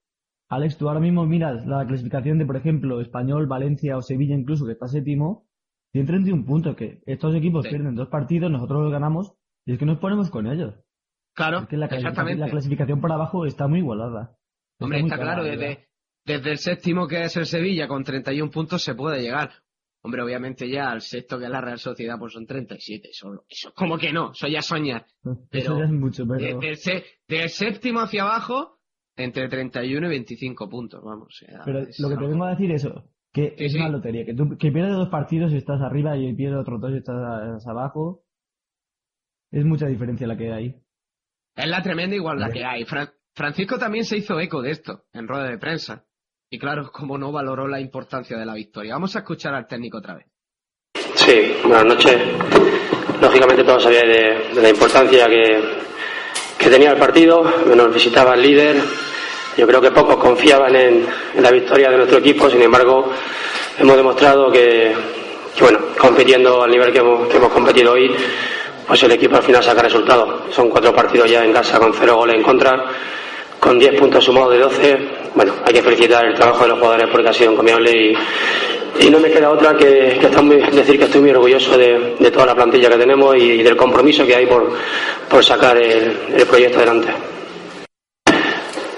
Alex, 0.48 0.76
tú 0.76 0.88
ahora 0.88 1.00
mismo 1.00 1.24
miras 1.26 1.64
la 1.66 1.86
clasificación 1.86 2.38
de, 2.38 2.46
por 2.46 2.56
ejemplo, 2.56 3.00
Español, 3.00 3.46
Valencia 3.46 3.96
o 3.96 4.02
Sevilla 4.02 4.34
incluso, 4.34 4.66
que 4.66 4.72
está 4.72 4.88
séptimo, 4.88 5.46
tienen 5.92 6.06
31 6.08 6.44
puntos, 6.44 6.74
que 6.76 7.00
estos 7.06 7.34
equipos 7.34 7.64
Sí. 7.64 7.70
pierden 7.70 7.94
dos 7.94 8.08
partidos, 8.08 8.50
nosotros 8.50 8.82
los 8.82 8.92
ganamos, 8.92 9.34
y 9.64 9.72
es 9.72 9.78
que 9.78 9.86
nos 9.86 9.98
ponemos 9.98 10.30
con 10.30 10.46
ellos. 10.46 10.74
Claro, 11.34 11.60
Es 11.60 11.68
que 11.68 11.76
la, 11.76 11.86
clasificación- 11.88 11.98
exactamente. 12.10 12.40
la 12.40 12.50
clasificación 12.50 13.00
por 13.00 13.12
abajo 13.12 13.46
está 13.46 13.68
muy 13.68 13.78
igualada. 13.78 14.36
Hombre, 14.80 15.00
muy 15.02 15.10
está 15.10 15.22
claro, 15.22 15.44
desde, 15.44 15.88
desde 16.26 16.50
el 16.50 16.58
séptimo 16.58 17.06
que 17.06 17.22
es 17.22 17.36
el 17.36 17.46
Sevilla 17.46 17.86
con 17.86 18.02
31 18.02 18.50
puntos 18.50 18.82
se 18.82 18.94
puede 18.94 19.22
llegar. 19.22 19.50
Hombre, 20.02 20.22
obviamente 20.22 20.68
ya 20.70 20.90
al 20.90 21.02
sexto 21.02 21.38
que 21.38 21.44
es 21.44 21.50
la 21.50 21.60
Real 21.60 21.78
Sociedad 21.78 22.18
pues 22.18 22.32
son 22.32 22.46
37. 22.46 23.08
Eso, 23.10 23.44
eso 23.48 23.72
¿cómo 23.74 23.98
que 23.98 24.12
no? 24.12 24.32
Eso 24.32 24.48
ya 24.48 24.62
soñar. 24.62 25.04
Eso 25.24 25.46
pero- 25.50 25.78
ya 25.78 25.84
es 25.84 25.90
mucho, 25.90 26.24
pero... 26.26 26.58
De- 26.60 26.66
del, 26.66 26.76
sé- 26.78 27.04
del 27.28 27.48
séptimo 27.50 28.00
hacia 28.00 28.22
abajo, 28.22 28.78
entre 29.16 29.48
31 29.48 30.06
y 30.06 30.10
25 30.10 30.68
puntos, 30.70 31.02
vamos. 31.04 31.44
Pero 31.64 31.80
es 31.80 32.00
lo 32.00 32.08
que 32.08 32.16
te 32.16 32.26
vengo 32.26 32.44
a 32.44 32.50
decir 32.50 32.70
es 32.72 32.84
eso, 32.84 33.10
que 33.32 33.54
Sí, 33.58 33.64
es 33.64 33.72
sí. 33.72 33.78
una 33.78 33.90
lotería, 33.90 34.24
que 34.24 34.32
tú 34.34 34.56
que 34.56 34.72
pierdes 34.72 34.94
dos 34.94 35.10
partidos 35.10 35.52
y 35.52 35.56
estás 35.58 35.80
arriba 35.82 36.16
y 36.16 36.32
pierdes 36.34 36.60
otros 36.60 36.80
dos 36.80 36.92
y 36.92 36.96
estás 36.96 37.66
abajo. 37.66 38.24
Es 39.50 39.64
mucha 39.66 39.86
diferencia 39.86 40.26
la 40.26 40.36
que 40.38 40.52
hay. 40.52 40.76
Es 41.56 41.66
la 41.68 41.82
tremenda 41.82 42.16
igualdad 42.16 42.50
que 42.52 42.64
hay. 42.64 42.84
Fran- 42.84 43.12
Francisco 43.34 43.78
también 43.78 44.04
se 44.04 44.16
hizo 44.16 44.40
eco 44.40 44.62
de 44.62 44.70
esto 44.70 45.04
en 45.12 45.28
rueda 45.28 45.50
de 45.50 45.58
prensa. 45.58 46.06
Y 46.52 46.58
claro, 46.58 46.90
como 46.90 47.16
no 47.16 47.30
valoró 47.30 47.68
la 47.68 47.78
importancia 47.78 48.36
de 48.36 48.44
la 48.44 48.54
victoria. 48.54 48.94
Vamos 48.94 49.14
a 49.14 49.20
escuchar 49.20 49.54
al 49.54 49.68
técnico 49.68 49.98
otra 49.98 50.16
vez. 50.16 50.26
Sí, 51.14 51.54
buenas 51.62 51.84
noches. 51.84 52.20
Lógicamente 53.20 53.62
todos 53.62 53.84
sabíais 53.84 54.52
de, 54.52 54.60
la 54.60 54.68
importancia 54.68 55.28
que, 55.28 55.62
que 56.58 56.68
tenía 56.68 56.90
el 56.90 56.98
partido. 56.98 57.44
Nos 57.72 57.94
visitaba 57.94 58.34
el 58.34 58.42
líder. 58.42 58.82
Yo 59.56 59.64
creo 59.64 59.80
que 59.80 59.92
pocos 59.92 60.16
confiaban 60.16 60.74
en, 60.74 61.06
la 61.38 61.52
victoria 61.52 61.88
de 61.88 61.98
nuestro 61.98 62.18
equipo. 62.18 62.50
Sin 62.50 62.62
embargo, 62.62 63.12
hemos 63.78 63.96
demostrado 63.96 64.50
que, 64.50 64.92
bueno, 65.60 65.78
compitiendo 66.00 66.64
al 66.64 66.70
nivel 66.72 66.92
que 66.92 66.98
hemos 66.98 67.52
competido 67.52 67.92
hoy, 67.92 68.10
pues 68.88 69.00
el 69.04 69.12
equipo 69.12 69.36
al 69.36 69.44
final 69.44 69.62
saca 69.62 69.82
resultados. 69.82 70.52
Son 70.52 70.68
cuatro 70.68 70.92
partidos 70.92 71.30
ya 71.30 71.44
en 71.44 71.52
casa 71.52 71.78
con 71.78 71.94
cero 71.94 72.16
goles 72.16 72.34
en 72.34 72.42
contra, 72.42 72.86
con 73.60 73.78
10 73.78 73.94
puntos 74.00 74.24
sumados 74.24 74.52
de 74.52 74.58
12. 74.58 74.98
Bueno, 75.34 75.54
hay 75.64 75.74
que 75.74 75.82
felicitar 75.82 76.24
el 76.24 76.34
trabajo 76.34 76.62
de 76.64 76.70
los 76.70 76.78
jugadores 76.78 77.08
porque 77.12 77.28
ha 77.28 77.32
sido 77.32 77.52
encomiable 77.52 77.92
y, 77.92 79.10
no 79.10 79.18
me 79.20 79.30
queda 79.30 79.50
otra 79.50 79.76
que, 79.76 80.18
que 80.20 80.26
estar 80.26 80.42
muy- 80.42 80.56
decir 80.56 80.98
que 80.98 81.04
estoy 81.04 81.20
muy 81.20 81.30
orgulloso 81.30 81.76
de, 81.76 82.16
toda 82.32 82.46
la 82.46 82.54
plantilla 82.54 82.88
que 82.90 82.96
tenemos 82.98 83.36
y, 83.36 83.62
del 83.62 83.76
compromiso 83.76 84.26
que 84.26 84.34
hay 84.34 84.46
por, 84.46 84.72
por 85.28 85.44
sacar 85.44 85.76
el, 85.76 86.46
proyecto 86.48 86.78
adelante. 86.78 87.08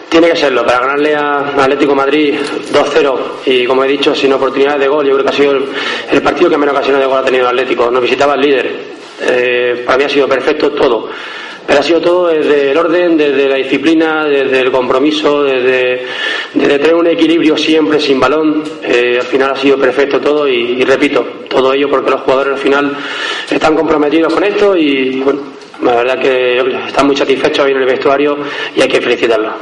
Tiene 0.09 0.29
que 0.29 0.37
serlo, 0.37 0.65
para 0.67 0.81
ganarle 0.81 1.15
a 1.15 1.39
Atlético 1.57 1.95
Madrid 1.95 2.35
2-0 2.73 3.19
y 3.47 3.65
como 3.65 3.85
he 3.85 3.89
dicho, 3.89 4.15
sin 4.15 4.33
oportunidades 4.33 4.81
de 4.81 4.89
gol, 4.89 5.07
yo 5.07 5.13
creo 5.15 5.25
que 5.25 5.31
ha 5.31 5.37
sido 5.37 5.53
el, 5.53 5.65
el 6.11 6.23
partido 6.23 6.51
que 6.51 6.59
menos 6.59 6.75
ocasiones 6.75 7.01
de 7.01 7.07
gol 7.07 7.19
ha 7.19 7.25
tenido 7.25 7.45
el 7.45 7.51
Atlético. 7.51 7.91
Nos 7.91 8.03
visitaba 8.03 8.35
el 8.35 8.41
líder, 8.41 8.71
eh, 9.23 9.83
para 9.87 9.99
mí 9.99 10.05
ha 10.05 10.09
sido 10.09 10.29
perfecto 10.29 10.73
todo, 10.73 11.09
pero 11.67 11.81
ha 11.81 11.83
sido 11.83 12.01
todo 12.01 12.29
desde 12.29 12.73
el 12.73 12.79
orden, 12.79 13.17
desde 13.17 13.49
la 13.49 13.57
disciplina, 13.57 14.25
desde 14.25 14.61
el 14.61 14.71
compromiso, 14.71 15.43
desde, 15.45 16.07
desde 16.55 16.79
tener 16.79 16.95
un 16.95 17.07
equilibrio 17.07 17.57
siempre 17.57 18.01
sin 18.01 18.19
balón. 18.21 18.63
Eh, 18.83 19.19
al 19.21 19.27
final 19.27 19.51
ha 19.53 19.57
sido 19.57 19.79
perfecto 19.79 20.21
todo 20.21 20.49
y, 20.49 20.83
repito, 20.85 21.25
todo 21.49 21.73
ello 21.73 21.89
porque 21.89 22.11
los 22.11 22.21
jugadores 22.23 22.55
al 22.55 22.59
final 22.61 22.97
están 23.51 23.75
comprometidos 23.77 24.33
con 24.35 24.45
esto 24.45 24.77
y 24.77 25.21
bueno, 25.21 25.41
la 25.83 25.95
verdad 25.97 26.21
que 26.21 26.59
están 26.89 27.07
muy 27.07 27.17
satisfechos 27.17 27.65
hoy 27.65 27.73
en 27.73 27.79
el 27.79 27.87
vestuario 27.87 28.39
y 28.77 28.81
hay 28.81 28.89
que 28.89 29.01
felicitarlos. 29.01 29.55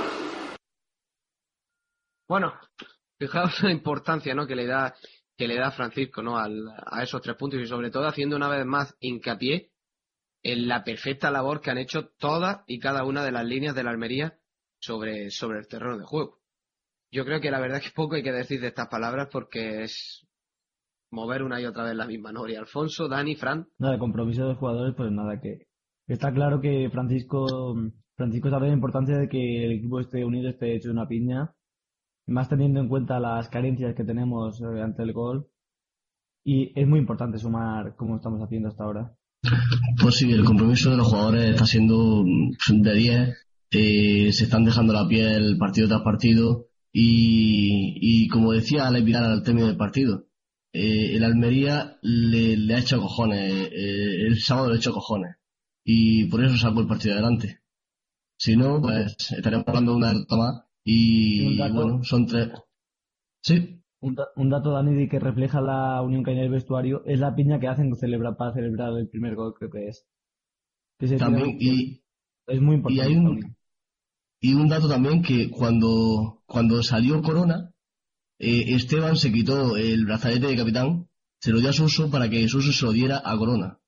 Bueno, 2.28 2.54
fijaos 3.18 3.62
la 3.62 3.70
importancia 3.72 4.34
¿no? 4.34 4.46
que 4.46 4.54
le 4.56 4.66
da 4.66 4.94
que 5.36 5.48
le 5.48 5.56
da 5.56 5.70
Francisco 5.70 6.22
¿no? 6.22 6.36
Al- 6.38 6.68
a 6.86 7.02
esos 7.02 7.20
tres 7.22 7.34
puntos 7.36 7.58
y 7.60 7.66
sobre 7.66 7.90
todo 7.90 8.06
haciendo 8.06 8.36
una 8.36 8.48
vez 8.48 8.64
más 8.66 8.94
hincapié 9.00 9.69
en 10.42 10.68
la 10.68 10.84
perfecta 10.84 11.30
labor 11.30 11.60
que 11.60 11.70
han 11.70 11.78
hecho 11.78 12.08
todas 12.18 12.62
y 12.66 12.78
cada 12.78 13.04
una 13.04 13.24
de 13.24 13.32
las 13.32 13.44
líneas 13.44 13.74
de 13.74 13.84
la 13.84 13.90
Almería 13.90 14.38
sobre, 14.78 15.30
sobre 15.30 15.58
el 15.58 15.68
terreno 15.68 15.98
de 15.98 16.04
juego. 16.04 16.38
Yo 17.12 17.24
creo 17.24 17.40
que 17.40 17.50
la 17.50 17.60
verdad 17.60 17.78
es 17.78 17.84
que 17.84 17.94
poco 17.94 18.14
hay 18.14 18.22
que 18.22 18.32
decir 18.32 18.60
de 18.60 18.68
estas 18.68 18.88
palabras 18.88 19.28
porque 19.30 19.82
es 19.82 20.26
mover 21.10 21.42
una 21.42 21.60
y 21.60 21.66
otra 21.66 21.84
vez 21.84 21.94
la 21.94 22.06
misma, 22.06 22.32
¿no? 22.32 22.48
Y 22.48 22.54
Alfonso, 22.54 23.08
Dani, 23.08 23.34
Fran, 23.34 23.66
Nada, 23.78 23.94
el 23.94 24.00
compromiso 24.00 24.42
de 24.42 24.50
los 24.50 24.58
jugadores, 24.58 24.94
pues 24.96 25.10
nada, 25.10 25.40
que 25.40 25.66
está 26.06 26.32
claro 26.32 26.60
que 26.60 26.88
Francisco, 26.90 27.74
Francisco 28.14 28.48
sabe 28.48 28.68
la 28.68 28.74
importancia 28.74 29.18
de 29.18 29.28
que 29.28 29.64
el 29.64 29.72
equipo 29.72 30.00
esté 30.00 30.24
unido, 30.24 30.48
esté 30.48 30.76
hecho 30.76 30.90
una 30.90 31.08
piña, 31.08 31.52
más 32.26 32.48
teniendo 32.48 32.80
en 32.80 32.88
cuenta 32.88 33.18
las 33.18 33.48
carencias 33.48 33.94
que 33.94 34.04
tenemos 34.04 34.60
eh, 34.60 34.80
ante 34.80 35.02
el 35.02 35.12
gol. 35.12 35.48
Y 36.44 36.72
es 36.80 36.86
muy 36.86 37.00
importante 37.00 37.38
sumar 37.38 37.96
como 37.96 38.16
estamos 38.16 38.40
haciendo 38.40 38.68
hasta 38.68 38.84
ahora. 38.84 39.14
Pues 40.00 40.16
sí, 40.16 40.30
el 40.32 40.44
compromiso 40.44 40.90
de 40.90 40.96
los 40.96 41.08
jugadores 41.08 41.50
está 41.50 41.66
siendo 41.66 42.22
mm, 42.24 42.82
de 42.82 42.94
10. 42.94 43.36
eh, 43.72 44.32
se 44.32 44.44
están 44.44 44.64
dejando 44.64 44.92
la 44.92 45.06
piel 45.08 45.56
partido 45.58 45.88
tras 45.88 46.02
partido. 46.02 46.66
Y, 46.92 47.94
y 48.00 48.28
como 48.28 48.52
decía 48.52 48.86
Alex 48.88 49.04
Vidal 49.04 49.24
al 49.32 49.42
término 49.44 49.68
del 49.68 49.76
partido, 49.76 50.26
eh, 50.72 51.14
el 51.16 51.24
Almería 51.24 51.98
le, 52.02 52.56
le 52.56 52.74
ha 52.74 52.78
hecho 52.80 53.00
cojones. 53.00 53.52
eh, 53.72 54.26
el 54.26 54.38
sábado 54.40 54.68
le 54.68 54.74
ha 54.74 54.78
hecho 54.78 54.92
cojones. 54.92 55.36
Y 55.84 56.24
por 56.26 56.44
eso 56.44 56.56
sacó 56.56 56.80
el 56.80 56.86
partido 56.88 57.14
adelante. 57.14 57.60
Si 58.38 58.56
no, 58.56 58.80
pues 58.80 59.16
estaríamos 59.32 59.68
hablando 59.68 59.92
de 59.92 59.96
una 59.98 60.08
derrota 60.08 60.36
más. 60.36 60.62
Y 60.84 61.56
bueno, 61.70 62.02
son 62.04 62.26
tres. 62.26 62.48
Sí, 63.42 63.79
Un, 64.02 64.14
da- 64.14 64.28
un 64.36 64.48
dato, 64.48 64.70
Dani, 64.72 64.94
de 64.94 65.08
que 65.08 65.18
refleja 65.18 65.60
la 65.60 66.00
unión 66.02 66.24
que 66.24 66.30
hay 66.30 66.38
en 66.38 66.44
el 66.44 66.50
vestuario 66.50 67.02
es 67.04 67.20
la 67.20 67.34
piña 67.34 67.60
que 67.60 67.68
hacen 67.68 67.94
celebrar, 67.94 68.36
para 68.36 68.54
celebrar 68.54 68.96
el 68.96 69.08
primer 69.08 69.34
gol, 69.34 69.54
creo 69.54 69.70
que 69.70 69.88
es. 69.88 70.06
Que 70.98 71.08
se 71.08 71.16
también. 71.16 71.56
Y, 71.60 72.02
es 72.46 72.60
muy 72.60 72.74
y 72.74 72.76
importante. 72.78 73.02
hay 73.02 73.12
esta 73.16 73.28
un. 73.30 73.56
Y 74.42 74.54
un 74.54 74.68
dato 74.68 74.88
también 74.88 75.22
que 75.22 75.50
cuando, 75.50 76.42
cuando 76.46 76.82
salió 76.82 77.20
Corona, 77.20 77.72
eh, 78.38 78.74
Esteban 78.74 79.16
se 79.16 79.30
quitó 79.30 79.76
el 79.76 80.06
brazalete 80.06 80.46
de 80.46 80.56
capitán, 80.56 81.08
se 81.40 81.52
lo 81.52 81.60
dio 81.60 81.68
a 81.68 81.72
Suso 81.74 82.10
para 82.10 82.30
que 82.30 82.48
Suso 82.48 82.72
se 82.72 82.86
lo 82.86 82.92
diera 82.92 83.20
a 83.22 83.36
Corona. 83.36 83.78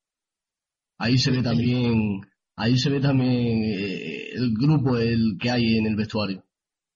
Ahí 0.99 1.17
se 1.17 1.31
ve 1.31 1.43
también, 1.43 2.21
ahí 2.57 2.79
se 2.79 2.91
ve 2.91 3.01
también 3.01 3.63
eh, 3.65 4.29
el 4.35 4.53
grupo 4.53 4.99
el 4.99 5.39
que 5.41 5.51
hay 5.51 5.79
en 5.79 5.87
el 5.87 5.97
vestuario. 5.97 6.45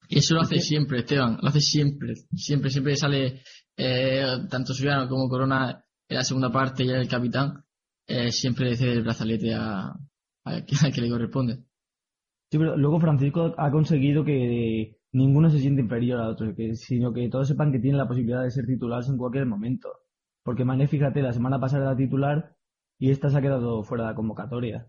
Y 0.09 0.19
eso 0.19 0.35
lo 0.35 0.43
hace 0.43 0.61
siempre, 0.61 1.01
Esteban, 1.01 1.39
lo 1.43 1.49
hace 1.49 1.61
siempre, 1.61 2.15
siempre, 2.35 2.71
siempre 2.71 2.97
sale 2.97 3.43
eh, 3.77 4.25
tanto 4.51 4.73
Suyano 4.73 5.09
como 5.09 5.29
Corona 5.29 5.85
en 6.09 6.17
la 6.17 6.23
segunda 6.25 6.51
parte 6.53 6.85
y 6.85 6.91
el 6.91 7.09
capitán, 7.09 7.65
eh, 8.07 8.31
siempre 8.31 8.67
le 8.71 8.77
cede 8.77 8.93
el 8.93 9.03
brazalete 9.03 9.55
a, 9.55 9.89
a, 10.45 10.65
que- 10.67 10.77
a 10.87 10.91
que 10.93 11.01
le 11.01 11.09
corresponde. 11.11 11.57
Sí, 12.51 12.59
pero 12.59 12.77
luego 12.77 13.01
Francisco 13.01 13.55
ha 13.59 13.71
conseguido 13.73 14.25
que 14.25 14.99
ninguno 15.13 15.51
se 15.51 15.59
siente 15.59 15.83
inferior 15.83 16.21
al 16.21 16.31
otro, 16.31 16.55
que, 16.55 16.77
sino 16.77 17.13
que 17.13 17.29
todos 17.29 17.49
sepan 17.49 17.73
que 17.73 17.81
tienen 17.81 17.99
la 17.99 18.07
posibilidad 18.07 18.45
de 18.45 18.51
ser 18.53 18.67
titulares 18.67 19.09
en 19.09 19.17
cualquier 19.17 19.47
momento. 19.47 19.89
Porque 20.45 20.65
Mané, 20.65 20.87
fíjate, 20.87 21.23
la 21.23 21.33
semana 21.33 21.59
pasada 21.59 21.87
era 21.87 21.97
titular 21.97 22.55
y 23.01 23.11
esta 23.11 23.29
se 23.31 23.39
ha 23.39 23.43
quedado 23.43 23.83
fuera 23.83 24.05
de 24.05 24.11
la 24.11 24.15
convocatoria. 24.15 24.87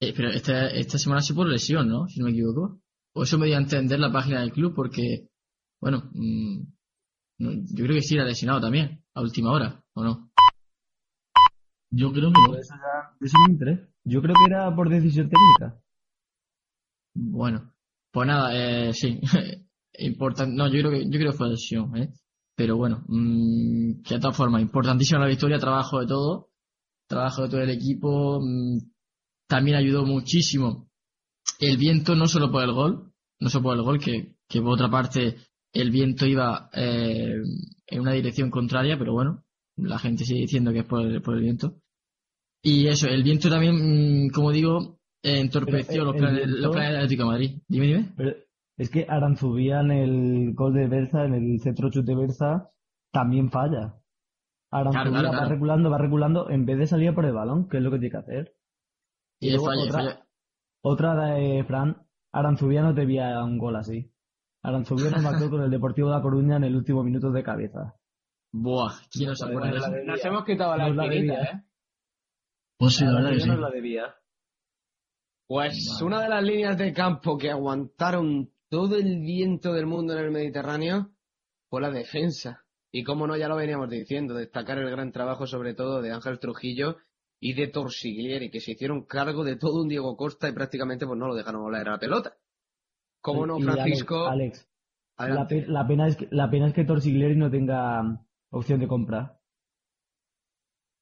Eh, 0.00 0.14
pero 0.16 0.30
esta, 0.30 0.68
esta 0.70 0.96
semana 0.98 1.20
sí 1.20 1.34
por 1.34 1.46
lesión, 1.46 1.88
¿no? 1.88 2.06
Si 2.08 2.18
no 2.20 2.26
me 2.26 2.32
equivoco. 2.32 2.80
O 3.16 3.22
eso 3.22 3.38
me 3.38 3.46
dio 3.46 3.56
a 3.56 3.60
entender 3.60 3.98
la 4.00 4.12
página 4.12 4.40
del 4.40 4.52
club 4.52 4.74
porque, 4.74 5.28
bueno, 5.80 6.10
mm, 6.12 6.58
no, 7.38 7.50
yo 7.52 7.84
creo 7.84 7.94
que 7.96 8.02
sí 8.02 8.14
era 8.14 8.24
lesionado 8.24 8.60
también, 8.60 9.04
a 9.14 9.22
última 9.22 9.52
hora, 9.52 9.82
¿o 9.94 10.02
no? 10.02 10.30
Yo 11.90 12.12
creo 12.12 12.32
que 12.32 12.40
no. 12.40 12.56
Eso, 12.56 12.74
ya- 12.74 13.16
eso 13.20 13.36
me 13.46 13.52
interesa. 13.52 13.88
Yo 14.04 14.20
creo 14.20 14.34
que 14.34 14.46
era 14.52 14.74
por 14.74 14.88
decisión 14.88 15.28
técnica. 15.30 15.80
Bueno, 17.14 17.72
pues 18.10 18.26
nada, 18.26 18.50
eh, 18.88 18.92
sí. 18.92 19.20
Importante, 19.98 20.56
no, 20.56 20.66
yo 20.66 20.80
creo 20.80 20.90
que, 20.90 21.04
yo 21.04 21.18
creo 21.20 21.30
que 21.30 21.38
fue 21.38 21.48
lesión, 21.50 21.96
¿eh? 21.96 22.12
Pero 22.56 22.76
bueno, 22.76 23.04
mm, 23.06 24.02
que 24.02 24.14
de 24.14 24.20
todas 24.20 24.36
formas, 24.36 24.60
importantísima 24.60 25.20
la 25.20 25.28
victoria, 25.28 25.58
trabajo 25.58 26.00
de 26.00 26.06
todo, 26.06 26.50
trabajo 27.08 27.42
de 27.44 27.48
todo 27.48 27.60
el 27.60 27.70
equipo, 27.70 28.40
mm, 28.42 28.78
también 29.48 29.76
ayudó 29.76 30.04
muchísimo 30.04 30.88
el 31.60 31.76
viento, 31.76 32.14
no 32.14 32.26
solo 32.26 32.50
por 32.50 32.62
el 32.64 32.72
gol, 32.72 33.12
no 33.40 33.48
solo 33.48 33.62
por 33.64 33.76
el 33.76 33.82
gol, 33.82 33.98
que, 33.98 34.34
que 34.48 34.60
por 34.60 34.72
otra 34.72 34.90
parte 34.90 35.36
el 35.72 35.90
viento 35.90 36.26
iba 36.26 36.68
eh, 36.72 37.34
en 37.86 38.00
una 38.00 38.12
dirección 38.12 38.50
contraria, 38.50 38.96
pero 38.98 39.12
bueno, 39.12 39.44
la 39.76 39.98
gente 39.98 40.24
sigue 40.24 40.42
diciendo 40.42 40.72
que 40.72 40.80
es 40.80 40.84
por 40.84 41.02
el, 41.02 41.20
por 41.22 41.34
el 41.34 41.42
viento. 41.42 41.74
Y 42.62 42.86
eso, 42.86 43.08
el 43.08 43.22
viento 43.22 43.50
también, 43.50 44.26
mm, 44.26 44.30
como 44.30 44.50
digo, 44.52 44.98
eh, 45.22 45.40
entorpeció 45.40 45.86
Pero, 45.92 46.04
los 46.04 46.14
eh, 46.14 46.18
planes, 46.18 46.38
el 46.44 46.50
los 46.50 46.58
viento- 46.60 46.70
planes 46.72 46.88
del 46.90 46.96
Atlético 46.98 47.22
de 47.24 47.28
Madrid. 47.28 47.58
Dime, 47.68 47.86
dime. 47.86 48.12
Pero 48.16 48.36
es 48.78 48.90
que 48.90 49.06
Aranzubía 49.08 49.80
en 49.80 49.90
el 49.90 50.54
gol 50.54 50.74
de 50.74 50.86
Berza, 50.88 51.24
en 51.24 51.34
el 51.34 51.60
centro 51.60 51.90
chute 51.90 52.12
de 52.12 52.18
Berza, 52.18 52.70
también 53.12 53.50
falla. 53.50 53.96
Aranzubía 54.70 55.10
Claro, 55.10 55.28
claro, 55.30 55.44
va 55.44 55.48
reculando, 55.48 55.90
va 55.90 55.98
reculando, 55.98 56.50
en 56.50 56.64
vez 56.66 56.78
de 56.78 56.86
salir 56.86 57.14
por 57.14 57.24
el 57.26 57.32
balón, 57.32 57.68
que 57.68 57.76
es 57.78 57.82
lo 57.82 57.90
que 57.90 57.98
tiene 57.98 58.10
que 58.12 58.16
hacer. 58.18 58.54
Y 59.40 59.50
luego 59.50 59.66
falla, 59.66 59.82
otra, 59.82 59.98
falla. 59.98 60.23
Otra 60.86 61.14
de 61.14 61.64
Fran, 61.64 61.96
Aranzubía 62.30 62.82
no 62.82 62.94
te 62.94 63.06
veía 63.06 63.42
un 63.42 63.56
gol 63.56 63.76
así. 63.76 64.12
Aranzubía 64.62 65.10
nos 65.10 65.22
marcó 65.22 65.48
con 65.48 65.62
el 65.62 65.70
Deportivo 65.70 66.08
de 66.10 66.16
La 66.16 66.22
Coruña 66.22 66.56
en 66.56 66.64
el 66.64 66.76
último 66.76 67.02
minuto 67.02 67.30
de 67.30 67.42
cabeza. 67.42 67.96
Buah, 68.52 68.92
¿quién 69.10 69.30
no 69.30 69.34
se 69.34 69.46
acuerda 69.46 69.70
de 69.70 69.76
eso? 69.78 69.90
Nos 70.04 70.24
hemos 70.24 70.44
quitado 70.44 70.76
la 70.76 70.88
Nos 70.90 71.08
debía. 71.08 71.42
¿eh? 71.42 71.64
Pues 72.76 72.96
sí, 72.96 73.04
la 73.04 73.14
verdad 73.14 73.30
que 73.30 73.40
sí. 73.40 73.48
Aranzubía 73.48 73.54
nos 73.54 73.70
la 73.70 73.74
debía. 73.74 74.14
Pues 75.46 76.02
una 76.02 76.22
de 76.22 76.28
las 76.28 76.42
líneas 76.42 76.76
de 76.76 76.92
campo 76.92 77.38
que 77.38 77.50
aguantaron 77.50 78.52
todo 78.68 78.96
el 78.96 79.20
viento 79.20 79.72
del 79.72 79.86
mundo 79.86 80.12
en 80.12 80.18
el 80.18 80.30
Mediterráneo 80.30 81.12
fue 81.70 81.80
la 81.80 81.90
defensa. 81.90 82.64
Y 82.90 83.04
como 83.04 83.26
no, 83.26 83.36
ya 83.36 83.48
lo 83.48 83.56
veníamos 83.56 83.88
diciendo, 83.88 84.34
destacar 84.34 84.78
el 84.78 84.90
gran 84.90 85.12
trabajo 85.12 85.46
sobre 85.46 85.74
todo 85.74 86.02
de 86.02 86.12
Ángel 86.12 86.38
Trujillo 86.38 86.98
y 87.46 87.52
de 87.52 87.68
Torsiglieri, 87.68 88.50
que 88.50 88.58
se 88.60 88.72
hicieron 88.72 89.04
cargo 89.04 89.44
de 89.44 89.56
todo 89.56 89.82
un 89.82 89.88
Diego 89.88 90.16
Costa 90.16 90.48
y 90.48 90.52
prácticamente 90.52 91.04
pues 91.06 91.18
no 91.18 91.26
lo 91.28 91.34
dejaron 91.34 91.60
volar 91.62 91.86
a 91.86 91.92
la 91.92 91.98
pelota. 91.98 92.38
Como 93.20 93.44
no, 93.44 93.58
Francisco. 93.58 94.26
Alex, 94.26 94.66
Alex, 95.16 95.34
la, 95.34 95.42
adelante. 95.42 95.60
pe- 95.62 95.66
la 95.70 95.86
pena 95.86 96.06
es 96.08 96.16
que, 96.16 96.28
la 96.30 96.50
pena 96.50 96.68
es 96.68 96.72
que 96.72 96.84
Torsigleri 96.84 97.36
no 97.36 97.50
tenga 97.50 98.24
opción 98.50 98.80
de 98.80 98.88
compra. 98.88 99.38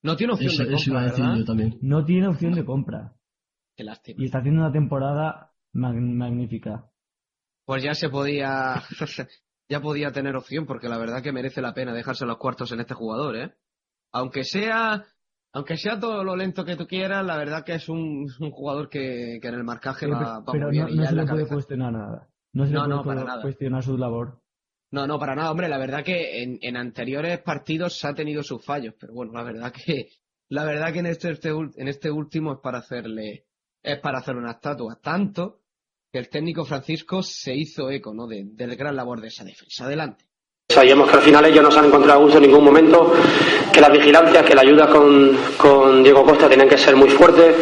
No 0.02 0.16
tiene 0.16 0.32
opción 0.32 0.50
Eso, 0.52 0.64
de 0.64 0.74
eso 0.74 0.90
iba 0.90 1.00
a 1.00 1.04
compra, 1.08 1.24
decir 1.26 1.38
yo 1.38 1.44
también. 1.44 1.78
No 1.80 2.04
tiene 2.04 2.26
opción 2.26 2.54
de 2.54 2.64
compra. 2.64 3.14
Qué 3.76 3.84
lástima. 3.84 4.20
Y 4.20 4.26
está 4.26 4.38
haciendo 4.38 4.62
una 4.62 4.72
temporada 4.72 5.52
mag- 5.72 5.94
magnífica. 6.00 6.90
Pues 7.64 7.84
ya 7.84 7.94
se 7.94 8.08
podía, 8.08 8.82
ya 9.68 9.80
podía 9.80 10.10
tener 10.10 10.34
opción, 10.34 10.66
porque 10.66 10.88
la 10.88 10.98
verdad 10.98 11.22
que 11.22 11.30
merece 11.32 11.62
la 11.62 11.72
pena 11.72 11.94
dejarse 11.94 12.26
los 12.26 12.38
cuartos 12.38 12.72
en 12.72 12.80
este 12.80 12.94
jugador, 12.94 13.36
¿eh? 13.36 13.54
Aunque 14.10 14.42
sea, 14.42 15.04
aunque 15.52 15.76
sea 15.76 15.98
todo 16.00 16.24
lo 16.24 16.34
lento 16.36 16.64
que 16.64 16.76
tú 16.76 16.86
quieras, 16.86 17.24
la 17.24 17.36
verdad 17.36 17.64
que 17.64 17.74
es 17.74 17.88
un, 17.88 18.26
un 18.40 18.50
jugador 18.50 18.88
que, 18.88 19.38
que 19.40 19.48
en 19.48 19.54
el 19.54 19.64
marcaje 19.64 20.06
Pero, 20.06 20.18
va, 20.18 20.40
va 20.40 20.52
pero 20.52 20.66
muy 20.66 20.72
bien 20.72 20.84
no, 20.86 20.90
y 20.92 20.96
no 20.96 21.06
se 21.06 21.14
le 21.14 21.26
puede 21.26 21.46
cuestionar 21.46 21.92
nada. 21.92 22.28
No 22.54 22.66
se 22.66 22.72
No, 22.72 22.82
le 22.84 22.88
no, 22.88 23.02
puede 23.02 23.16
para 23.18 23.28
nada. 23.28 23.42
cuestionar 23.42 23.82
su 23.82 23.96
labor. 23.96 24.40
No, 24.90 25.06
no, 25.06 25.18
para 25.18 25.34
nada, 25.34 25.50
hombre, 25.50 25.68
la 25.68 25.78
verdad 25.78 26.04
que 26.04 26.42
en, 26.42 26.58
en 26.60 26.76
anteriores 26.76 27.38
partidos 27.40 28.04
ha 28.04 28.14
tenido 28.14 28.42
sus 28.42 28.62
fallos, 28.64 28.94
pero 29.00 29.14
bueno, 29.14 29.32
la 29.32 29.42
verdad 29.42 29.72
que, 29.72 30.08
la 30.50 30.64
verdad 30.64 30.92
que 30.92 30.98
en 30.98 31.06
este, 31.06 31.30
este 31.30 31.48
en 31.50 31.88
este 31.88 32.10
último 32.10 32.52
es 32.52 32.58
para 32.62 32.78
hacerle, 32.78 33.46
es 33.82 33.98
para 34.00 34.18
hacer 34.18 34.36
una 34.36 34.50
estatua, 34.52 34.98
tanto 35.02 35.60
que 36.12 36.18
el 36.18 36.28
técnico 36.28 36.66
Francisco 36.66 37.22
se 37.22 37.54
hizo 37.54 37.90
eco, 37.90 38.12
¿no? 38.12 38.26
De- 38.26 38.44
del 38.52 38.76
gran 38.76 38.94
labor 38.94 39.20
de 39.22 39.28
esa 39.28 39.44
defensa. 39.44 39.86
Adelante. 39.86 40.26
Sabíamos 40.72 41.10
que 41.10 41.16
al 41.16 41.22
final 41.22 41.44
ellos 41.44 41.62
no 41.62 41.70
se 41.70 41.78
han 41.80 41.84
encontrado 41.84 42.18
a 42.18 42.22
gusto 42.22 42.38
en 42.38 42.44
ningún 42.44 42.64
momento, 42.64 43.12
que 43.70 43.80
las 43.80 43.92
vigilancias, 43.92 44.42
que 44.42 44.54
la 44.54 44.62
ayuda 44.62 44.86
con, 44.88 46.02
Diego 46.02 46.24
Costa 46.24 46.48
tenían 46.48 46.68
que 46.68 46.78
ser 46.78 46.96
muy 46.96 47.10
fuertes, 47.10 47.56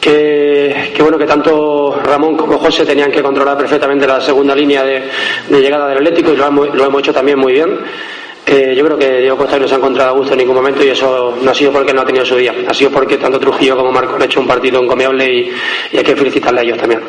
que, 0.00 0.94
bueno, 1.00 1.18
que 1.18 1.26
tanto 1.26 2.00
Ramón 2.02 2.34
como 2.34 2.58
José 2.58 2.86
tenían 2.86 3.12
que 3.12 3.22
controlar 3.22 3.58
perfectamente 3.58 4.06
la 4.06 4.22
segunda 4.22 4.54
línea 4.54 4.82
de, 4.84 5.02
llegada 5.50 5.88
del 5.88 5.98
Atlético 5.98 6.32
y 6.32 6.36
lo 6.36 6.84
hemos, 6.86 7.00
hecho 7.00 7.12
también 7.12 7.38
muy 7.38 7.52
bien. 7.52 7.78
Eh, 8.46 8.74
yo 8.76 8.84
creo 8.84 8.96
que 8.96 9.18
Diego 9.18 9.36
Costa 9.36 9.58
no 9.58 9.68
se 9.68 9.74
ha 9.74 9.78
encontrado 9.78 10.10
a 10.10 10.12
gusto 10.12 10.32
en 10.32 10.38
ningún 10.38 10.54
momento 10.54 10.82
y 10.82 10.88
eso 10.88 11.36
no 11.42 11.50
ha 11.50 11.54
sido 11.54 11.72
porque 11.72 11.92
no 11.92 12.02
ha 12.02 12.06
tenido 12.06 12.24
su 12.24 12.36
día, 12.36 12.54
ha 12.66 12.72
sido 12.72 12.90
porque 12.90 13.18
tanto 13.18 13.40
Trujillo 13.40 13.76
como 13.76 13.92
Marco 13.92 14.14
han 14.14 14.22
hecho 14.22 14.40
un 14.40 14.46
partido 14.46 14.80
encomiable 14.80 15.26
y, 15.30 15.52
hay 15.98 16.04
que 16.04 16.16
felicitarle 16.16 16.60
a 16.60 16.62
ellos 16.62 16.78
también. 16.78 17.02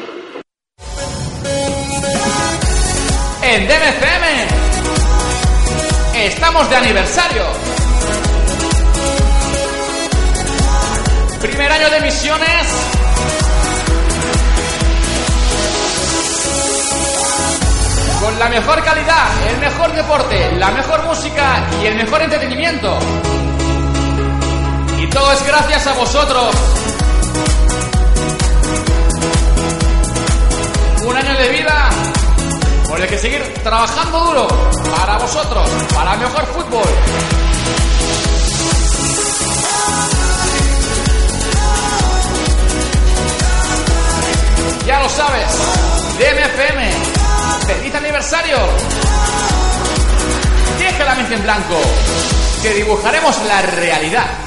En 3.44 3.68
Estamos 6.28 6.70
de 6.70 6.76
aniversario. 6.76 7.46
Primer 11.40 11.72
año 11.72 11.90
de 11.90 12.02
misiones. 12.02 12.68
Con 18.22 18.40
la 18.40 18.50
mejor 18.50 18.84
calidad, 18.84 19.48
el 19.50 19.58
mejor 19.60 19.94
deporte, 19.94 20.52
la 20.58 20.72
mejor 20.72 21.06
música 21.06 21.66
y 21.82 21.86
el 21.86 21.96
mejor 21.96 22.22
entretenimiento. 22.22 23.00
Y 25.00 25.08
todo 25.10 25.32
es 25.32 25.48
gracias 25.48 25.88
a 25.88 25.94
vosotros. 25.94 26.56
Un 31.06 31.16
año 31.16 31.38
de 31.38 31.50
vida 31.50 31.90
por 32.88 33.02
el 33.02 33.08
que 33.08 33.18
seguir 33.18 33.42
trabajando 33.64 34.20
duro 34.20 34.48
para 34.96 35.18
vosotros, 35.18 35.70
para 35.94 36.16
mejor 36.16 36.46
fútbol. 36.48 36.88
Ya 44.86 45.02
lo 45.02 45.10
sabes, 45.10 45.52
DMFM, 46.18 46.92
feliz 47.68 47.96
aniversario. 47.96 48.58
Deja 50.80 51.04
la 51.04 51.16
mente 51.16 51.36
en 51.36 51.44
blanco, 51.44 51.82
que 52.62 52.74
dibujaremos 52.74 53.42
la 53.46 53.62
realidad. 53.64 54.47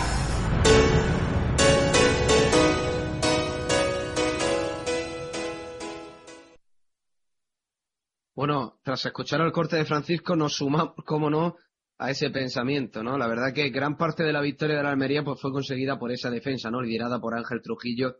Bueno, 8.41 8.81
tras 8.83 9.05
escuchar 9.05 9.43
el 9.43 9.53
corte 9.53 9.77
de 9.77 9.85
Francisco, 9.85 10.35
nos 10.35 10.55
sumamos, 10.55 10.95
como 11.05 11.29
no, 11.29 11.57
a 11.99 12.11
ese 12.11 12.31
pensamiento, 12.31 13.03
¿no? 13.03 13.19
La 13.19 13.29
verdad 13.29 13.53
que 13.53 13.69
gran 13.69 13.99
parte 13.99 14.23
de 14.23 14.33
la 14.33 14.41
victoria 14.41 14.79
de 14.79 14.83
la 14.83 14.93
Almería 14.93 15.23
pues, 15.23 15.39
fue 15.39 15.53
conseguida 15.53 15.99
por 15.99 16.11
esa 16.11 16.31
defensa, 16.31 16.71
¿no? 16.71 16.81
Liderada 16.81 17.21
por 17.21 17.35
Ángel 17.35 17.61
Trujillo 17.61 18.17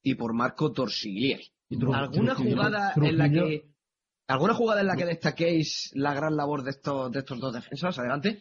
y 0.00 0.14
por 0.14 0.32
Marco 0.32 0.70
Torsiglieri. 0.70 1.42
Tru- 1.70 1.92
¿Alguna 1.92 2.36
Trujillo- 2.36 2.54
jugada 2.54 2.92
en 3.02 3.18
la 3.18 3.28
que 3.32 3.68
alguna 4.28 4.54
jugada 4.54 4.80
en 4.82 4.86
la 4.86 4.94
que 4.94 5.06
destaquéis 5.06 5.90
la 5.96 6.14
gran 6.14 6.36
labor 6.36 6.62
de 6.62 6.70
estos 6.70 7.10
de 7.10 7.18
estos 7.18 7.40
dos 7.40 7.52
defensas? 7.52 7.98
Adelante. 7.98 8.38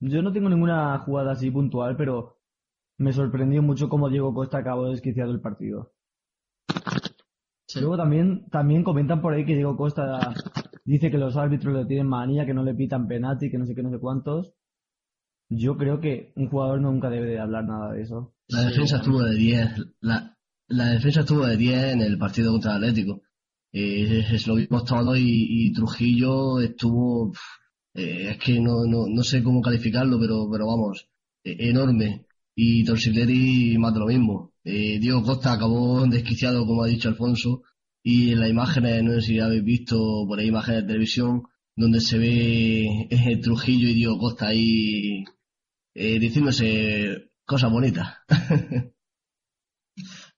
Yo 0.00 0.20
no 0.20 0.34
tengo 0.34 0.50
ninguna 0.50 0.98
jugada 0.98 1.32
así 1.32 1.50
puntual, 1.50 1.96
pero 1.96 2.36
me 2.98 3.14
sorprendió 3.14 3.62
mucho 3.62 3.88
cómo 3.88 4.10
Diego 4.10 4.34
Costa 4.34 4.58
acabó 4.58 4.90
desquiciado 4.90 5.30
el 5.30 5.40
partido. 5.40 5.94
Sí. 7.68 7.80
Luego 7.80 7.98
también, 7.98 8.46
también 8.50 8.82
comentan 8.82 9.20
por 9.20 9.34
ahí 9.34 9.44
que 9.44 9.54
Diego 9.54 9.76
Costa 9.76 10.34
dice 10.84 11.10
que 11.10 11.18
los 11.18 11.36
árbitros 11.36 11.74
le 11.74 11.84
tienen 11.84 12.06
manía, 12.06 12.46
que 12.46 12.54
no 12.54 12.64
le 12.64 12.74
pitan 12.74 13.06
penalti, 13.06 13.50
que 13.50 13.58
no 13.58 13.66
sé 13.66 13.74
qué, 13.74 13.82
no 13.82 13.90
sé 13.90 13.98
cuántos. 13.98 14.54
Yo 15.50 15.76
creo 15.76 16.00
que 16.00 16.32
un 16.36 16.48
jugador 16.48 16.80
nunca 16.80 17.10
debe 17.10 17.26
de 17.26 17.40
hablar 17.40 17.64
nada 17.64 17.92
de 17.92 18.02
eso. 18.02 18.34
La 18.48 18.62
defensa 18.62 18.96
estuvo 18.96 19.22
de 19.22 19.34
10. 19.34 19.70
La, 20.00 20.36
la 20.68 20.86
defensa 20.92 21.20
estuvo 21.20 21.46
de 21.46 21.56
10 21.56 21.84
en 21.92 22.00
el 22.00 22.18
partido 22.18 22.52
contra 22.52 22.72
el 22.72 22.84
Atlético. 22.84 23.22
Eh, 23.72 24.24
es 24.30 24.46
lo 24.46 24.54
vimos 24.54 24.84
todos 24.84 25.18
y, 25.18 25.66
y 25.68 25.72
Trujillo 25.72 26.60
estuvo. 26.60 27.32
eh, 27.94 28.30
es 28.30 28.38
que 28.38 28.60
no, 28.60 28.84
no, 28.86 29.06
no 29.08 29.22
sé 29.22 29.42
cómo 29.42 29.60
calificarlo, 29.60 30.18
pero, 30.18 30.48
pero 30.50 30.66
vamos, 30.66 31.08
eh, 31.44 31.56
enorme. 31.68 32.27
Y 32.60 32.82
Torsileri 32.84 33.78
más 33.78 33.94
lo 33.94 34.06
mismo. 34.06 34.52
Eh, 34.64 34.98
Diego 34.98 35.22
Costa 35.22 35.52
acabó 35.52 36.04
desquiciado, 36.06 36.66
como 36.66 36.82
ha 36.82 36.88
dicho 36.88 37.08
Alfonso. 37.08 37.62
Y 38.02 38.32
en 38.32 38.40
las 38.40 38.50
imágenes, 38.50 39.04
no 39.04 39.12
sé 39.12 39.20
si 39.22 39.38
habéis 39.38 39.62
visto 39.62 40.24
por 40.26 40.40
ahí 40.40 40.48
imágenes 40.48 40.82
de 40.82 40.86
televisión, 40.88 41.44
donde 41.76 42.00
se 42.00 42.18
ve 42.18 43.06
eh, 43.10 43.36
Trujillo 43.40 43.88
y 43.88 43.94
Diego 43.94 44.18
Costa 44.18 44.48
ahí 44.48 45.24
eh, 45.94 46.18
diciéndose 46.18 47.30
cosas 47.44 47.70
bonitas. 47.70 48.08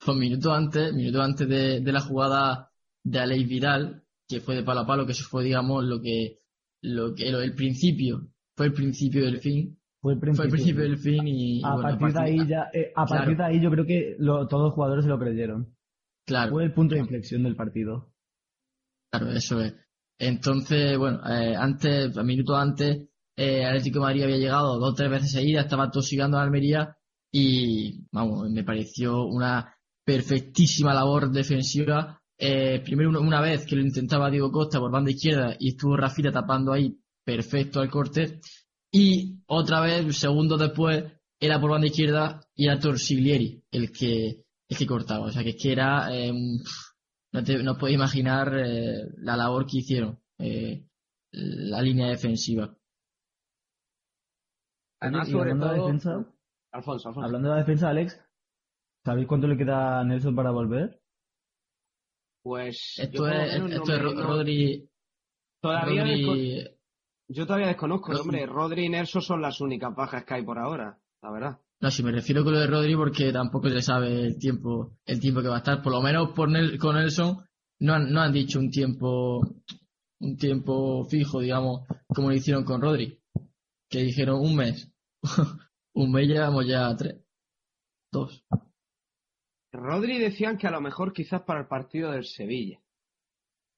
Pues 0.05 0.17
minutos 0.17 0.53
antes, 0.53 0.95
minutos 0.95 1.21
antes 1.23 1.49
de, 1.49 1.93
la 1.93 2.01
jugada 2.01 2.71
de 3.05 3.19
Aleix 3.19 3.47
Vidal, 3.47 4.03
que 4.27 4.41
fue 4.41 4.57
de 4.57 4.63
palo 4.63 4.81
a 4.81 4.87
palo, 4.87 5.05
que 5.05 5.13
eso 5.13 5.25
fue, 5.25 5.45
digamos, 5.45 5.85
lo 5.85 6.01
que, 6.01 6.39
lo 6.81 7.15
que, 7.15 7.31
lo- 7.31 7.43
el 7.43 7.55
principio, 7.55 8.29
fue 8.57 8.67
el 8.67 8.73
principio 8.73 9.25
del 9.27 9.39
fin, 9.41 9.79
Fue 10.03 10.15
el 10.15 10.19
fue 10.21 10.29
el 10.31 10.35
principio. 10.37 10.51
principio 10.51 10.83
del 10.83 10.99
fin 10.99 11.27
y, 11.29 11.61
y 11.61 11.65
a, 11.65 11.75
bueno, 11.75 11.89
partir 11.99 12.13
de 12.15 12.21
ahí 12.23 12.47
ya, 12.49 12.71
eh, 12.73 12.93
a 12.97 13.05
partir 13.07 13.37
de 13.37 13.45
ahí 13.45 13.61
yo 13.61 13.71
creo 13.71 13.85
que 13.87 14.17
lo- 14.19 14.47
todos 14.49 14.65
los 14.65 14.73
jugadores 14.75 15.05
se 15.05 15.11
lo 15.11 15.19
creyeron. 15.19 15.75
claro, 16.27 16.53
Fue 16.53 16.65
el 16.65 16.73
punto 16.73 16.95
de 16.95 17.01
inflexión 17.03 17.43
del 17.43 17.57
partido. 17.57 18.11
claro, 19.13 19.31
eso 19.33 19.61
es. 19.61 19.75
Entonces, 20.19 20.97
bueno, 20.99 21.21
eh, 21.29 21.55
antes, 21.57 22.15
minutos 22.25 22.57
antes, 22.59 23.09
eh, 23.37 23.65
Atlético 23.65 23.99
de 24.01 24.05
Madrid 24.05 24.23
había 24.25 24.37
llegado 24.37 24.79
dos 24.79 24.93
o 24.93 24.95
tres 24.95 25.11
veces 25.11 25.33
seguidas, 25.33 25.65
estaba 25.65 25.91
tosigando 25.91 26.39
a 26.39 26.43
Almería 26.43 26.97
y, 27.33 28.05
vamos, 28.13 28.51
me 28.51 28.65
pareció 28.65 29.25
una 29.27 29.75
perfectísima 30.05 30.93
labor 30.95 31.31
defensiva. 31.31 32.21
Eh, 32.39 32.81
primero 32.85 33.11
una 33.21 33.41
vez 33.41 33.67
que 33.67 33.77
lo 33.77 33.83
intentaba 33.83 34.31
Diego 34.31 34.51
Costa 34.51 34.79
por 34.79 34.91
banda 34.91 35.11
izquierda 35.11 35.55
y 35.59 35.69
estuvo 35.71 35.97
Rafita 35.97 36.33
tapando 36.33 36.73
ahí 36.73 36.99
perfecto 37.25 37.81
al 37.81 37.91
corte. 37.91 38.41
Y 38.93 39.41
otra 39.47 39.81
vez, 39.81 40.17
segundos 40.17 40.59
después, 40.59 41.05
era 41.41 41.61
por 41.61 41.71
banda 41.71 41.87
izquierda 41.87 42.41
y 42.55 42.67
era 42.67 42.79
Torsiglieri 42.81 43.63
el 43.71 43.93
que, 43.93 44.45
el 44.69 44.77
que 44.77 44.87
cortaba. 44.87 45.27
O 45.27 45.31
sea 45.31 45.43
que 45.43 45.51
es 45.51 45.63
que 45.63 45.73
era, 45.73 46.13
eh, 46.15 46.31
un- 46.31 46.63
no 47.33 47.45
te 47.45 47.63
no 47.63 47.79
puedes 47.79 47.95
imaginar 47.95 48.53
eh, 48.59 49.07
la 49.19 49.37
labor 49.37 49.65
que 49.67 49.79
hicieron, 49.79 50.21
eh, 50.39 50.85
la 51.33 51.81
línea 51.81 52.09
defensiva. 52.09 52.77
Además, 55.01 55.29
y 55.29 55.33
sobre 55.33 55.53
hablando 55.53 55.73
de 55.73 55.81
defensa, 55.81 56.35
Alfonso, 56.73 57.09
Alfonso. 57.09 57.27
hablando 57.27 57.49
de 57.49 57.55
la 57.55 57.61
defensa, 57.61 57.89
Alex, 57.89 58.21
¿sabéis 59.05 59.27
cuánto 59.27 59.47
le 59.47 59.57
queda 59.57 60.01
a 60.01 60.05
Nelson 60.05 60.35
para 60.35 60.51
volver? 60.51 61.01
Pues 62.43 62.95
Esto 62.99 63.29
es, 63.29 63.55
esto 63.55 63.93
es 63.95 64.03
Rodri, 64.03 64.91
Todavía 65.63 66.05
Rodri- 66.05 66.77
yo 67.33 67.47
todavía 67.47 67.69
desconozco, 67.69 68.13
hombre. 68.13 68.47
Rodri 68.47 68.87
y 68.87 68.89
Nelson 68.89 69.23
son 69.23 69.41
las 69.43 69.61
únicas 69.61 69.95
bajas 69.95 70.25
que 70.25 70.35
hay 70.35 70.45
por 70.45 70.59
ahora, 70.59 70.99
la 71.23 71.31
verdad. 71.31 71.61
No, 71.81 71.91
si 71.91 72.03
me 72.03 72.13
refiero 72.13 72.45
con 72.45 72.53
lo 72.53 72.61
de 72.61 72.67
Rodri 72.67 72.95
porque 72.95 73.33
tampoco 73.33 73.69
se 73.71 73.81
sabe 73.81 74.27
el 74.27 74.39
tiempo, 74.39 74.99
el 75.07 75.19
tiempo 75.19 75.41
que 75.41 75.49
va 75.49 75.57
a 75.57 75.59
estar. 75.59 75.83
Por 75.83 75.93
lo 75.93 76.03
menos 76.03 76.33
por 76.33 76.49
Nel- 76.51 76.79
con 76.79 76.97
Nelson 76.97 77.39
no 77.81 77.95
han, 77.95 78.13
no 78.13 78.21
han 78.21 78.33
dicho 78.33 78.59
un 78.59 78.71
tiempo, 78.71 79.41
un 80.21 80.37
tiempo 80.37 81.05
fijo, 81.07 81.41
digamos, 81.41 81.87
como 82.09 82.29
lo 82.29 82.35
hicieron 82.35 82.65
con 82.65 82.83
Rodri. 82.83 83.19
Que 83.89 84.01
dijeron 84.03 84.41
un 84.41 84.57
mes. 84.57 84.93
un 85.95 86.13
mes 86.13 86.29
llevamos 86.29 86.67
ya 86.67 86.87
a 86.89 86.97
tres. 86.97 87.25
Dos. 88.13 88.45
Rodri 89.73 90.19
decían 90.19 90.59
que 90.59 90.67
a 90.67 90.71
lo 90.71 90.81
mejor 90.81 91.13
quizás 91.13 91.43
para 91.43 91.61
el 91.61 91.67
partido 91.67 92.11
del 92.11 92.25
Sevilla. 92.25 92.81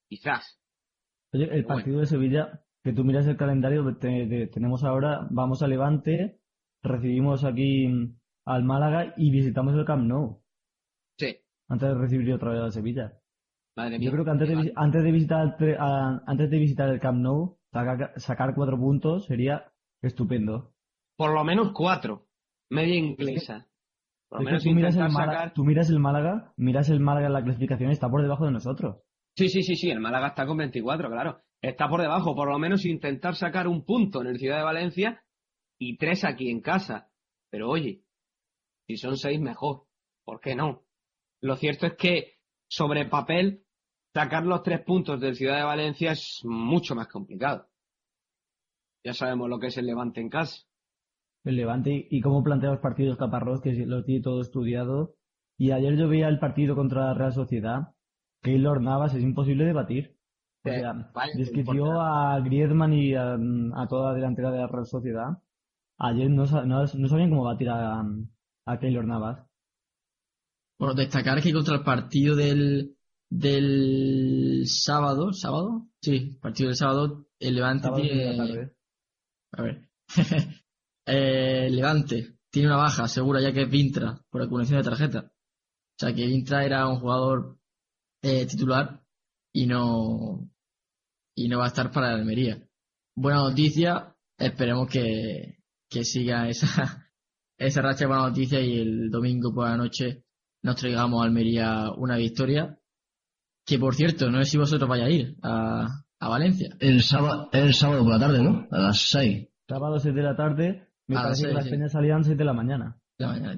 Quizás. 0.09 0.59
Oye, 1.33 1.49
el 1.55 1.65
partido 1.65 2.01
de 2.01 2.07
Sevilla, 2.07 2.65
que 2.85 2.92
tú 2.92 3.05
miras 3.05 3.27
el 3.27 3.37
calendario, 3.37 3.97
te- 3.97 4.27
te- 4.27 4.47
tenemos 4.49 4.85
ahora, 4.85 5.27
vamos 5.31 5.62
a 5.62 5.68
Levante, 5.68 6.40
recibimos 6.83 7.45
aquí 7.45 7.87
mm, 7.88 8.16
al 8.47 8.64
Málaga 8.64 9.14
y 9.16 9.31
visitamos 9.31 9.75
el 9.75 9.85
Camp 9.85 10.05
Nou, 10.07 10.42
Sí. 11.18 11.37
antes 11.68 11.88
de 11.88 11.95
recibir 11.95 12.33
otra 12.33 12.51
vez 12.53 12.61
al 12.61 12.73
Sevilla. 12.73 13.12
Madre 13.77 13.99
mía. 13.99 14.07
Yo 14.07 14.12
creo 14.12 14.25
que 14.25 14.31
antes 14.31 14.49
de, 14.49 14.73
antes 14.77 15.03
de 15.03 15.12
visitar 15.12 15.57
a- 15.79 16.23
antes 16.27 16.51
de 16.51 16.59
visitar 16.59 16.88
el 16.88 17.01
Camp 17.01 17.18
Nou, 17.21 17.59
sacar, 17.73 18.12
sacar 18.16 18.55
cuatro 18.55 18.77
puntos 18.79 19.27
sería 19.27 19.71
estupendo. 20.03 20.73
Por 21.16 21.33
lo 21.33 21.45
menos 21.45 21.73
cuatro. 21.73 22.27
Media 22.71 22.97
inglesa. 22.97 23.66
Por 24.29 24.40
lo 24.40 24.45
que 24.47 24.51
menos 24.53 24.62
tú, 24.64 24.71
miras 24.73 24.97
el 24.97 25.03
Málaga, 25.11 25.33
sacar... 25.33 25.53
tú 25.55 25.64
miras 25.64 25.90
el 25.90 25.99
Málaga, 26.01 26.53
miras 26.57 26.88
el 26.88 27.01
Málaga 27.01 27.27
en 27.29 27.33
la 27.35 27.45
clasificación 27.45 27.90
y 27.90 27.92
está 27.92 28.09
por 28.11 28.23
debajo 28.23 28.47
de 28.47 28.51
nosotros. 28.53 28.97
Sí, 29.37 29.49
sí, 29.49 29.62
sí, 29.62 29.77
sí, 29.77 29.90
el 29.90 30.01
Málaga 30.01 30.29
está 30.29 30.47
con 30.47 30.59
24, 30.59 31.11
claro. 31.11 31.40
Está 31.61 31.88
por 31.88 32.01
debajo, 32.01 32.35
por 32.35 32.49
lo 32.49 32.59
menos 32.59 32.85
intentar 32.85 33.35
sacar 33.35 33.68
un 33.68 33.85
punto 33.85 34.21
en 34.21 34.27
el 34.27 34.38
Ciudad 34.38 34.59
de 34.59 34.64
Valencia 34.64 35.25
y 35.79 35.97
tres 35.97 36.25
aquí 36.25 36.51
en 36.51 36.61
casa. 36.61 37.11
Pero 37.51 37.71
oye, 37.71 38.03
si 38.87 38.97
son 38.97 39.16
seis, 39.16 39.40
mejor. 39.40 39.87
¿Por 40.25 40.40
qué 40.40 40.55
no? 40.55 40.85
Lo 41.40 41.57
cierto 41.57 41.87
es 41.87 41.95
que 41.95 42.38
sobre 42.68 43.07
papel, 43.07 43.64
sacar 44.14 44.45
los 44.45 44.62
tres 44.62 44.81
puntos 44.81 45.21
del 45.21 45.37
Ciudad 45.37 45.59
de 45.59 45.64
Valencia 45.64 46.12
es 46.12 46.40
mucho 46.45 46.95
más 46.95 47.09
complicado. 47.09 47.68
Ya 49.05 49.14
sabemos 49.14 49.49
lo 49.49 49.59
que 49.59 49.66
es 49.68 49.77
el 49.77 49.87
Levante 49.87 50.21
en 50.21 50.29
casa. 50.29 50.62
El 51.45 51.57
Levante 51.57 52.07
y, 52.09 52.21
cómo 52.21 52.42
plantea 52.42 52.71
los 52.71 52.81
partidos 52.81 53.18
Caparrós, 53.18 53.61
que 53.61 53.73
lo 53.73 54.05
tiene 54.05 54.23
todo 54.23 54.40
estudiado. 54.40 55.16
Y 55.59 55.73
ayer 55.73 55.97
yo 55.97 56.09
veía 56.09 56.29
el 56.29 56.38
partido 56.38 56.77
contra 56.77 57.07
la 57.07 57.14
Real 57.14 57.33
Sociedad. 57.33 57.95
Keylor 58.42 58.81
Navas 58.81 59.14
es 59.14 59.22
imposible 59.22 59.64
de 59.64 59.72
batir. 59.72 60.16
O 60.64 60.68
sea, 60.68 61.11
desquitió 61.35 61.74
importa. 61.87 62.35
a 62.35 62.40
Griezmann 62.40 62.92
y 62.92 63.14
a, 63.14 63.35
a 63.35 63.88
toda 63.88 64.11
la 64.11 64.14
delantera 64.14 64.50
de 64.52 64.59
la 64.59 64.66
Real 64.68 64.87
Sociedad. 64.87 65.42
Ayer 65.98 66.31
no, 66.31 66.46
sa- 66.46 66.64
no, 66.64 66.85
no 66.85 67.09
sabían 67.09 67.31
cómo 67.31 67.44
batir 67.44 67.68
a, 67.68 68.05
a 68.66 68.78
Keylor 68.78 69.05
Navas. 69.05 69.44
Bueno, 70.78 70.94
destacar 70.94 71.40
que 71.42 71.52
contra 71.52 71.76
el 71.76 71.83
partido 71.83 72.35
del, 72.37 72.96
del 73.31 74.62
sábado, 74.66 75.33
¿sábado? 75.33 75.88
Sí, 76.00 76.38
partido 76.40 76.68
del 76.68 76.76
sábado, 76.76 77.26
el 77.38 77.55
Levante 77.57 77.85
Sábado 77.85 78.02
tiene, 78.02 78.37
tarde. 78.37 78.76
a 79.52 79.62
ver, 79.62 79.88
Eh, 81.07 81.68
Levante 81.70 82.37
tiene 82.50 82.68
una 82.68 82.76
baja 82.76 83.09
segura 83.09 83.40
ya 83.40 83.52
que 83.52 83.62
es 83.62 83.70
Vintra 83.70 84.20
por 84.31 84.40
acumulación 84.42 84.78
de 84.78 84.85
tarjeta. 84.88 85.33
O 85.33 85.98
sea 85.98 86.14
que 86.14 86.26
Vintra 86.26 86.64
era 86.64 86.87
un 86.88 87.00
jugador 87.00 87.59
eh, 88.22 88.46
titular 88.46 89.02
y 89.52 89.66
no, 89.66 90.48
y 91.37 91.48
no 91.48 91.58
va 91.58 91.64
a 91.64 91.68
estar 91.68 91.90
para 91.90 92.08
la 92.08 92.14
Almería. 92.14 92.62
Buena 93.16 93.40
noticia, 93.40 94.14
esperemos 94.38 94.88
que, 94.88 95.58
que 95.90 96.04
siga 96.04 96.48
esa, 96.48 97.11
esa 97.58 97.82
racha 97.82 98.00
de 98.00 98.06
buena 98.06 98.28
noticia 98.28 98.61
y 98.61 98.78
el 98.80 99.11
domingo 99.11 99.52
por 99.54 99.68
la 99.68 99.76
noche 99.76 100.24
nos 100.62 100.76
traigamos 100.76 101.20
a 101.20 101.26
Almería 101.26 101.90
una 101.96 102.16
victoria. 102.16 102.78
Que 103.64 103.78
por 103.78 103.94
cierto, 103.94 104.28
no 104.30 104.42
sé 104.42 104.50
si 104.50 104.58
vosotros 104.58 104.88
vais 104.88 105.04
a 105.04 105.08
ir 105.11 105.37
a, 105.42 105.87
a 106.18 106.28
Valencia. 106.28 106.74
El 106.80 107.02
sábado, 107.02 107.48
el 107.52 107.72
sábado 107.74 108.02
por 108.02 108.12
la 108.14 108.18
tarde, 108.18 108.42
¿no? 108.42 108.66
A 108.72 108.78
las 108.78 108.98
6. 109.11 109.48
Sábado 109.68 109.98
6 110.00 110.14
de 110.14 110.22
la 110.22 110.35
tarde. 110.37 110.88
Me 111.06 111.16
Ah, 111.16 111.22
parece 111.24 111.42
sí, 111.42 111.46
que 111.48 111.54
las 111.54 111.64
sí. 111.64 111.70
peñas 111.70 111.92
salían 111.92 112.24
6 112.24 112.37
de 112.37 112.44
la 112.44 112.52
mañana. 112.52 112.98
De 113.18 113.24
la 113.26 113.32
mañana. 113.32 113.56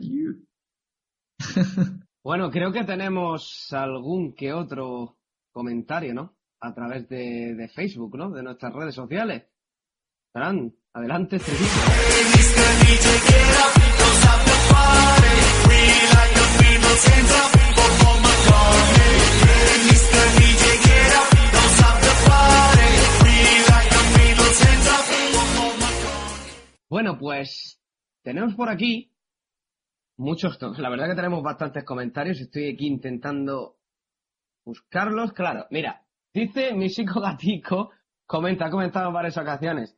Bueno, 2.25 2.51
creo 2.51 2.73
que 2.73 2.85
tenemos 2.85 3.71
algún 3.71 4.35
que 4.35 4.51
otro 4.55 5.19
comentario, 5.53 6.15
¿no? 6.15 6.35
A 6.61 6.73
través 6.73 7.07
de, 7.07 7.71
Facebook, 7.75 8.17
¿no? 8.17 8.31
De 8.31 8.43
nuestras 8.43 8.73
redes 8.73 8.95
sociales. 8.95 9.45
Fran, 10.33 10.75
adelante. 10.95 11.39
Bueno, 26.89 27.19
pues 27.19 27.79
tenemos 28.23 28.55
por 28.55 28.71
aquí 28.71 29.14
muchos, 30.17 30.59
la 30.79 30.89
verdad 30.89 31.09
que 31.09 31.15
tenemos 31.17 31.43
bastantes 31.43 31.85
comentarios, 31.85 32.41
estoy 32.41 32.73
aquí 32.75 32.87
intentando 32.87 33.77
buscarlos, 34.65 35.33
claro, 35.33 35.67
mira, 35.71 36.03
dice 36.33 36.75
mi 36.75 36.89
psico 36.89 37.21
gatico, 37.21 37.91
comenta, 38.27 38.67
ha 38.67 38.71
comentado 38.71 39.09
en 39.09 39.15
varias 39.15 39.37
ocasiones, 39.37 39.97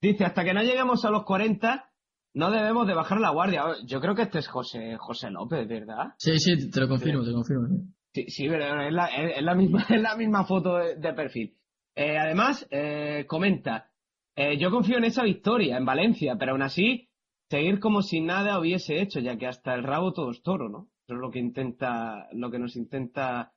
dice, 0.00 0.24
hasta 0.24 0.44
que 0.44 0.54
no 0.54 0.62
lleguemos 0.62 1.04
a 1.04 1.10
los 1.10 1.24
40, 1.24 1.90
no 2.34 2.50
debemos 2.50 2.86
de 2.86 2.94
bajar 2.94 3.18
la 3.18 3.30
guardia. 3.30 3.64
Yo 3.86 3.98
creo 4.00 4.14
que 4.14 4.22
este 4.22 4.40
es 4.40 4.48
José, 4.48 4.96
José 4.98 5.30
López, 5.30 5.66
¿verdad? 5.66 6.12
Sí, 6.18 6.38
sí, 6.38 6.70
te 6.70 6.80
lo 6.80 6.88
confirmo, 6.88 7.22
te 7.22 7.28
lo 7.30 7.36
confirmo. 7.36 7.66
sí. 8.12 8.26
Sí, 8.28 8.46
pero 8.48 8.82
es 8.82 8.92
la, 8.92 9.06
es- 9.06 9.38
es 9.38 9.42
la 9.42 9.54
misma, 9.54 9.84
es 9.88 10.00
la 10.00 10.16
misma 10.16 10.44
foto 10.44 10.76
de, 10.76 10.96
de 10.96 11.12
perfil. 11.14 11.56
Eh, 11.94 12.18
además, 12.18 12.66
eh, 12.70 13.24
comenta, 13.26 13.90
eh, 14.36 14.58
yo 14.58 14.70
confío 14.70 14.98
en 14.98 15.04
esa 15.04 15.22
victoria 15.22 15.78
en 15.78 15.86
Valencia, 15.86 16.36
pero 16.38 16.52
aún 16.52 16.62
así, 16.62 17.05
seguir 17.48 17.80
como 17.80 18.02
si 18.02 18.20
nada 18.20 18.58
hubiese 18.58 19.00
hecho, 19.00 19.20
ya 19.20 19.36
que 19.36 19.46
hasta 19.46 19.74
el 19.74 19.84
rabo 19.84 20.12
todo 20.12 20.30
es 20.30 20.42
toro, 20.42 20.68
¿no? 20.68 20.88
Eso 21.04 21.14
es 21.14 21.20
lo 21.20 21.30
que 21.30 21.38
intenta, 21.38 22.28
lo 22.32 22.50
que 22.50 22.58
nos 22.58 22.76
intenta 22.76 23.52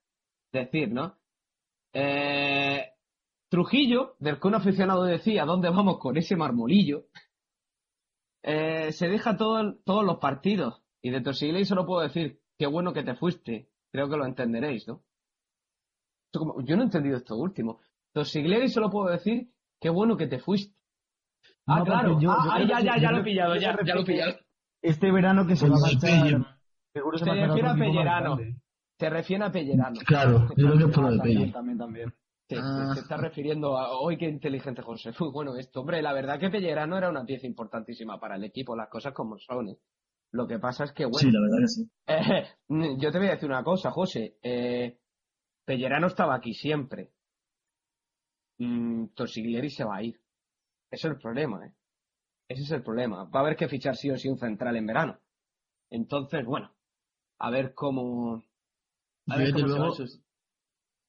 decir, 0.51 0.91
¿no? 0.91 1.17
Eh, 1.93 2.93
Trujillo, 3.49 4.15
del 4.19 4.39
que 4.39 4.47
un 4.47 4.55
aficionado 4.55 5.03
decía, 5.03 5.43
¿dónde 5.43 5.69
vamos 5.69 5.97
con 5.97 6.17
ese 6.17 6.35
marmolillo? 6.35 7.07
Eh, 8.43 8.91
se 8.91 9.09
deja 9.09 9.35
todo 9.37 9.75
todos 9.83 10.05
los 10.05 10.17
partidos. 10.17 10.83
Y 11.01 11.09
de 11.09 11.21
Torsigley 11.21 11.65
solo 11.65 11.85
puedo 11.85 12.01
decir, 12.01 12.41
qué 12.57 12.67
bueno 12.67 12.93
que 12.93 13.03
te 13.03 13.15
fuiste. 13.15 13.69
Creo 13.91 14.07
que 14.07 14.17
lo 14.17 14.25
entenderéis, 14.25 14.87
¿no? 14.87 15.03
Yo 16.31 16.75
no 16.75 16.83
he 16.83 16.85
entendido 16.85 17.17
esto 17.17 17.35
último. 17.35 17.79
Torsigley 18.13 18.69
solo 18.69 18.91
puedo 18.91 19.09
decir, 19.09 19.51
qué 19.79 19.89
bueno 19.89 20.15
que 20.15 20.27
te 20.27 20.37
fuiste. 20.37 20.78
Ah, 21.69 21.79
No, 21.79 21.85
claro. 21.85 22.19
yo- 22.19 22.31
ah, 22.31 22.43
yo 22.45 22.51
ah, 22.51 22.63
ya, 22.63 22.79
ya, 22.81 22.97
ya 23.01 23.11
lo 23.11 23.19
he 23.19 23.23
pillado, 23.23 23.55
ya, 23.55 23.77
ya 23.85 23.95
lo 23.95 24.01
he 24.01 24.05
pillado. 24.05 24.33
Este 24.81 25.11
verano 25.11 25.45
que 25.45 25.55
se 25.55 25.69
va 25.69 25.75
a 25.75 25.79
marchar, 25.79 26.57
seguro 26.93 27.17
se 27.17 27.25
Se 27.25 27.31
refiere 27.33 27.67
a 27.67 27.73
Pellerano. 27.75 28.37
Se 28.97 29.09
refiere 29.09 29.43
a 29.45 29.51
Pellerano. 29.51 29.99
Claro, 30.05 30.47
yo 30.57 30.67
creo 30.67 30.77
que 30.77 30.83
es 30.85 30.95
por 30.95 31.03
lo 31.05 31.11
de 31.11 31.17
También, 31.17 31.51
también, 31.51 31.77
también. 31.77 32.13
Se, 32.49 32.55
se- 32.55 32.61
Ah. 32.63 32.91
se 32.95 32.99
está 33.01 33.17
refiriendo 33.17 33.77
a. 33.77 33.91
¡Hoy 33.99 34.17
qué 34.17 34.25
inteligente 34.27 34.81
José! 34.81 35.11
Bueno 35.33 35.55
esto. 35.55 35.81
Hombre, 35.81 36.01
la 36.01 36.13
verdad 36.13 36.39
que 36.39 36.49
Pellerano 36.49 36.97
era 36.97 37.09
una 37.09 37.23
pieza 37.23 37.45
importantísima 37.45 38.19
para 38.19 38.35
el 38.37 38.43
equipo, 38.43 38.75
las 38.75 38.89
cosas 38.89 39.13
como 39.13 39.37
son. 39.37 39.69
¿eh? 39.69 39.77
Lo 40.31 40.47
que 40.47 40.57
pasa 40.59 40.83
es 40.85 40.91
que, 40.93 41.05
bueno. 41.05 41.19
Sí, 41.19 41.29
la 41.31 41.39
verdad 41.41 41.57
que 41.59 41.67
sí. 41.67 41.89
Eh, 42.07 42.47
yo 42.99 43.11
te 43.11 43.17
voy 43.19 43.27
a 43.27 43.31
decir 43.31 43.49
una 43.49 43.63
cosa, 43.63 43.91
José. 43.91 44.37
Eh, 44.41 44.97
Pellerano 45.65 46.07
estaba 46.07 46.35
aquí 46.35 46.53
siempre. 46.53 47.11
Mm, 48.57 49.07
Torsiglieri 49.15 49.69
se 49.69 49.83
va 49.83 49.97
a 49.97 50.03
ir. 50.03 50.19
Ese 50.91 51.07
es 51.07 51.13
el 51.13 51.19
problema, 51.19 51.65
¿eh? 51.65 51.73
Ese 52.47 52.63
es 52.63 52.71
el 52.71 52.83
problema. 52.83 53.25
Va 53.25 53.39
a 53.41 53.43
haber 53.43 53.55
que 53.55 53.67
fichar 53.69 53.95
sí 53.95 54.09
o 54.09 54.17
sí 54.17 54.27
un 54.27 54.37
central 54.39 54.75
en 54.75 54.87
verano. 54.87 55.19
Entonces, 55.89 56.45
bueno, 56.45 56.73
a 57.39 57.49
ver 57.51 57.73
cómo. 57.73 58.43
A 59.27 59.37
Yo, 59.37 59.43
ver 59.43 59.53
desde 59.53 59.61
cómo 59.67 59.67
luego, 59.67 59.93
eso. 59.93 60.05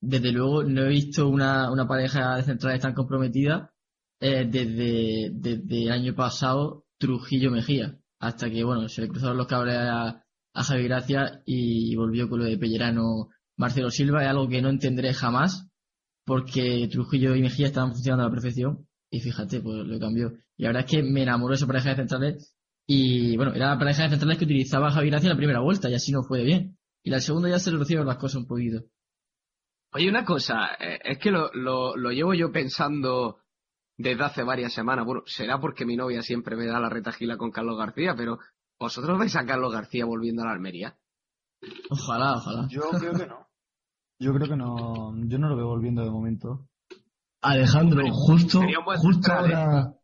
desde 0.00 0.32
luego 0.32 0.62
no 0.64 0.82
he 0.84 0.88
visto 0.88 1.28
una, 1.28 1.70
una 1.70 1.86
pareja 1.86 2.36
de 2.36 2.42
centrales 2.42 2.80
tan 2.82 2.94
comprometida 2.94 3.72
eh, 4.20 4.46
desde, 4.46 5.30
desde 5.32 5.82
el 5.84 5.90
año 5.92 6.14
pasado 6.14 6.84
Trujillo-Mejía, 6.98 7.98
hasta 8.18 8.50
que 8.50 8.62
bueno 8.64 8.88
se 8.88 9.02
le 9.02 9.08
cruzaron 9.08 9.38
los 9.38 9.46
cables 9.46 9.76
a, 9.76 10.24
a 10.54 10.62
Javi 10.62 10.84
Gracia 10.84 11.42
y 11.46 11.96
volvió 11.96 12.28
con 12.28 12.40
lo 12.40 12.44
de 12.44 12.58
Pellerano 12.58 13.30
Marcelo 13.56 13.90
Silva, 13.90 14.22
es 14.22 14.28
algo 14.28 14.48
que 14.48 14.60
no 14.62 14.68
entenderé 14.68 15.14
jamás, 15.14 15.68
porque 16.24 16.88
Trujillo 16.90 17.34
y 17.34 17.42
Mejía 17.42 17.66
estaban 17.68 17.92
funcionando 17.92 18.24
a 18.24 18.28
la 18.28 18.32
perfección 18.32 18.86
y 19.10 19.20
fíjate, 19.20 19.60
pues 19.60 19.86
lo 19.86 19.98
cambió. 19.98 20.32
Y 20.56 20.62
la 20.62 20.68
verdad 20.70 20.84
es 20.84 20.90
que 20.90 21.02
me 21.02 21.22
enamoró 21.22 21.54
esa 21.54 21.66
pareja 21.66 21.90
de 21.90 21.96
centrales 21.96 22.54
y 22.86 23.36
bueno, 23.36 23.52
era 23.54 23.70
la 23.70 23.78
pareja 23.78 24.04
de 24.04 24.10
centrales 24.10 24.38
que 24.38 24.44
utilizaba 24.44 24.90
Javi 24.90 25.10
Gracia 25.10 25.26
en 25.26 25.34
la 25.34 25.36
primera 25.36 25.60
vuelta 25.60 25.90
y 25.90 25.94
así 25.94 26.12
no 26.12 26.22
fue 26.22 26.38
de 26.38 26.44
bien. 26.44 26.78
Y 27.02 27.10
la 27.10 27.20
segunda 27.20 27.48
ya 27.48 27.58
se 27.58 27.70
le 27.72 27.78
recibieron 27.78 28.06
las 28.06 28.18
cosas 28.18 28.42
un 28.42 28.46
poquito. 28.46 28.84
Oye, 29.92 30.08
una 30.08 30.24
cosa, 30.24 30.74
eh, 30.78 31.00
es 31.02 31.18
que 31.18 31.30
lo, 31.30 31.50
lo, 31.52 31.96
lo 31.96 32.10
llevo 32.10 32.34
yo 32.34 32.52
pensando 32.52 33.38
desde 33.96 34.22
hace 34.22 34.42
varias 34.44 34.72
semanas. 34.72 35.04
Bueno, 35.04 35.22
será 35.26 35.60
porque 35.60 35.84
mi 35.84 35.96
novia 35.96 36.22
siempre 36.22 36.56
me 36.56 36.66
da 36.66 36.78
la 36.78 36.88
retajila 36.88 37.36
con 37.36 37.50
Carlos 37.50 37.76
García, 37.76 38.14
pero 38.16 38.38
¿vosotros 38.78 39.18
veis 39.18 39.34
a 39.36 39.44
Carlos 39.44 39.72
García 39.72 40.04
volviendo 40.04 40.42
a 40.42 40.46
la 40.46 40.52
Almería? 40.52 40.96
Ojalá, 41.90 42.34
ojalá. 42.34 42.68
Yo 42.70 42.82
creo 42.90 43.12
que 43.12 43.26
no. 43.26 43.46
Yo 44.18 44.32
creo 44.34 44.48
que 44.48 44.56
no. 44.56 45.14
Yo 45.26 45.38
no 45.38 45.48
lo 45.48 45.56
veo 45.56 45.66
volviendo 45.66 46.02
de 46.02 46.10
momento. 46.10 46.69
Alejandro, 47.42 48.02
justo, 48.12 48.60
justo 48.98 49.30
¿eh? 49.32 49.34
ahora, 49.36 49.94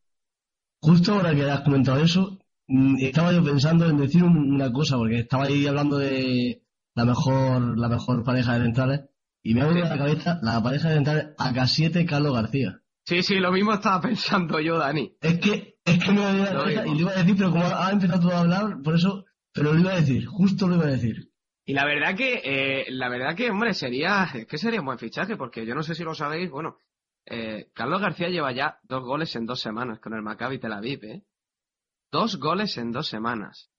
justo 0.81 1.15
ahora 1.15 1.35
que 1.35 1.51
has 1.51 1.61
comentado 1.63 2.01
eso, 2.01 2.39
mm, 2.69 2.97
estaba 3.01 3.33
yo 3.33 3.45
pensando 3.45 3.89
en 3.89 3.99
decir 3.99 4.23
un- 4.25 4.55
una 4.55 4.73
cosa, 4.73 4.97
porque 4.97 5.21
estaba 5.21 5.45
ahí 5.45 5.67
hablando 5.67 5.99
de 5.99 6.63
la 6.95 7.05
mejor, 7.05 7.79
la 7.79 7.89
mejor 7.89 8.25
pareja 8.25 8.55
de 8.59 8.65
centrales, 8.65 9.01
y 9.43 9.55
me 9.55 9.63
ha 9.63 9.67
venido 9.67 9.87
a 9.87 9.91
la 9.91 9.99
cabeza 9.99 10.39
la 10.43 10.63
pareja 10.63 10.89
de 10.89 10.95
centrales 10.97 11.27
AK7 11.39 12.07
Carlos 12.07 12.33
García. 12.35 12.81
Sí, 13.05 13.23
sí, 13.23 13.35
lo 13.37 13.53
mismo 13.53 13.73
estaba 13.75 14.01
pensando 14.01 14.59
yo, 14.61 14.79
Dani. 14.79 15.15
Es 15.21 15.39
que, 15.39 15.77
es 15.85 16.03
que 16.05 16.13
me 16.13 16.25
ha 16.25 16.29
venido 16.33 16.49
a 16.49 16.53
la 16.55 16.61
cabeza 16.61 16.87
y 16.87 16.91
lo 16.95 17.01
iba 17.01 17.11
a 17.13 17.15
decir, 17.17 17.37
pero 17.37 17.51
como 17.51 17.65
ha 17.67 17.91
empezado 17.91 18.21
todo 18.21 18.33
a 18.33 18.41
hablar, 18.41 18.83
por 18.83 18.95
eso, 18.97 19.25
pero 19.53 19.73
lo 19.75 19.81
iba 19.81 19.93
a 19.93 19.97
decir, 20.01 20.27
justo 20.27 20.67
lo 20.67 20.77
iba 20.77 20.85
a 20.87 20.91
decir. 20.91 21.31
Y 21.69 21.73
la 21.75 21.85
verdad 21.85 22.17
que, 22.17 22.41
eh, 22.45 22.87
la 22.91 23.09
verdad 23.09 23.35
que, 23.37 23.51
hombre, 23.51 23.75
sería, 23.75 24.25
es 24.35 24.47
que 24.47 24.57
sería 24.59 24.81
un 24.81 24.87
buen 24.87 24.99
fichaje, 24.99 25.37
porque 25.37 25.67
yo 25.67 25.75
no 25.75 25.83
sé 25.83 25.95
si 25.95 26.03
lo 26.05 26.15
sabéis, 26.15 26.51
bueno, 26.51 26.79
eh, 27.27 27.71
Carlos 27.75 28.01
García 28.01 28.29
lleva 28.29 28.53
ya 28.53 28.79
dos 28.85 29.03
goles 29.03 29.35
en 29.35 29.47
dos 29.47 29.61
semanas 29.61 29.99
con 30.01 30.15
el 30.15 30.23
Maccabi 30.23 30.61
Tel 30.61 30.73
Aviv, 30.73 31.05
¿eh? 31.05 31.25
Dos 32.13 32.39
goles 32.39 32.77
en 32.79 32.93
dos 32.93 33.09
semanas. 33.09 33.71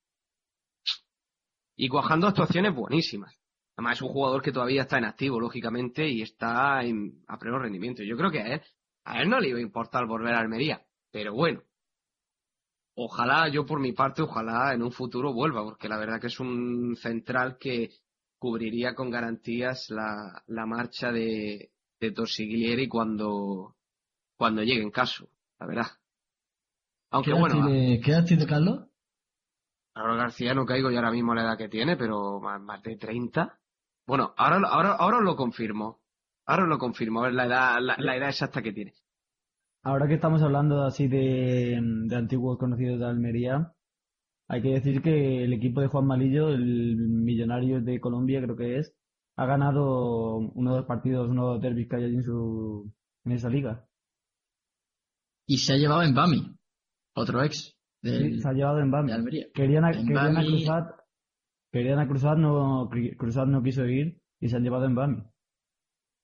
Y 1.78 1.88
cuajando 1.88 2.28
actuaciones 2.28 2.76
buenísimas. 2.76 3.40
Además 3.78 3.98
es 3.98 4.02
un 4.02 4.10
jugador 4.10 4.42
que 4.42 4.52
todavía 4.52 4.82
está 4.82 4.98
en 4.98 5.06
activo, 5.06 5.40
lógicamente, 5.40 6.10
y 6.10 6.24
está 6.24 6.84
en, 6.84 7.24
a 7.28 7.38
pleno 7.38 7.60
rendimiento. 7.60 8.04
Yo 8.04 8.18
creo 8.18 8.32
que 8.32 8.42
a 8.42 8.56
él, 8.56 8.62
a 9.06 9.22
él 9.22 9.30
no 9.30 9.40
le 9.40 9.50
iba 9.50 9.60
a 9.60 9.62
importar 9.62 10.06
volver 10.08 10.34
a 10.34 10.40
Almería, 10.40 10.86
pero 11.12 11.34
bueno. 11.34 11.64
Ojalá, 12.96 13.48
yo 13.48 13.66
por 13.66 13.80
mi 13.80 13.94
parte, 13.94 14.24
ojalá 14.24 14.74
en 14.74 14.82
un 14.82 14.92
futuro 14.92 15.32
vuelva, 15.32 15.64
porque 15.64 15.88
la 15.88 16.00
verdad 16.00 16.20
que 16.20 16.28
es 16.28 16.40
un 16.40 16.96
central 16.96 17.58
que 17.60 17.92
cubriría 18.40 18.96
con 18.96 19.12
garantías 19.12 19.90
la, 19.90 20.44
la 20.48 20.66
marcha 20.66 21.12
de, 21.12 21.72
de 22.00 22.12
Torsiglieri 22.12 22.88
cuando, 22.88 23.76
cuando 24.38 24.64
llegue 24.64 24.82
en 24.82 24.92
caso, 24.92 25.30
la 25.60 25.68
verdad. 25.68 25.88
Aunque 27.12 27.32
¿Qué 27.32 27.38
edad, 27.38 27.40
bueno, 27.40 27.68
tiene, 27.68 28.02
¿Qué 28.02 28.12
edad 28.12 28.26
tiene 28.26 28.46
Carlos? 28.46 28.88
Carlos 29.94 30.18
García 30.18 30.54
no 30.54 30.66
caigo 30.66 30.92
yo 30.92 30.98
ahora 30.98 31.12
mismo 31.12 31.34
la 31.34 31.44
edad 31.44 31.58
que 31.58 31.70
tiene, 31.70 31.98
pero 31.98 32.40
más, 32.40 32.62
más 32.62 32.84
de 32.84 32.98
30. 32.98 33.60
Bueno, 34.06 34.34
ahora, 34.38 34.68
ahora, 34.68 34.92
ahora 34.94 35.18
os 35.18 35.24
lo 35.24 35.36
confirmo. 35.36 36.02
Ahora 36.46 36.64
os 36.64 36.70
lo 36.70 36.78
confirmo, 36.78 37.20
a 37.20 37.24
ver 37.24 37.34
la 37.34 37.46
edad, 37.46 37.82
la, 37.82 37.96
la 37.98 38.16
edad 38.16 38.30
exacta 38.30 38.62
que 38.62 38.72
tiene. 38.72 38.94
Ahora 39.84 40.08
que 40.08 40.16
estamos 40.16 40.42
hablando 40.42 40.84
así 40.84 41.08
de, 41.08 41.80
de 41.82 42.16
antiguos 42.16 42.58
conocidos 42.58 43.00
de 43.00 43.06
Almería, 43.06 43.74
hay 44.48 44.62
que 44.62 44.70
decir 44.70 45.02
que 45.02 45.44
el 45.44 45.54
equipo 45.54 45.82
de 45.82 45.88
Juan 45.88 46.08
Malillo, 46.08 46.50
el 46.50 46.98
millonario 46.98 47.82
de 47.82 48.00
Colombia 48.00 48.42
creo 48.42 48.56
que 48.56 48.78
es, 48.80 48.96
ha 49.38 49.46
ganado 49.46 50.38
uno 50.38 50.72
de 50.74 50.78
los 50.80 50.88
partidos, 50.88 51.30
uno 51.30 51.48
de 51.48 51.54
los 51.54 51.62
derbis 51.62 51.88
que 51.88 51.96
hay 51.96 52.04
allí 52.06 52.16
en, 52.16 52.24
su, 52.24 52.92
en 53.26 53.32
esa 53.32 53.50
liga. 53.50 53.86
Y 55.48 55.58
se 55.60 55.74
ha 55.74 55.78
llevado 55.78 56.04
en 56.04 56.14
Bami, 56.14 56.56
otro 57.16 57.44
ex 57.44 57.74
Sí, 58.04 58.10
del, 58.12 58.42
se 58.42 58.48
ha 58.48 58.54
llevado 58.54 58.80
en 58.80 58.92
Bami. 58.92 59.12
Querían 59.54 59.86
a, 59.86 59.92
En 59.92 60.06
querían 60.06 60.38
a 60.38 60.42
Bami- 60.42 60.48
Cruzat, 60.48 60.92
querían 61.72 62.00
a 62.00 62.08
Cruzat, 62.08 62.38
no, 62.38 62.90
Cruzat 63.18 63.48
no 63.48 63.64
quiso 63.64 63.86
ir 63.86 64.20
y 64.40 64.48
se 64.50 64.56
han 64.56 64.64
llevado 64.64 64.86
en 64.86 64.96
Bami. 64.96 65.24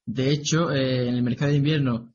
De 0.05 0.29
hecho, 0.31 0.71
eh, 0.71 1.07
en 1.07 1.15
el 1.15 1.23
mercado 1.23 1.51
de 1.51 1.57
invierno 1.57 2.13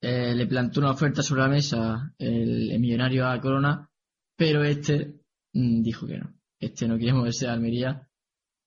eh, 0.00 0.34
le 0.34 0.46
plantó 0.46 0.80
una 0.80 0.90
oferta 0.92 1.22
sobre 1.22 1.42
la 1.42 1.48
mesa 1.48 2.14
el, 2.18 2.70
el 2.70 2.80
millonario 2.80 3.26
a 3.26 3.40
Corona, 3.40 3.90
pero 4.36 4.62
este 4.62 5.20
mm, 5.54 5.82
dijo 5.82 6.06
que 6.06 6.18
no. 6.18 6.34
Este 6.58 6.86
no 6.86 6.96
quiere 6.98 7.14
moverse 7.14 7.48
a 7.48 7.52
Almería 7.54 8.06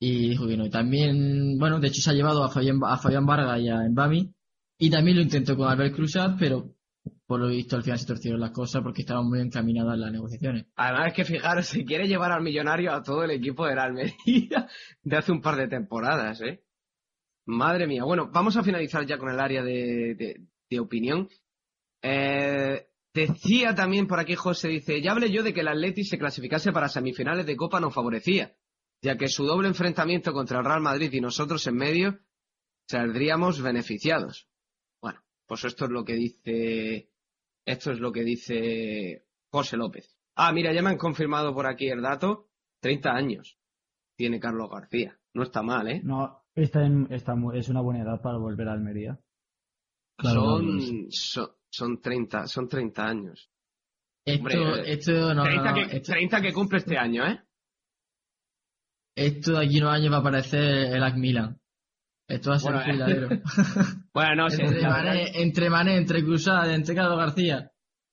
y 0.06 0.58
no. 0.58 0.70
También, 0.70 1.58
bueno, 1.58 1.80
de 1.80 1.88
hecho 1.88 2.02
se 2.02 2.10
ha 2.10 2.14
llevado 2.14 2.44
a 2.44 2.50
Fabián, 2.50 2.80
a 2.86 2.98
Fabián 2.98 3.26
Vargas 3.26 3.60
y 3.62 3.70
a 3.70 3.78
Mbami 3.90 4.34
y 4.78 4.90
también 4.90 5.18
lo 5.18 5.24
intentó 5.24 5.56
con 5.56 5.68
Albert 5.70 5.96
Cruzat, 5.96 6.38
pero 6.38 6.76
por 7.26 7.40
lo 7.40 7.48
visto 7.48 7.76
al 7.76 7.84
final 7.84 8.00
se 8.00 8.06
torcieron 8.06 8.40
las 8.40 8.52
cosas 8.52 8.82
porque 8.84 9.02
estaban 9.02 9.28
muy 9.28 9.40
encaminadas 9.40 9.98
las 9.98 10.12
negociaciones. 10.12 10.66
Además 10.76 11.08
es 11.08 11.14
que 11.14 11.26
fijaros, 11.26 11.66
se 11.66 11.86
quiere 11.86 12.08
llevar 12.08 12.32
al 12.32 12.44
millonario 12.44 12.92
a 12.92 13.02
todo 13.02 13.24
el 13.24 13.32
equipo 13.32 13.66
de 13.66 13.76
la 13.76 13.84
Almería 13.86 14.68
de 15.04 15.18
hace 15.18 15.32
un 15.32 15.42
par 15.42 15.56
de 15.56 15.68
temporadas, 15.68 16.42
¿eh? 16.42 16.64
Madre 17.46 17.88
mía. 17.88 18.04
Bueno, 18.04 18.30
vamos 18.32 18.56
a 18.58 18.64
finalizar 18.64 19.06
ya 19.06 19.18
con 19.18 19.30
el 19.30 19.40
área 19.40 19.64
de, 19.64 20.16
de- 20.16 20.80
opinión. 20.80 21.30
Eh, 22.02 22.88
decía 23.14 23.76
también 23.76 24.08
por 24.08 24.20
aquí 24.20 24.34
José, 24.36 24.70
dice, 24.70 25.02
ya 25.02 25.12
hablé 25.12 25.32
yo 25.32 25.44
de 25.44 25.54
que 25.54 25.60
el 25.62 25.68
Atleti 25.68 26.04
se 26.04 26.18
clasificase 26.18 26.72
para 26.72 26.90
semifinales 26.90 27.46
de 27.46 27.56
Copa 27.56 27.80
nos 27.80 27.94
favorecía, 27.94 28.56
ya 29.04 29.18
que 29.18 29.28
su 29.28 29.46
doble 29.46 29.68
enfrentamiento 29.68 30.32
contra 30.34 30.60
el 30.60 30.66
Real 30.66 30.82
Madrid 30.82 31.12
y 31.14 31.22
nosotros 31.22 31.66
en 31.68 31.76
medio 31.76 32.20
saldríamos 32.90 33.62
beneficiados. 33.62 34.48
Bueno, 35.02 35.20
pues 35.46 35.66
esto 35.66 35.86
es 35.86 35.92
lo 35.92 36.04
que 36.04 36.14
dice, 36.14 37.12
esto 37.66 37.92
es 37.92 38.00
lo 38.00 38.12
que 38.12 38.24
dice 38.24 39.26
José 39.52 39.78
López. 39.78 40.18
Ah, 40.36 40.52
mira, 40.52 40.74
ya 40.74 40.82
me 40.82 40.90
han 40.90 40.98
confirmado 40.98 41.54
por 41.54 41.68
aquí 41.68 41.90
el 41.90 42.02
dato. 42.02 42.50
30 42.82 43.12
años 43.12 43.58
tiene 44.18 44.40
Carlos 44.40 44.70
García. 44.72 45.20
No 45.34 45.44
está 45.44 45.62
mal, 45.62 45.88
¿eh? 45.90 46.02
No, 46.04 46.44
está 46.56 46.86
en- 46.86 47.08
está 47.12 47.36
es 47.54 47.70
una 47.70 47.82
buena 47.82 48.04
edad 48.04 48.22
para 48.22 48.38
volver 48.38 48.68
a 48.68 48.74
Almería. 48.74 49.20
Claro, 50.18 50.42
son, 50.42 51.08
son, 51.12 51.50
son 51.70 52.02
30, 52.02 52.48
son 52.48 52.68
30 52.70 53.06
años. 53.06 53.50
Esto, 54.26 54.44
Hombre, 54.44 54.92
esto, 54.94 55.12
no, 55.12 55.34
no, 55.36 55.44
30, 55.44 55.72
no, 55.72 55.76
que, 55.76 55.98
esto- 55.98 56.12
30 56.14 56.42
que 56.42 56.54
cumple 56.54 56.78
este 56.80 56.98
año, 56.98 57.26
¿eh? 57.28 57.42
Esto 59.16 59.54
de 59.60 59.66
aquí 59.66 59.80
unos 59.80 59.94
años 59.94 60.14
va 60.14 60.18
a 60.18 60.24
parecer 60.24 60.62
el 60.96 61.04
AC 61.04 61.16
Milan. 61.18 61.58
Esto 62.28 62.52
va 62.52 62.56
a 62.56 62.60
ser 62.60 62.72
Bueno, 62.74 62.86
cuidadero. 62.90 63.30
Bueno, 64.14 64.36
no 64.44 64.50
sé. 64.50 64.64
entre, 64.64 64.82
Mané, 64.88 65.32
entre 65.42 65.70
Mané, 65.70 65.98
entre 65.98 66.24
Cruzat, 66.24 66.68
entre 66.70 66.96
Carlos 66.96 67.18
García. 67.18 67.70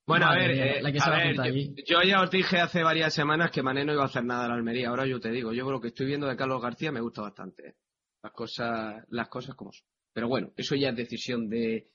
Bueno, 0.07 0.26
a 0.26 0.34
ver, 0.34 0.51
mía, 0.53 0.64
eh, 0.66 0.82
la 0.82 0.90
que 0.92 0.98
a 0.98 1.03
se 1.03 1.11
va 1.11 1.16
a 1.16 1.18
ver, 1.18 1.26
juntar 1.28 1.46
yo, 1.46 1.53
aquí. 1.53 1.74
yo 1.88 2.03
ya 2.03 2.20
os 2.22 2.30
dije 2.30 2.59
hace 2.59 2.82
varias 2.82 3.14
semanas 3.14 3.51
que 3.53 3.62
Mané 3.62 3.84
no 3.84 3.92
iba 3.92 4.03
a 4.03 4.07
hacer 4.07 4.24
nada 4.24 4.44
en 4.44 4.48
la 4.51 4.55
Almería. 4.57 4.88
Ahora 4.88 5.07
yo 5.07 5.20
te 5.20 5.30
digo, 5.30 5.53
yo 5.53 5.64
creo 5.66 5.80
que 5.80 5.88
estoy 5.88 6.07
viendo 6.07 6.26
de 6.26 6.36
Carlos 6.36 6.61
García 6.61 6.90
me 6.90 7.01
gusta 7.01 7.22
bastante. 7.22 7.68
eh. 7.68 7.74
Las 8.22 8.32
cosas, 8.32 9.05
las 9.09 9.28
cosas 9.28 9.55
como 9.55 9.72
son. 9.72 9.86
Pero 10.12 10.28
bueno, 10.28 10.53
eso 10.57 10.74
ya 10.74 10.88
es 10.90 10.96
decisión 10.96 11.48
de 11.48 11.88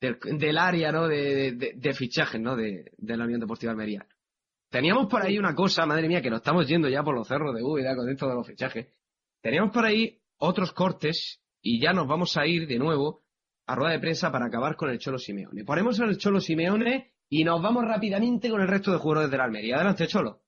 del, 0.00 0.18
del 0.38 0.58
área, 0.58 0.92
¿no? 0.92 1.08
De, 1.08 1.52
de, 1.52 1.72
de 1.74 1.92
fichajes, 1.94 2.40
¿no? 2.40 2.56
De, 2.56 2.92
de 2.96 3.16
la 3.16 3.24
Unión 3.24 3.40
Deportiva 3.40 3.72
Almería. 3.72 4.06
Teníamos 4.70 5.08
por 5.08 5.20
ahí 5.20 5.36
una 5.36 5.54
cosa, 5.54 5.84
madre 5.84 6.06
mía, 6.06 6.22
que 6.22 6.30
nos 6.30 6.38
estamos 6.38 6.66
yendo 6.68 6.88
ya 6.88 7.02
por 7.02 7.14
los 7.14 7.26
cerros 7.26 7.52
de 7.54 7.62
Úbeda 7.62 7.96
con 7.96 8.08
esto 8.08 8.28
de 8.28 8.34
los 8.34 8.46
fichajes. 8.46 8.86
Teníamos 9.42 9.72
por 9.72 9.84
ahí 9.84 10.20
otros 10.38 10.72
cortes 10.72 11.42
y 11.60 11.80
ya 11.80 11.92
nos 11.92 12.06
vamos 12.06 12.36
a 12.36 12.46
ir 12.46 12.68
de 12.68 12.78
nuevo 12.78 13.24
a 13.66 13.74
rueda 13.74 13.92
de 13.92 13.98
prensa 13.98 14.30
para 14.30 14.46
acabar 14.46 14.76
con 14.76 14.88
el 14.90 15.00
Cholo 15.00 15.18
Simeone. 15.18 15.64
Ponemos 15.64 15.98
el 15.98 16.16
Cholo 16.18 16.40
Simeone 16.40 17.14
y 17.28 17.42
nos 17.42 17.60
vamos 17.60 17.84
rápidamente 17.84 18.48
con 18.48 18.60
el 18.60 18.68
resto 18.68 18.92
de 18.92 18.98
jugadores 18.98 19.30
de 19.32 19.38
la 19.38 19.44
Almería. 19.44 19.74
Adelante, 19.74 20.06
Cholo. 20.06 20.42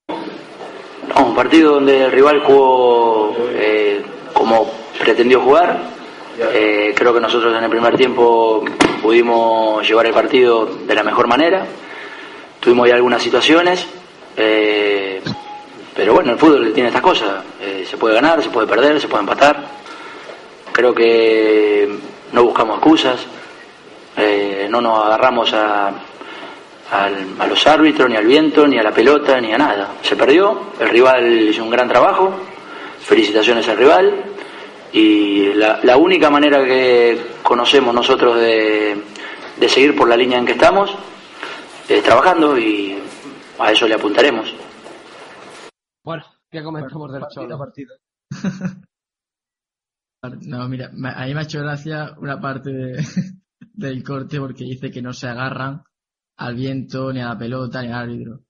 No, 1.09 1.27
un 1.27 1.35
partido 1.35 1.75
donde 1.75 2.05
el 2.05 2.13
rival 2.13 2.45
jugó 2.45 3.35
eh, 3.51 4.03
como 4.33 4.71
pretendió 5.01 5.41
jugar. 5.41 5.81
Eh, 6.39 6.95
creo 6.97 7.13
que 7.13 7.21
nosotros 7.21 7.57
en 7.57 7.65
el 7.65 7.71
primer 7.71 7.97
tiempo 7.97 8.65
pudimos 9.03 9.87
llevar 9.87 10.07
el 10.07 10.15
partido 10.15 10.67
de 10.67 10.95
la 10.95 11.03
mejor 11.03 11.27
manera. 11.27 11.67
Tuvimos 12.61 12.89
ya 12.89 12.95
algunas 12.95 13.21
situaciones, 13.21 13.87
eh, 14.37 15.21
pero 15.95 16.15
bueno, 16.15 16.33
el 16.33 16.39
fútbol 16.39 16.73
tiene 16.73 16.89
estas 16.89 17.03
cosas. 17.03 17.43
Eh, 17.61 17.85
se 17.89 17.97
puede 17.97 18.15
ganar, 18.15 18.43
se 18.43 18.51
puede 18.51 18.67
perder, 18.67 19.01
se 19.01 19.09
puede 19.09 19.21
empatar. 19.23 19.65
Creo 20.73 20.95
que 20.95 21.89
no 22.33 22.45
buscamos 22.45 22.77
excusas, 22.79 23.21
eh, 24.17 24.67
no 24.71 24.81
nos 24.81 25.05
agarramos 25.05 25.53
a, 25.53 25.89
al- 25.89 27.27
a 27.39 27.47
los 27.47 27.67
árbitros, 27.67 28.09
ni 28.09 28.17
al 28.17 28.25
viento, 28.27 28.67
ni 28.67 28.79
a 28.79 28.83
la 28.83 28.91
pelota, 28.93 29.39
ni 29.41 29.53
a 29.53 29.59
nada. 29.59 29.89
Se 30.03 30.17
perdió, 30.17 30.69
el 30.81 30.89
rival 30.89 31.31
hizo 31.51 31.63
un 31.63 31.71
gran 31.71 31.89
trabajo, 31.89 32.33
felicitaciones 33.05 33.69
al 33.69 33.77
rival, 33.77 34.15
y 34.95 35.53
la, 35.55 35.81
la 35.83 35.97
única 35.99 36.31
manera 36.31 36.65
que 36.65 37.19
conocemos 37.43 37.95
nosotros 37.95 38.37
de, 38.39 38.97
de 39.59 39.69
seguir 39.69 39.95
por 39.95 40.09
la 40.09 40.17
línea 40.17 40.39
en 40.39 40.47
que 40.47 40.53
estamos 40.53 40.95
es 41.89 42.03
trabajando 42.03 42.59
y 42.59 42.99
a 43.59 43.71
eso 43.73 43.87
le 43.89 43.95
apuntaremos. 43.95 44.53
Bueno, 46.05 46.25
¿qué 46.51 46.63
comentamos 46.63 47.13
del 47.13 47.23
Cholo? 47.31 47.59
No, 50.43 50.69
mira, 50.69 50.89
me- 50.93 51.09
a 51.11 51.27
mí 51.27 51.35
me 51.35 51.41
ha 51.41 51.43
hecho 51.43 51.59
gracia 51.59 52.15
una 52.21 52.41
parte 52.41 52.71
de- 52.71 52.97
del 53.73 54.05
corte 54.05 54.39
porque 54.39 54.63
dice 54.65 54.89
que 54.91 55.03
no 55.03 55.13
se 55.13 55.27
agarran 55.27 55.83
al 56.39 56.55
viento, 56.55 57.13
ni 57.13 57.21
a 57.21 57.31
la 57.31 57.39
pelota, 57.39 57.83
ni 57.83 57.89
al 57.89 57.95
árbitro. 58.09 58.45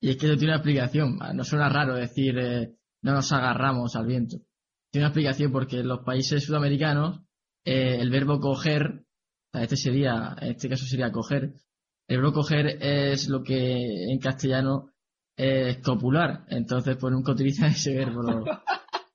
Y 0.00 0.10
es 0.10 0.16
que 0.16 0.26
eso 0.26 0.34
tiene 0.36 0.52
una 0.54 0.56
explicación. 0.56 1.18
No 1.34 1.44
suena 1.44 1.68
raro 1.68 1.94
decir 1.94 2.36
eh, 2.38 2.74
no 3.04 3.12
nos 3.12 3.30
agarramos 3.32 3.94
al 3.94 4.06
viento. 4.06 4.38
Tiene 4.90 5.04
una 5.06 5.10
explicación 5.10 5.52
porque 5.52 5.78
en 5.78 5.86
los 5.88 6.00
países 6.00 6.42
sudamericanos 6.44 7.20
eh, 7.64 7.98
el 8.00 8.10
verbo 8.10 8.40
coger, 8.40 9.04
este 9.52 9.76
sería, 9.76 10.34
en 10.40 10.50
este 10.50 10.68
caso 10.68 10.84
sería 10.86 11.12
coger, 11.12 11.54
el 12.12 12.20
verbo 12.20 12.32
coger 12.32 12.78
es 12.80 13.28
lo 13.28 13.42
que 13.42 14.04
en 14.12 14.18
castellano 14.18 14.90
es 15.36 15.78
copular. 15.78 16.44
Entonces, 16.48 16.96
pues 16.96 17.12
nunca 17.12 17.32
utilizan 17.32 17.70
ese 17.72 17.94
verbo 17.94 18.22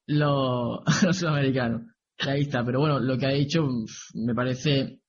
los, 0.07 0.81
sudamericanos. 1.17 1.83
Ahí 2.19 2.41
está. 2.41 2.65
Pero 2.65 2.79
bueno, 2.79 2.99
lo 2.99 3.17
que 3.17 3.27
ha 3.27 3.61
uf, 3.61 3.91
me 4.15 4.33
parece, 4.33 5.01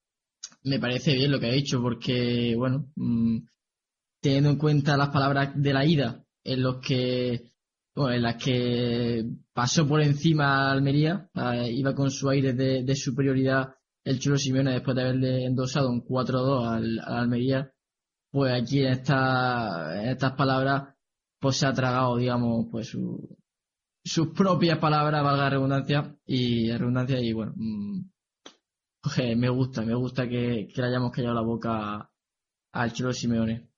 me 0.64 0.78
parece 0.78 1.14
bien 1.14 1.30
lo 1.30 1.40
que 1.40 1.46
ha 1.46 1.52
dicho 1.52 1.80
porque, 1.80 2.54
bueno, 2.56 2.90
mm, 2.96 3.38
teniendo 4.20 4.50
en 4.50 4.58
cuenta 4.58 4.96
las 4.96 5.08
palabras 5.08 5.52
de 5.54 5.72
la 5.72 5.86
ida, 5.86 6.22
en 6.44 6.62
los 6.62 6.80
que, 6.80 7.52
bueno, 7.94 8.12
en 8.14 8.22
las 8.22 8.36
que 8.36 9.24
pasó 9.54 9.86
por 9.88 10.02
encima 10.02 10.68
a 10.68 10.72
Almería, 10.72 11.30
iba 11.70 11.94
con 11.94 12.10
su 12.10 12.28
aire 12.28 12.52
de, 12.52 12.82
de 12.84 12.96
superioridad 12.96 13.74
el 14.04 14.18
Chulo 14.18 14.38
Simeone 14.38 14.72
después 14.72 14.96
de 14.96 15.02
haberle 15.02 15.44
endosado 15.44 15.90
un 15.90 16.02
4-2 16.02 16.66
al, 16.66 16.98
al 17.00 17.16
Almería, 17.16 17.70
pues 18.38 18.62
aquí 18.62 18.80
en, 18.84 18.92
esta, 18.92 20.00
en 20.00 20.10
estas 20.10 20.32
palabras, 20.34 20.94
pues 21.40 21.56
se 21.56 21.66
ha 21.66 21.72
tragado, 21.72 22.16
digamos, 22.16 22.66
pues 22.70 22.88
su, 22.88 23.36
sus 24.04 24.28
propias 24.28 24.78
palabras, 24.78 25.24
valga 25.24 25.44
la 25.44 25.50
redundancia, 25.50 26.16
y 26.24 26.70
redundancia, 26.70 27.20
y 27.20 27.32
bueno, 27.32 27.52
oje, 29.04 29.34
me 29.34 29.48
gusta, 29.48 29.82
me 29.82 29.94
gusta 29.94 30.28
que, 30.28 30.68
que 30.72 30.80
le 30.80 30.86
hayamos 30.86 31.10
callado 31.10 31.34
la 31.34 31.40
boca 31.42 32.08
al 32.72 32.92
Cholo 32.92 33.12
Simeone. 33.12 33.68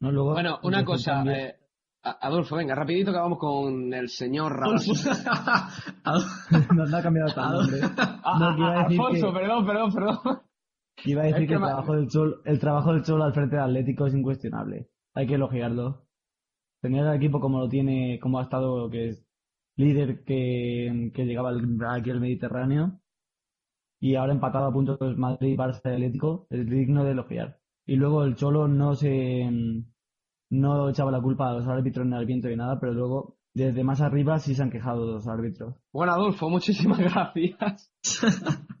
No, 0.00 0.12
luego, 0.12 0.32
Bueno, 0.32 0.58
una 0.62 0.84
cosa, 0.84 1.22
eh, 1.26 1.56
Adolfo, 2.02 2.56
venga, 2.56 2.74
rapidito 2.74 3.12
que 3.12 3.18
vamos 3.18 3.38
con 3.38 3.94
el 3.94 4.10
señor 4.10 4.58
Raúl. 4.58 4.76
no, 6.76 6.84
no 6.86 6.96
ha 6.96 7.02
cambiado 7.02 7.28
hasta 7.28 7.42
el 7.46 7.50
nombre. 7.52 7.80
Ah, 8.22 8.38
No, 8.38 8.54
que 8.54 8.60
iba 8.60 8.70
a 8.70 8.82
decir 8.84 9.00
Alfonso, 9.00 9.32
que- 9.32 9.38
perdón, 9.38 9.66
perdón, 9.66 9.92
perdón. 9.94 10.40
Iba 11.04 11.22
a 11.22 11.26
decir 11.26 11.42
Es 11.42 11.48
que, 11.48 11.54
que 11.54 11.54
el, 11.54 11.60
trabajo 11.60 11.94
del 11.94 12.08
Cholo, 12.08 12.36
el 12.44 12.58
trabajo 12.58 12.92
del 12.92 13.02
Cholo 13.02 13.24
al 13.24 13.34
frente 13.34 13.56
del 13.56 13.64
Atlético 13.64 14.06
es 14.06 14.14
incuestionable. 14.14 14.88
Hay 15.14 15.26
que 15.26 15.34
elogiarlo. 15.34 16.06
Tener 16.80 17.06
al 17.06 17.16
equipo 17.16 17.40
como 17.40 17.58
lo 17.58 17.68
tiene, 17.68 18.18
como 18.20 18.38
ha 18.38 18.42
estado, 18.42 18.88
que 18.90 19.08
es 19.08 19.26
líder 19.76 20.24
que, 20.24 21.10
que 21.14 21.24
llegaba 21.24 21.52
aquí 21.94 22.10
al 22.10 22.20
Mediterráneo 22.20 23.00
y 24.00 24.14
ahora 24.14 24.32
empatado 24.32 24.66
a 24.66 24.72
puntos 24.72 24.98
Madrid, 25.18 25.58
Barça 25.58 25.82
y 25.84 25.94
Atlético, 25.94 26.46
es 26.50 26.66
digno 26.66 27.04
de 27.04 27.12
elogiar. 27.12 27.58
Y 27.86 27.96
luego 27.96 28.24
el 28.24 28.34
Cholo 28.34 28.66
no 28.66 28.94
se 28.94 29.46
no 30.50 30.88
echaba 30.88 31.12
la 31.12 31.20
culpa 31.20 31.50
a 31.50 31.54
los 31.54 31.68
árbitros 31.68 32.06
ni 32.06 32.16
al 32.16 32.26
viento 32.26 32.48
ni 32.48 32.56
nada, 32.56 32.80
pero 32.80 32.92
luego 32.92 33.36
desde 33.54 33.84
más 33.84 34.00
arriba 34.00 34.38
sí 34.38 34.54
se 34.54 34.62
han 34.62 34.70
quejado 34.70 35.12
los 35.12 35.28
árbitros. 35.28 35.76
Bueno, 35.92 36.12
Adolfo, 36.12 36.48
muchísimas 36.48 36.98
gracias. 36.98 37.92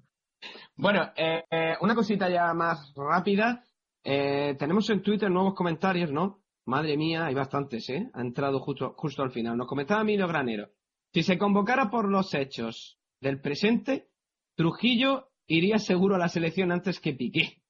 bueno, 0.80 1.12
eh, 1.16 1.76
una 1.80 1.94
cosita 1.94 2.28
ya 2.28 2.52
más 2.54 2.92
rápida. 2.96 3.64
Eh, 4.02 4.56
tenemos 4.58 4.88
en 4.90 5.02
Twitter 5.02 5.30
nuevos 5.30 5.54
comentarios, 5.54 6.10
¿no? 6.10 6.42
Madre 6.66 6.96
mía, 6.96 7.26
hay 7.26 7.34
bastantes, 7.34 7.88
¿eh? 7.90 8.10
Ha 8.14 8.20
entrado 8.20 8.60
justo, 8.60 8.94
justo 8.96 9.22
al 9.22 9.30
final. 9.30 9.56
Nos 9.56 9.66
comentaba 9.66 10.02
Emilio 10.02 10.26
Granero. 10.26 10.70
Si 11.12 11.22
se 11.22 11.38
convocara 11.38 11.90
por 11.90 12.08
los 12.08 12.32
hechos 12.34 12.98
del 13.20 13.40
presente, 13.40 14.08
Trujillo 14.54 15.30
iría 15.46 15.78
seguro 15.78 16.14
a 16.14 16.18
la 16.18 16.28
selección 16.28 16.72
antes 16.72 17.00
que 17.00 17.12
Piqué. 17.12 17.62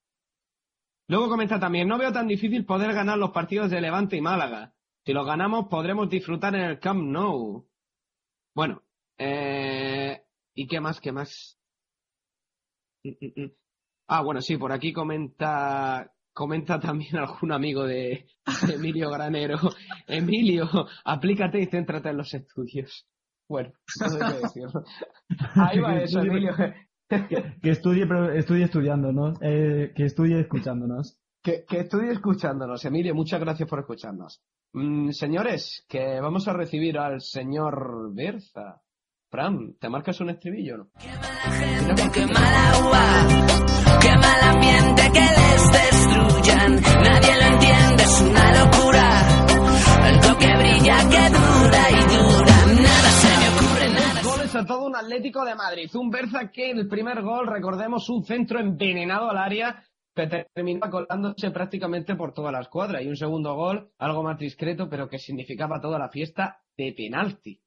Luego 1.09 1.29
comenta 1.29 1.59
también, 1.59 1.89
no 1.89 1.99
veo 1.99 2.13
tan 2.13 2.29
difícil 2.29 2.65
poder 2.65 2.93
ganar 2.93 3.19
los 3.19 3.31
partidos 3.31 3.71
de 3.71 3.81
Levante 3.81 4.17
y 4.17 4.21
Málaga. 4.21 4.75
Si 5.05 5.13
los 5.13 5.27
ganamos, 5.27 5.67
podremos 5.69 6.09
disfrutar 6.09 6.55
en 6.55 6.63
el 6.63 6.79
Camp 6.79 7.03
Nou. 7.03 7.67
Bueno, 8.55 8.83
eh, 9.19 10.23
¿y 10.55 10.67
qué 10.67 10.81
más? 10.81 11.01
¿Qué 11.01 11.11
más? 11.11 11.60
Mm, 13.05 13.09
mm, 13.09 13.43
mm. 13.45 13.53
Ah, 14.09 14.23
bueno, 14.23 14.41
sí, 14.41 14.57
por 14.57 14.73
aquí 14.73 14.93
comenta 14.93 16.13
comenta 16.33 16.79
también 16.79 17.17
algún 17.19 17.53
amigo 17.53 17.85
de, 17.85 18.27
de 18.67 18.75
Emilio 18.75 19.11
Granero. 19.11 19.59
Emilio, 20.07 20.69
aplícate 21.05 21.61
y 21.61 21.67
céntrate 21.67 22.11
en 22.11 22.17
los 22.17 22.33
estudios. 22.35 23.07
Bueno, 23.49 23.73
no 24.01 24.09
sé 24.09 24.19
qué 24.19 24.41
decirlo. 24.43 24.85
Ahí 25.57 25.81
va 25.81 26.01
eso, 26.01 26.21
Emilio. 26.21 26.55
Que 27.09 27.71
estudie, 27.71 28.07
pero 28.07 28.31
estudie 28.31 28.65
estudiándonos, 28.65 29.37
eh, 29.43 29.93
que 29.95 30.05
estudie 30.05 30.39
escuchándonos. 30.39 31.19
Que, 31.43 31.65
que 31.69 31.81
estudie 31.81 32.13
escuchándonos. 32.13 32.85
Emilio, 32.85 33.15
muchas 33.15 33.41
gracias 33.41 33.69
por 33.69 33.81
escucharnos. 33.81 34.41
Mm, 34.73 35.11
señores, 35.11 35.85
que 35.89 36.21
vamos 36.21 36.47
a 36.47 36.53
recibir 36.53 36.99
al 36.99 37.21
señor 37.21 38.15
Berza. 38.15 38.81
Fran, 39.31 39.75
¿te 39.79 39.89
marcas 39.89 40.21
un 40.21 40.31
estribillo 40.31 40.75
o 40.75 40.79
no? 40.79 40.91
Qué 42.13 42.27
mal 42.27 42.55
agua, 42.75 43.05
qué 44.03 44.17
mal 44.17 44.41
ambiente 44.43 45.03
que 45.13 45.21
les 45.21 45.73
destruyan. 45.73 46.75
Nadie 46.75 47.37
lo 47.37 47.47
entiende, 47.55 48.03
es 48.03 48.21
una 48.23 48.65
locura. 48.65 49.07
El 50.09 50.21
toque 50.21 50.57
brilla 50.57 50.97
que 51.09 51.31
dura 51.31 51.83
y 51.91 52.03
dura. 52.11 52.57
Nada 52.83 53.11
se 53.23 53.39
me 53.39 53.49
ocurre, 53.55 53.89
nada. 53.95 54.23
Goles 54.25 54.57
a 54.57 54.67
todo 54.67 54.87
un 54.87 54.97
Atlético 54.97 55.45
de 55.45 55.55
Madrid. 55.55 55.89
Un 55.95 56.11
Berza 56.11 56.51
que 56.51 56.73
el 56.73 56.89
primer 56.89 57.23
gol, 57.23 57.47
recordemos, 57.47 58.11
un 58.11 58.25
centro 58.25 58.59
envenenado 58.59 59.31
al 59.31 59.39
área 59.39 59.85
que 60.13 60.27
terminaba 60.53 60.91
colándose 60.91 61.53
prácticamente 61.53 62.17
por 62.17 62.35
toda 62.35 62.51
la 62.51 62.63
escuadra. 62.63 63.01
Y 63.01 63.07
un 63.07 63.17
segundo 63.17 63.55
gol, 63.55 63.93
algo 63.99 64.25
más 64.25 64.41
discreto, 64.41 64.89
pero 64.89 65.09
que 65.09 65.19
significaba 65.19 65.81
toda 65.81 66.01
la 66.01 66.09
fiesta 66.09 66.65
de 66.77 66.93
penalti. 66.93 67.61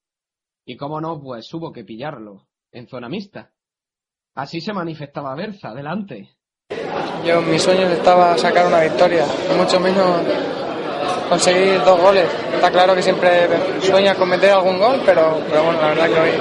Y 0.66 0.78
cómo 0.78 1.02
no, 1.02 1.22
pues 1.22 1.54
hubo 1.54 1.72
que 1.72 1.84
pillarlo 1.84 2.48
en 2.72 2.88
zona 2.88 3.10
mixta. 3.10 3.52
Así 4.36 4.62
se 4.62 4.74
manifestaba 4.74 5.36
Berza. 5.36 5.70
Adelante. 5.70 6.38
Yo, 7.26 7.42
mi 7.42 7.60
sueño 7.60 7.88
estaba 7.88 8.38
sacar 8.38 8.68
una 8.68 8.82
victoria, 8.82 9.26
mucho 9.58 9.80
menos 9.80 10.22
conseguir 11.30 11.80
dos 11.84 12.00
goles. 12.00 12.30
Está 12.54 12.72
claro 12.72 12.96
que 12.96 13.02
siempre 13.02 13.48
sueñas 13.82 14.18
con 14.18 14.30
meter 14.30 14.52
algún 14.52 14.78
gol, 14.78 15.02
pero, 15.06 15.42
pero 15.50 15.64
bueno, 15.64 15.82
la 15.82 15.88
verdad 15.90 16.08
que 16.08 16.20
hoy 16.20 16.32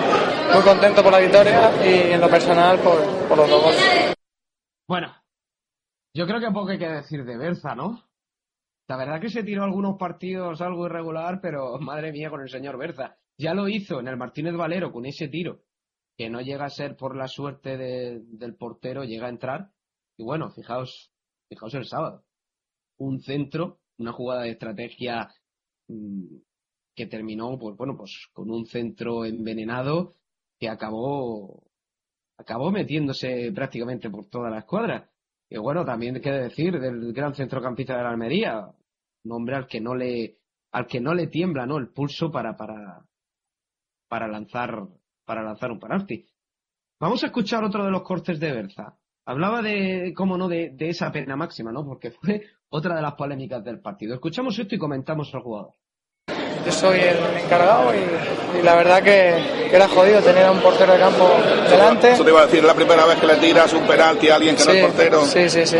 muy 0.54 0.62
contento 0.62 1.02
por 1.02 1.12
la 1.12 1.20
victoria 1.20 1.70
y 1.84 2.12
en 2.12 2.20
lo 2.20 2.28
personal 2.28 2.78
por, 2.80 2.98
por 3.28 3.38
los 3.38 3.48
dos 3.48 3.62
goles. 3.62 4.14
Bueno, 4.88 5.14
yo 6.14 6.26
creo 6.26 6.40
que 6.40 6.50
poco 6.50 6.70
hay 6.70 6.78
que 6.78 6.88
decir 6.88 7.24
de 7.24 7.36
Berza, 7.36 7.74
¿no? 7.74 8.02
La 8.88 8.96
verdad 8.96 9.20
que 9.20 9.30
se 9.30 9.44
tiró 9.44 9.64
algunos 9.64 9.96
partidos 9.98 10.60
algo 10.60 10.86
irregular, 10.86 11.40
pero 11.40 11.78
madre 11.78 12.12
mía 12.12 12.28
con 12.28 12.42
el 12.42 12.50
señor 12.50 12.76
Berza. 12.76 13.16
Ya 13.42 13.54
lo 13.54 13.68
hizo 13.68 14.00
en 14.00 14.08
el 14.08 14.16
Martínez 14.16 14.54
Valero 14.54 14.92
con 14.92 15.04
ese 15.04 15.28
tiro, 15.28 15.62
que 16.16 16.30
no 16.30 16.40
llega 16.40 16.64
a 16.66 16.70
ser 16.70 16.96
por 16.96 17.16
la 17.16 17.26
suerte 17.28 17.76
de- 17.76 18.20
del 18.24 18.54
portero, 18.56 19.04
llega 19.04 19.26
a 19.26 19.30
entrar. 19.30 19.70
Y 20.16 20.22
bueno, 20.24 20.50
fijaos, 20.50 21.12
fijaos 21.48 21.74
el 21.74 21.84
sábado. 21.86 22.24
Un 22.98 23.20
centro, 23.20 23.80
una 23.98 24.12
jugada 24.12 24.42
de 24.42 24.50
estrategia 24.50 25.28
mm, 25.88 26.36
que 26.94 27.06
terminó, 27.06 27.58
pues 27.58 27.76
bueno, 27.76 27.96
pues 27.96 28.28
con 28.32 28.50
un 28.50 28.66
centro 28.66 29.24
envenenado 29.24 30.14
que 30.60 30.68
acabó 30.68 31.64
acabó 32.38 32.70
metiéndose 32.70 33.52
prácticamente 33.54 34.10
por 34.10 34.26
toda 34.28 34.50
la 34.50 34.58
escuadra. 34.60 35.10
Y 35.48 35.58
bueno, 35.58 35.84
también 35.84 36.20
qué 36.20 36.30
decir 36.30 36.78
del 36.80 37.12
gran 37.12 37.34
centrocampista 37.34 37.96
de 37.96 38.02
la 38.02 38.10
Almería, 38.10 38.66
un 39.24 39.32
hombre 39.32 39.56
al 39.56 39.66
que 39.66 39.80
no 39.80 39.94
le 39.94 40.38
al 40.72 40.86
que 40.86 41.00
no 41.00 41.14
le 41.14 41.26
tiembla, 41.26 41.66
¿no? 41.66 41.76
El 41.78 41.88
pulso 41.92 42.30
para, 42.30 42.56
para, 42.56 43.04
para 44.12 44.28
lanzar, 44.28 44.78
para 45.24 45.42
lanzar 45.42 45.70
un 45.72 45.80
penalti. 45.80 46.26
Vamos 47.00 47.22
a 47.22 47.28
escuchar 47.28 47.64
otro 47.64 47.82
de 47.82 47.90
los 47.90 48.02
cortes 48.02 48.38
de 48.38 48.52
Berza. 48.52 48.94
Hablaba 49.24 49.62
de, 49.62 50.12
cómo 50.14 50.36
no, 50.36 50.48
de, 50.48 50.68
de 50.74 50.90
esa 50.90 51.10
pena 51.10 51.34
máxima, 51.34 51.72
¿no? 51.72 51.82
Porque 51.82 52.10
fue 52.10 52.42
otra 52.68 52.94
de 52.94 53.00
las 53.00 53.14
polémicas 53.14 53.64
del 53.64 53.80
partido. 53.80 54.12
Escuchamos 54.12 54.58
esto 54.58 54.74
y 54.74 54.78
comentamos 54.78 55.34
al 55.34 55.40
jugador. 55.40 55.70
Yo 56.66 56.72
soy 56.72 57.00
el 57.00 57.16
encargado 57.42 57.90
y, 57.94 58.58
y 58.58 58.62
la 58.62 58.74
verdad 58.74 58.98
que, 59.02 59.68
que 59.70 59.76
era 59.76 59.88
jodido 59.88 60.20
tener 60.20 60.44
a 60.44 60.50
un 60.52 60.60
portero 60.60 60.92
de 60.92 60.98
campo 60.98 61.26
delante. 61.70 62.12
Eso 62.12 62.22
te 62.22 62.30
iba 62.32 62.42
a 62.42 62.46
decir, 62.46 62.62
la 62.64 62.74
primera 62.74 63.06
vez 63.06 63.18
que 63.18 63.26
le 63.26 63.36
tiras 63.36 63.72
un 63.72 63.86
penalti 63.86 64.28
a 64.28 64.34
alguien 64.36 64.56
que 64.56 64.64
no 64.66 64.70
es 64.72 64.84
portero. 64.84 65.22
Sí, 65.24 65.48
sí, 65.48 65.64
sí. 65.64 65.78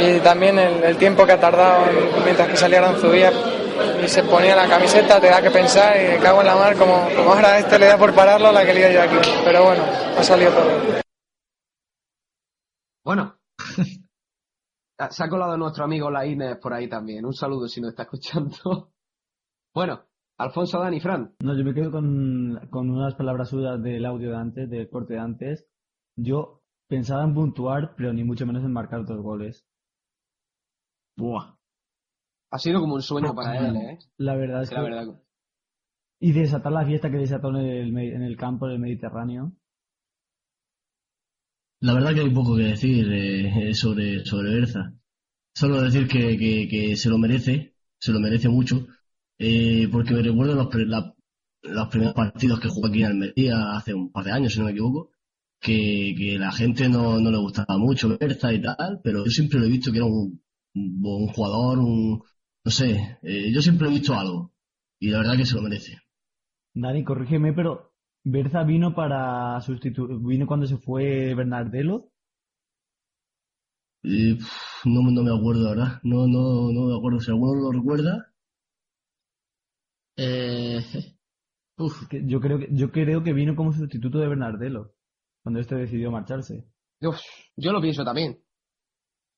Y 0.00 0.18
también 0.20 0.58
el, 0.58 0.82
el 0.82 0.96
tiempo 0.96 1.26
que 1.26 1.32
ha 1.32 1.38
tardado 1.40 1.90
en- 1.90 2.24
mientras 2.24 2.48
que 2.48 2.56
salía 2.56 2.78
Aranzubía 2.78 3.30
y 4.04 4.08
se 4.08 4.22
ponía 4.24 4.54
la 4.54 4.68
camiseta, 4.68 5.20
te 5.20 5.28
da 5.28 5.40
que 5.40 5.50
pensar 5.50 5.96
y 5.96 6.08
me 6.08 6.18
cago 6.18 6.40
en 6.40 6.46
la 6.46 6.56
mar, 6.56 6.76
como, 6.76 7.08
como 7.16 7.32
ahora 7.32 7.54
a 7.54 7.58
este 7.58 7.78
le 7.78 7.86
da 7.86 7.96
por 7.96 8.14
pararlo 8.14 8.52
la 8.52 8.64
que 8.64 8.74
lío 8.74 8.90
yo 8.90 9.02
aquí. 9.02 9.16
Pero 9.44 9.64
bueno, 9.64 9.82
ha 9.82 10.22
salido 10.22 10.50
todo. 10.52 11.00
Bueno, 13.04 13.38
se 15.10 15.24
ha 15.24 15.28
colado 15.28 15.56
nuestro 15.56 15.84
amigo 15.84 16.10
Laínez 16.10 16.58
por 16.58 16.74
ahí 16.74 16.88
también. 16.88 17.24
Un 17.24 17.32
saludo 17.32 17.66
si 17.66 17.80
nos 17.80 17.90
está 17.90 18.02
escuchando. 18.04 18.90
Bueno, 19.76 20.04
Alfonso, 20.38 20.78
Dani, 20.78 21.00
Fran. 21.00 21.34
No, 21.40 21.58
yo 21.58 21.64
me 21.64 21.74
quedo 21.74 21.90
con, 21.90 22.68
con 22.70 22.90
unas 22.90 23.16
palabras 23.16 23.48
suyas 23.48 23.82
del 23.82 24.06
audio 24.06 24.30
de 24.30 24.36
antes, 24.36 24.70
del 24.70 24.88
corte 24.88 25.14
de 25.14 25.18
antes. 25.18 25.66
Yo 26.14 26.62
pensaba 26.88 27.24
en 27.24 27.34
puntuar, 27.34 27.96
pero 27.96 28.12
ni 28.12 28.22
mucho 28.22 28.46
menos 28.46 28.62
en 28.62 28.72
marcar 28.72 29.04
dos 29.04 29.20
goles. 29.20 29.66
Buah. 31.16 31.56
Ha 32.54 32.58
sido 32.58 32.80
como 32.80 32.94
un 32.94 33.02
sueño 33.02 33.34
para 33.34 33.58
él, 33.58 33.76
¿eh? 33.76 33.98
La 34.16 34.34
verdad 34.34 34.62
es 34.62 34.70
que... 34.70 34.76
la 34.76 34.82
verdad. 34.82 35.20
Y 36.18 36.32
desatar 36.32 36.72
la 36.72 36.84
fiesta 36.84 37.08
que 37.08 37.18
desató 37.18 37.50
en 37.50 37.56
el, 37.56 37.96
en 37.98 38.22
el 38.22 38.36
campo 38.36 38.66
del 38.66 38.80
Mediterráneo. 38.80 39.52
La 41.80 41.94
verdad 41.94 42.14
que 42.14 42.20
hay 42.20 42.30
poco 42.30 42.56
que 42.56 42.62
decir 42.64 43.06
eh, 43.12 43.74
sobre, 43.74 44.24
sobre 44.24 44.50
Berza. 44.54 44.94
Solo 45.54 45.82
decir 45.82 46.08
que, 46.08 46.38
que, 46.38 46.68
que 46.68 46.96
se 46.96 47.10
lo 47.10 47.18
merece, 47.18 47.74
se 47.98 48.12
lo 48.12 48.20
merece 48.20 48.48
mucho, 48.50 48.86
eh, 49.38 49.88
porque 49.92 50.14
me 50.14 50.22
recuerdo 50.22 50.54
los, 50.56 50.68
pre- 50.68 50.86
la- 50.86 51.14
los 51.62 51.88
primeros 51.88 52.14
partidos 52.14 52.60
que 52.60 52.68
jugó 52.68 52.88
aquí 52.88 53.00
en 53.02 53.06
Almería 53.12 53.76
hace 53.76 53.94
un 53.94 54.12
par 54.12 54.24
de 54.26 54.32
años, 54.32 54.52
si 54.54 54.60
no 54.60 54.66
me 54.66 54.72
equivoco, 54.72 55.12
que, 55.60 56.14
que 56.18 56.38
la 56.38 56.52
gente 56.52 56.88
no, 56.88 57.20
no 57.20 57.30
le 57.30 57.38
gustaba 57.38 57.78
mucho 57.78 58.16
Berza 58.18 58.52
y 58.54 58.62
tal, 58.62 59.00
pero 59.04 59.24
yo 59.24 59.30
siempre 59.30 59.60
lo 59.60 59.66
he 59.66 59.70
visto 59.70 59.92
que 59.92 59.98
era 59.98 60.06
un, 60.06 60.42
un 60.74 61.02
buen 61.02 61.28
jugador, 61.28 61.78
un, 61.80 62.22
no 62.64 62.70
sé, 62.70 63.18
eh, 63.22 63.52
yo 63.52 63.60
siempre 63.60 63.88
he 63.88 63.90
visto 63.90 64.14
algo, 64.14 64.52
y 64.98 65.10
la 65.10 65.18
verdad 65.18 65.36
que 65.36 65.46
se 65.46 65.54
lo 65.54 65.62
merece. 65.62 65.98
Dani, 66.74 67.04
corrígeme, 67.04 67.52
pero 67.52 67.92
Berza 68.24 68.64
vino 68.64 68.94
para 68.94 69.60
sustituir, 69.60 70.18
vino 70.20 70.46
cuando 70.46 70.66
se 70.66 70.78
fue 70.78 71.34
Bernardelo. 71.34 72.10
Eh, 74.02 74.34
pf, 74.36 74.88
no, 74.88 75.02
no 75.10 75.22
me 75.22 75.34
acuerdo, 75.34 75.70
verdad, 75.70 76.00
no, 76.02 76.26
no, 76.26 76.72
no 76.72 76.86
me 76.86 76.96
acuerdo, 76.96 77.20
si 77.20 77.30
alguno 77.30 77.54
lo 77.54 77.72
recuerda. 77.72 78.32
Eh, 80.16 80.80
Que 82.08 82.22
Yo 82.26 82.40
creo 82.40 82.58
que, 82.58 82.68
yo 82.70 82.90
creo 82.92 83.22
que 83.24 83.32
vino 83.32 83.56
como 83.56 83.72
sustituto 83.72 84.18
de 84.18 84.28
Bernardelo, 84.28 84.92
cuando 85.42 85.60
este 85.60 85.74
decidió 85.74 86.10
marcharse. 86.10 86.68
Uf, 87.02 87.18
yo 87.56 87.72
lo 87.72 87.80
pienso 87.80 88.04
también. 88.04 88.38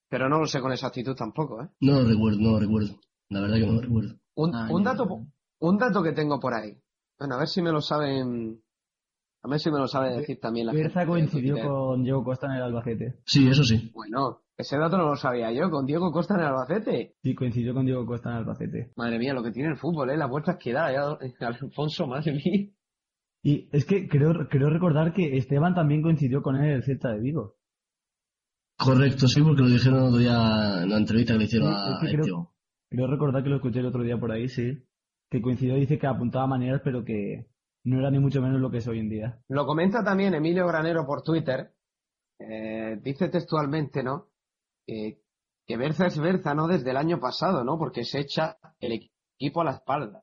Pero 0.08 0.28
no 0.28 0.38
lo 0.38 0.46
sé 0.46 0.60
con 0.60 0.72
exactitud 0.72 1.14
tampoco, 1.14 1.62
¿eh? 1.62 1.68
No 1.80 2.02
lo 2.02 2.08
recuerdo, 2.08 2.38
no 2.38 2.50
lo 2.52 2.60
recuerdo. 2.60 3.00
La 3.30 3.40
verdad 3.40 3.56
que 3.56 3.66
no 3.66 3.72
lo 3.72 3.80
recuerdo. 3.80 4.14
Un, 4.34 4.54
Ah, 4.54 4.68
un 4.70 4.82
dato, 4.84 5.26
un 5.60 5.78
dato 5.78 6.02
que 6.02 6.12
tengo 6.12 6.38
por 6.38 6.54
ahí. 6.54 6.76
Bueno, 7.18 7.34
a 7.34 7.38
ver 7.38 7.48
si 7.48 7.62
me 7.62 7.72
lo 7.72 7.80
saben. 7.80 8.60
A 9.42 9.48
ver 9.48 9.60
si 9.60 9.70
me 9.70 9.78
lo 9.78 9.86
sabe 9.86 10.16
decir 10.16 10.40
también 10.40 10.66
la 10.66 10.72
Berza 10.72 11.00
gente. 11.00 11.06
coincidió 11.12 11.56
con 11.62 12.02
Diego 12.02 12.24
Costa 12.24 12.46
en 12.48 12.52
el 12.54 12.62
Albacete. 12.62 13.20
Sí, 13.24 13.48
eso 13.48 13.62
sí. 13.62 13.90
Bueno, 13.94 14.42
ese 14.56 14.76
dato 14.76 14.98
no 14.98 15.06
lo 15.06 15.16
sabía 15.16 15.52
yo, 15.52 15.70
con 15.70 15.86
Diego 15.86 16.10
Costa 16.10 16.34
en 16.34 16.40
el 16.40 16.46
Albacete. 16.46 17.14
Sí, 17.22 17.34
coincidió 17.34 17.72
con 17.72 17.86
Diego 17.86 18.04
Costa 18.04 18.30
en 18.30 18.36
el 18.36 18.42
Albacete. 18.42 18.92
Madre 18.96 19.18
mía, 19.18 19.32
lo 19.34 19.42
que 19.44 19.52
tiene 19.52 19.68
el 19.70 19.76
fútbol, 19.76 20.10
¿eh? 20.10 20.16
Las 20.16 20.28
vueltas 20.28 20.56
que 20.56 20.72
da, 20.72 20.92
ya, 20.92 21.46
Alfonso, 21.46 22.06
madre 22.08 22.32
mía. 22.32 22.70
Y 23.42 23.68
es 23.70 23.84
que 23.84 24.08
creo, 24.08 24.32
creo 24.50 24.68
recordar 24.68 25.12
que 25.14 25.36
Esteban 25.36 25.74
también 25.74 26.02
coincidió 26.02 26.42
con 26.42 26.56
él 26.56 26.64
en 26.64 26.70
el 26.72 26.82
Celta 26.82 27.10
de 27.12 27.20
Vigo. 27.20 27.54
Correcto, 28.78 29.28
sí, 29.28 29.40
porque 29.42 29.62
lo 29.62 29.68
dijeron 29.68 30.00
el 30.00 30.04
otro 30.06 30.18
día 30.18 30.82
en 30.82 30.90
la 30.90 30.96
entrevista 30.98 31.32
que 31.34 31.38
le 31.38 31.44
hicieron 31.44 31.68
Sí, 31.72 31.74
a 31.78 31.92
es 31.94 32.00
que 32.00 32.06
creo- 32.08 32.20
Esteban. 32.24 32.46
Creo 32.90 33.06
recordar 33.06 33.42
que 33.42 33.48
lo 33.50 33.56
escuché 33.56 33.80
el 33.80 33.86
otro 33.86 34.02
día 34.02 34.18
por 34.18 34.30
ahí, 34.32 34.48
sí. 34.48 34.84
Que 35.30 35.42
coincidió, 35.42 35.74
dice 35.74 35.98
que 35.98 36.06
apuntaba 36.06 36.46
maneras, 36.46 36.80
pero 36.84 37.04
que 37.04 37.46
no 37.84 37.98
era 37.98 38.10
ni 38.10 38.18
mucho 38.18 38.40
menos 38.40 38.60
lo 38.60 38.70
que 38.70 38.78
es 38.78 38.86
hoy 38.88 39.00
en 39.00 39.08
día. 39.08 39.40
Lo 39.48 39.66
comenta 39.66 40.04
también 40.04 40.34
Emilio 40.34 40.66
Granero 40.66 41.04
por 41.06 41.22
Twitter. 41.22 41.72
Eh, 42.38 42.98
dice 43.02 43.28
textualmente, 43.28 44.02
¿no? 44.02 44.26
Eh, 44.86 45.20
que 45.66 45.76
Berza 45.76 46.06
es 46.06 46.18
Berza, 46.18 46.54
¿no? 46.54 46.68
Desde 46.68 46.90
el 46.90 46.96
año 46.96 47.18
pasado, 47.18 47.64
¿no? 47.64 47.76
Porque 47.78 48.04
se 48.04 48.20
echa 48.20 48.56
el 48.78 48.92
equipo 49.38 49.62
a 49.62 49.64
las 49.64 49.76
espaldas. 49.76 50.22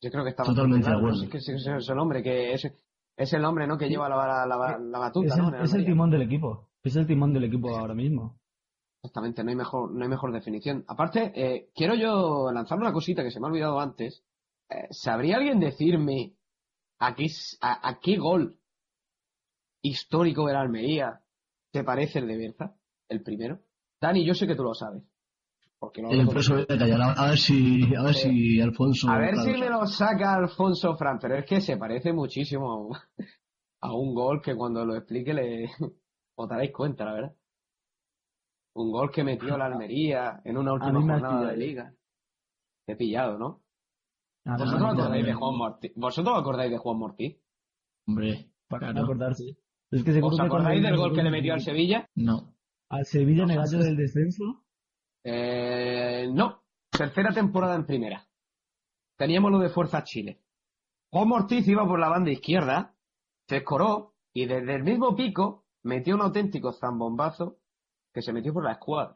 Yo 0.00 0.10
creo 0.10 0.24
que 0.24 0.30
está 0.30 0.44
Totalmente 0.44 0.88
de 0.88 0.96
acuerdo. 0.96 1.22
Es 1.22 1.30
que 1.30 1.92
el 1.92 1.98
hombre 1.98 2.22
que 2.22 2.54
es, 2.54 2.64
es 3.16 3.32
el 3.32 3.44
hombre, 3.44 3.66
¿no? 3.66 3.78
Que 3.78 3.88
lleva 3.88 4.08
la, 4.08 4.16
la, 4.16 4.46
la- 4.46 4.78
la 4.78 4.98
batuta, 4.98 5.26
Es 5.28 5.36
el, 5.36 5.42
¿no? 5.42 5.62
Es 5.62 5.74
el 5.74 5.84
timón 5.84 6.10
del 6.10 6.22
equipo. 6.22 6.70
Es 6.82 6.96
el 6.96 7.06
timón 7.06 7.32
del 7.32 7.44
equipo 7.44 7.76
ahora 7.76 7.94
mismo. 7.94 8.40
Exactamente, 9.02 9.42
no 9.42 9.50
hay 9.50 9.56
mejor, 9.56 9.90
no 9.90 10.02
hay 10.02 10.08
mejor 10.08 10.32
definición. 10.32 10.84
Aparte, 10.86 11.32
eh, 11.34 11.70
quiero 11.74 11.94
yo 11.94 12.52
lanzar 12.52 12.78
una 12.78 12.92
cosita 12.92 13.24
que 13.24 13.32
se 13.32 13.40
me 13.40 13.46
ha 13.46 13.50
olvidado 13.50 13.80
antes. 13.80 14.22
Eh, 14.70 14.86
¿Sabría 14.90 15.38
alguien 15.38 15.58
decirme 15.58 16.34
a 17.00 17.14
qué, 17.16 17.26
a, 17.60 17.88
a 17.88 17.98
qué 17.98 18.16
gol 18.16 18.58
histórico 19.82 20.46
de 20.46 20.52
la 20.52 20.60
Almería 20.60 21.20
te 21.72 21.82
parece 21.82 22.20
el 22.20 22.28
de 22.28 22.36
Berza? 22.36 22.76
El 23.08 23.22
primero. 23.22 23.58
Dani, 24.00 24.24
yo 24.24 24.34
sé 24.34 24.46
que 24.46 24.54
tú 24.54 24.62
lo 24.62 24.74
sabes. 24.74 25.02
Porque 25.80 26.00
lo 26.00 26.12
Eh, 26.12 26.66
callar. 26.68 27.00
A, 27.02 27.12
a 27.12 27.28
ver 27.30 27.38
si, 27.38 27.92
a 27.96 28.04
ver 28.04 28.14
si 28.14 28.60
Alfonso. 28.60 29.10
A 29.10 29.18
ver 29.18 29.32
claro, 29.34 29.52
si 29.52 29.60
me 29.60 29.68
lo 29.68 29.84
saca 29.88 30.34
Alfonso 30.34 30.96
Fran, 30.96 31.18
pero 31.18 31.36
es 31.36 31.44
que 31.44 31.60
se 31.60 31.76
parece 31.76 32.12
muchísimo 32.12 32.90
a 33.80 33.92
un 33.92 34.14
gol 34.14 34.40
que 34.40 34.54
cuando 34.54 34.84
lo 34.84 34.94
explique 34.94 35.34
le 35.34 35.70
os 36.36 36.48
daréis 36.48 36.72
cuenta, 36.72 37.04
la 37.04 37.14
verdad. 37.14 37.36
Un 38.74 38.90
gol 38.90 39.10
que 39.10 39.24
metió 39.24 39.56
la 39.56 39.66
Almería 39.66 40.40
en 40.44 40.56
una 40.56 40.72
última 40.72 41.00
jornada 41.02 41.46
de 41.50 41.54
pillado. 41.54 41.56
liga. 41.56 41.94
Te 42.86 42.92
he 42.92 42.96
pillado, 42.96 43.38
¿no? 43.38 43.62
¿Vosotros 44.44 44.80
no, 44.80 44.88
os 44.90 44.94
no, 44.96 45.02
acordáis 45.02 45.22
no, 45.22 45.28
de 45.28 45.34
Juan 45.34 45.56
Mortí? 45.56 45.92
¿Vosotros 45.96 46.34
os 46.34 46.40
acordáis 46.40 46.70
de 46.70 46.78
Juan 46.78 46.98
Mortí? 46.98 47.40
Hombre, 48.06 48.50
Para 48.68 48.88
claro. 48.92 49.04
acordarse. 49.04 49.56
Es 49.90 50.02
que 50.02 50.12
seguro 50.12 50.34
¿Os 50.34 50.40
acordáis 50.40 50.82
del 50.82 50.96
gol 50.96 51.14
que 51.14 51.22
le 51.22 51.30
metió 51.30 51.52
al 51.54 51.60
Sevilla? 51.60 52.08
No. 52.14 52.54
Al 52.88 53.04
Sevilla 53.04 53.44
en 53.44 53.50
el 53.50 53.58
año 53.60 53.78
del 53.78 53.96
descenso. 53.96 54.64
Eh, 55.24 56.28
no. 56.32 56.62
Tercera 56.90 57.32
temporada 57.32 57.74
en 57.76 57.86
primera. 57.86 58.26
Teníamos 59.16 59.52
lo 59.52 59.58
de 59.58 59.68
Fuerza 59.68 60.02
Chile. 60.02 60.40
Juan 61.10 61.28
Mortiz 61.28 61.68
iba 61.68 61.86
por 61.86 62.00
la 62.00 62.08
banda 62.08 62.30
izquierda, 62.30 62.94
se 63.46 63.58
escoró 63.58 64.14
y 64.32 64.46
desde 64.46 64.74
el 64.76 64.82
mismo 64.82 65.14
pico 65.14 65.66
metió 65.82 66.14
un 66.14 66.22
auténtico 66.22 66.72
zambombazo 66.72 67.58
que 68.12 68.22
se 68.22 68.32
metió 68.32 68.52
por 68.52 68.64
la 68.64 68.72
escuadra. 68.72 69.14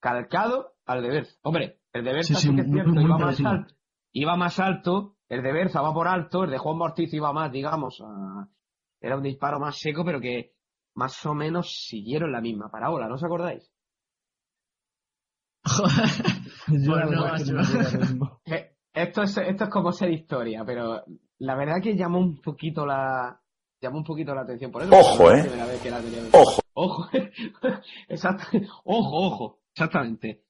Calcado 0.00 0.74
al 0.86 1.02
de 1.02 1.08
Berza. 1.08 1.38
Hombre, 1.42 1.80
el 1.92 2.04
de 2.04 2.12
Berza 2.12 2.34
Sí, 2.34 2.40
sí, 2.40 2.48
sí, 2.48 2.54
que 2.54 2.60
es 2.62 2.68
cierto, 2.70 3.00
iba 3.00 3.18
más 3.18 3.40
alto. 3.44 3.74
Iba 4.12 4.36
más 4.36 4.60
alto, 4.60 5.16
el 5.28 5.42
de 5.42 5.52
Berza 5.52 5.80
va 5.80 5.92
por 5.92 6.06
alto, 6.08 6.44
el 6.44 6.50
de 6.50 6.58
Juan 6.58 6.76
Mortiz 6.78 7.12
iba 7.14 7.32
más, 7.32 7.50
digamos, 7.50 8.00
a- 8.04 8.48
era 9.00 9.16
un 9.16 9.22
disparo 9.22 9.58
más 9.58 9.78
seco, 9.78 10.04
pero 10.04 10.20
que 10.20 10.52
más 10.94 11.24
o 11.26 11.34
menos 11.34 11.70
siguieron 11.88 12.30
la 12.30 12.40
misma 12.40 12.70
parábola, 12.70 13.08
¿no 13.08 13.14
os 13.16 13.24
acordáis? 13.24 13.70
Yo 16.68 16.94
la 16.96 17.04
no, 17.06 17.10
verdad 17.10 17.36
es 17.36 17.44
que 17.44 17.52
no 17.52 17.58
me 17.58 17.62
macho. 17.62 17.72
acuerdo 17.72 17.88
ahora 17.88 17.98
mismo. 17.98 18.40
Eh, 18.46 18.76
Esto 18.92 19.22
es, 19.22 19.36
esto 19.38 19.64
es 19.64 19.70
como 19.70 19.90
ser 19.92 20.10
historia, 20.12 20.62
pero 20.64 21.02
la 21.38 21.56
verdad 21.56 21.80
que 21.82 21.96
llamó 21.96 22.18
un 22.20 22.40
poquito 22.40 22.86
la 22.86 23.40
llamó 23.80 23.98
un 23.98 24.04
poquito 24.04 24.34
la 24.34 24.42
atención 24.42 24.70
por 24.70 24.82
eso. 24.82 24.92
Ojo, 24.94 25.32
¿eh? 25.32 25.42
primera 25.42 25.66
vez 25.66 25.82
que 25.82 25.90
la 25.90 25.98
tenía- 26.00 26.22
Ojo. 26.32 26.60
Ojo, 26.74 27.08
exacto. 28.08 28.58
Ojo, 28.84 29.26
ojo, 29.26 29.58
exactamente. 29.72 30.42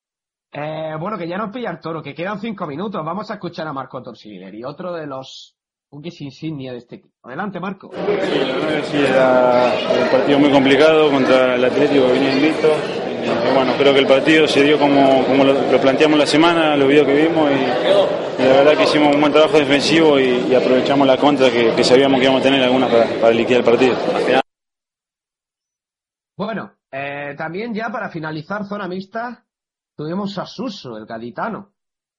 Eh, 0.52 0.94
bueno, 0.98 1.18
que 1.18 1.26
ya 1.26 1.36
nos 1.36 1.50
pilla 1.50 1.70
el 1.70 1.80
toro, 1.80 2.02
que 2.02 2.14
quedan 2.14 2.40
cinco 2.40 2.66
minutos. 2.66 3.04
Vamos 3.04 3.30
a 3.30 3.34
escuchar 3.34 3.66
a 3.66 3.72
Marco 3.72 4.02
Torsivileri, 4.02 4.62
otro 4.64 4.92
de 4.92 5.06
los 5.06 5.56
buques 5.90 6.20
insignia 6.20 6.72
de 6.72 6.78
este 6.78 6.96
equipo. 6.96 7.14
Adelante, 7.24 7.60
Marco. 7.60 7.90
Sí, 7.92 8.38
la 8.38 8.56
verdad 8.56 8.80
que 8.80 8.86
sí, 8.86 8.96
era 8.98 9.72
un 10.04 10.10
partido 10.10 10.38
muy 10.38 10.50
complicado 10.50 11.10
contra 11.10 11.56
el 11.56 11.64
Atlético 11.64 12.06
que 12.06 12.12
venía 12.12 12.34
invicto. 12.34 12.68
Eh, 12.68 13.52
bueno, 13.54 13.72
creo 13.78 13.92
que 13.94 14.00
el 14.00 14.06
partido 14.06 14.46
se 14.46 14.62
dio 14.62 14.78
como, 14.78 15.24
como 15.24 15.44
lo, 15.44 15.54
lo 15.54 15.80
planteamos 15.80 16.18
la 16.18 16.26
semana, 16.26 16.76
los 16.76 16.88
videos 16.88 17.06
que 17.06 17.26
vimos 17.26 17.50
y, 17.50 18.42
y 18.42 18.46
la 18.46 18.54
verdad 18.54 18.76
que 18.76 18.84
hicimos 18.84 19.14
un 19.14 19.20
buen 19.20 19.32
trabajo 19.32 19.58
defensivo 19.58 20.20
y, 20.20 20.46
y 20.50 20.54
aprovechamos 20.54 21.06
la 21.06 21.16
contra 21.16 21.50
que, 21.50 21.72
que 21.74 21.84
sabíamos 21.84 22.18
que 22.18 22.24
íbamos 22.24 22.42
a 22.42 22.44
tener 22.44 22.62
algunas 22.62 22.90
para, 22.90 23.06
para 23.20 23.32
liquidar 23.32 23.60
el 23.60 23.64
partido. 23.64 23.96
Bueno, 26.36 26.72
eh, 26.90 27.34
también 27.38 27.72
ya 27.74 27.90
para 27.90 28.08
finalizar 28.08 28.64
zona 28.64 28.88
mixta, 28.88 29.44
tuvimos 29.96 30.36
a 30.38 30.46
Suso, 30.46 30.96
el 30.96 31.06
gaditano. 31.06 31.72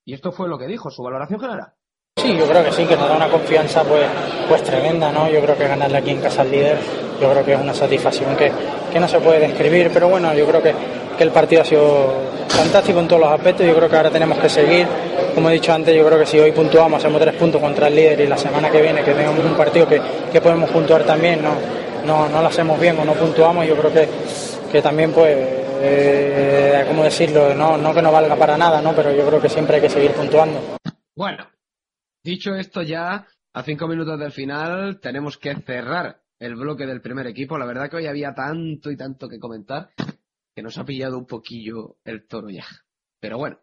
Y 0.05 0.13
esto 0.13 0.32
fue 0.32 0.47
lo 0.47 0.57
que 0.57 0.68
dijo, 0.68 0.89
su 0.89 1.03
valoración 1.03 1.39
general. 1.39 1.74
Sí, 2.18 2.38
yo 2.38 2.47
creo 2.47 2.63
que 2.63 2.72
sí, 2.72 2.86
que 2.86 2.95
nos 2.95 3.09
da 3.09 3.18
una 3.18 3.28
confianza 3.28 3.84
pues, 3.84 4.07
pues 4.47 4.63
tremenda, 4.63 5.11
¿no? 5.11 5.30
Yo 5.30 5.41
creo 5.41 5.57
que 5.57 5.68
ganarle 5.68 5.97
aquí 5.97 6.11
en 6.11 6.22
casa 6.22 6.43
al 6.43 6.51
líder, 6.51 6.78
yo 7.20 7.30
creo 7.30 7.43
que 7.43 7.53
es 7.53 7.59
una 7.59 7.74
satisfacción 7.74 8.38
que, 8.38 8.51
que 8.91 8.99
no 8.99 9.07
se 9.07 9.20
puede 9.20 9.39
describir, 9.39 9.91
pero 9.93 10.07
bueno, 10.07 10.34
yo 10.34 10.47
creo 10.47 10.63
que, 10.63 10.74
que 11.18 11.24
el 11.24 11.32
partido 11.32 11.63
ha 11.63 11.66
sido 11.66 12.13
fantástico 12.47 12.99
en 12.99 13.07
todos 13.09 13.22
los 13.22 13.32
aspectos, 13.32 13.66
yo 13.66 13.76
creo 13.76 13.89
que 13.89 13.97
ahora 13.97 14.11
tenemos 14.11 14.38
que 14.38 14.47
seguir, 14.47 14.88
como 15.34 15.49
he 15.49 15.53
dicho 15.53 15.74
antes, 15.74 15.93
yo 15.93 16.05
creo 16.05 16.18
que 16.18 16.26
si 16.26 16.39
hoy 16.39 16.53
puntuamos, 16.53 16.99
hacemos 16.99 17.20
tres 17.20 17.36
puntos 17.36 17.59
contra 17.59 17.88
el 17.89 17.95
líder 17.95 18.22
y 18.22 18.28
la 18.28 18.38
semana 18.38 18.72
que 18.72 18.82
viene 18.82 19.03
que 19.03 19.13
tengamos 19.13 19.43
un 19.43 19.57
partido 19.57 19.86
que, 19.86 20.01
que 20.32 20.39
podemos 20.39 20.70
puntuar 20.70 21.03
también, 21.03 21.43
no, 21.43 21.51
no, 22.06 22.30
no 22.30 22.41
lo 22.41 22.47
hacemos 22.47 22.80
bien 22.80 22.97
o 22.99 23.06
no 23.06 23.14
puntuamos, 23.14 23.68
yo 23.68 23.76
creo 23.78 23.93
que, 23.93 24.10
que 24.72 24.82
también 24.82 25.12
pues, 25.12 25.36
eh, 25.82 26.86
¿cómo 26.88 27.03
decirlo? 27.03 27.53
No, 27.53 27.78
no 27.78 27.93
que 27.93 28.01
no 28.01 28.12
valga 28.12 28.36
para 28.36 28.58
nada, 28.58 28.82
¿no? 28.82 28.95
Pero 28.95 29.12
yo 29.14 29.28
creo 29.28 29.41
que 29.41 29.49
siempre 29.49 29.76
hay 29.78 29.82
que 29.82 29.89
seguir 29.89 30.12
puntuando. 30.12 30.78
Bueno, 31.16 31.47
dicho 32.24 32.56
esto 32.56 32.82
ya, 32.82 33.28
a 33.53 33.64
cinco 33.64 33.88
minutos 33.88 34.20
del 34.20 34.32
final 34.32 34.99
tenemos 34.99 35.38
que 35.38 35.56
cerrar 35.56 36.22
el 36.39 36.56
bloque 36.56 36.86
del 36.86 37.01
primer 37.01 37.28
equipo. 37.28 37.58
La 37.58 37.66
verdad 37.66 37.89
que 37.89 37.97
hoy 37.97 38.08
había 38.08 38.34
tanto 38.34 38.91
y 38.91 38.97
tanto 38.97 39.28
que 39.28 39.39
comentar 39.39 39.89
que 40.53 40.62
nos 40.62 40.78
ha 40.78 40.86
pillado 40.86 41.18
un 41.18 41.26
poquillo 41.26 41.97
el 42.03 42.28
toro 42.28 42.49
ya. 42.49 42.66
Pero 43.20 43.38
bueno, 43.38 43.60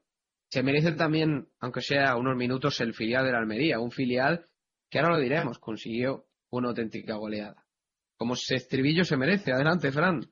se 0.51 0.63
merece 0.63 0.93
también, 0.93 1.49
aunque 1.61 1.81
sea 1.81 2.17
unos 2.17 2.37
minutos, 2.37 2.81
el 2.81 2.95
filial 2.95 3.25
de 3.25 3.33
la 3.33 3.39
Almería, 3.39 3.81
un 3.81 3.91
filial 3.91 4.47
que 4.91 4.99
ahora 4.99 5.15
lo 5.15 5.21
diremos, 5.21 5.59
consiguió 5.59 6.27
una 6.51 6.69
auténtica 6.69 7.15
goleada. 7.15 7.62
Como 8.23 8.35
ese 8.35 8.55
estribillo 8.55 9.05
se 9.05 9.17
merece. 9.17 9.51
Adelante, 9.51 9.91
Fran. 9.91 10.25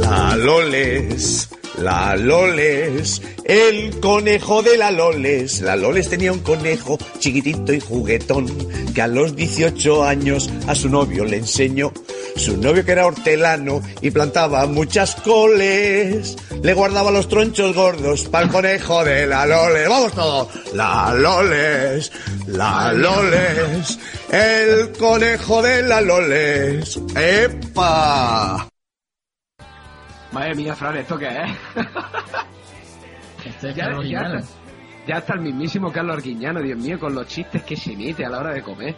La 0.00 0.36
Loles, 0.36 1.48
la 1.80 2.14
Loles, 2.14 3.20
el 3.42 3.98
conejo 3.98 4.62
de 4.62 4.76
la 4.76 4.92
Loles. 4.92 5.60
La 5.60 5.74
Loles 5.74 6.08
tenía 6.08 6.32
un 6.32 6.38
conejo 6.38 6.98
chiquitito 7.18 7.72
y 7.72 7.80
juguetón 7.80 8.46
que 8.94 9.02
a 9.02 9.08
los 9.08 9.34
18 9.34 10.04
años 10.04 10.48
a 10.68 10.76
su 10.76 10.88
novio 10.88 11.24
le 11.24 11.38
enseñó. 11.38 11.92
Su 12.38 12.56
novio 12.56 12.84
que 12.84 12.92
era 12.92 13.06
hortelano 13.06 13.82
y 14.00 14.10
plantaba 14.10 14.64
muchas 14.66 15.16
coles. 15.16 16.36
Le 16.62 16.72
guardaba 16.72 17.10
los 17.10 17.28
tronchos 17.28 17.74
gordos 17.74 18.24
para 18.28 18.44
el 18.44 18.50
conejo 18.50 19.04
de 19.04 19.26
la 19.26 19.44
Loles. 19.44 19.88
Vamos 19.88 20.12
todos. 20.12 20.74
La 20.74 21.12
Loles, 21.14 22.12
la 22.46 22.92
Loles, 22.92 23.98
el 24.30 24.92
conejo 24.96 25.62
de 25.62 25.82
la 25.82 26.00
Loles. 26.00 27.00
¡Epa! 27.16 28.68
Madre 30.32 30.54
mía, 30.54 30.76
Fran, 30.76 30.96
¿esto 30.96 31.18
qué 31.18 31.26
es? 31.28 31.50
Este 33.44 33.70
es 33.70 33.76
ya, 33.76 33.84
Carlos 33.84 34.04
ya 34.08 34.20
Guiñano. 34.20 34.38
está, 34.40 34.52
ya 35.06 35.16
está 35.18 35.34
el 35.34 35.40
mismísimo 35.40 35.90
Carlos 35.92 36.16
Arguiñano, 36.16 36.60
Dios 36.60 36.78
mío, 36.78 36.98
con 37.00 37.14
los 37.14 37.26
chistes 37.26 37.62
que 37.62 37.76
se 37.76 37.92
emite 37.92 38.24
a 38.24 38.28
la 38.28 38.40
hora 38.40 38.52
de 38.52 38.62
comer. 38.62 38.94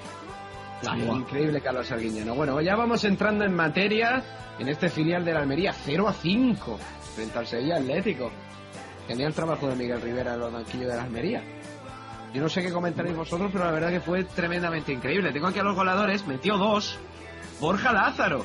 Guau. 0.82 1.16
increíble 1.16 1.60
Carlos 1.60 1.90
Arguiñano. 1.90 2.34
Bueno, 2.34 2.60
ya 2.60 2.76
vamos 2.76 3.04
entrando 3.04 3.44
en 3.44 3.54
materia 3.54 4.22
en 4.58 4.68
este 4.68 4.88
filial 4.88 5.24
de 5.24 5.32
la 5.34 5.40
Almería, 5.40 5.72
0 5.72 6.08
a 6.08 6.12
5 6.12 6.78
frente 7.14 7.38
al 7.38 7.46
Sevilla 7.46 7.76
Atlético. 7.76 8.30
Genial 9.08 9.32
trabajo 9.34 9.66
de 9.68 9.76
Miguel 9.76 10.00
Rivera 10.00 10.34
en 10.34 10.40
los 10.40 10.52
banquillos 10.52 10.86
de 10.88 10.96
la 10.96 11.02
Almería. 11.02 11.42
Yo 12.32 12.40
no 12.42 12.48
sé 12.48 12.62
qué 12.62 12.72
comentaréis 12.72 13.16
vosotros, 13.16 13.50
pero 13.52 13.64
la 13.64 13.72
verdad 13.72 13.90
que 13.90 14.00
fue 14.00 14.22
tremendamente 14.24 14.92
increíble. 14.92 15.32
Tengo 15.32 15.48
aquí 15.48 15.58
a 15.58 15.64
los 15.64 15.74
goleadores, 15.74 16.24
metió 16.26 16.56
dos. 16.58 16.96
Borja 17.60 17.92
Lázaro, 17.92 18.44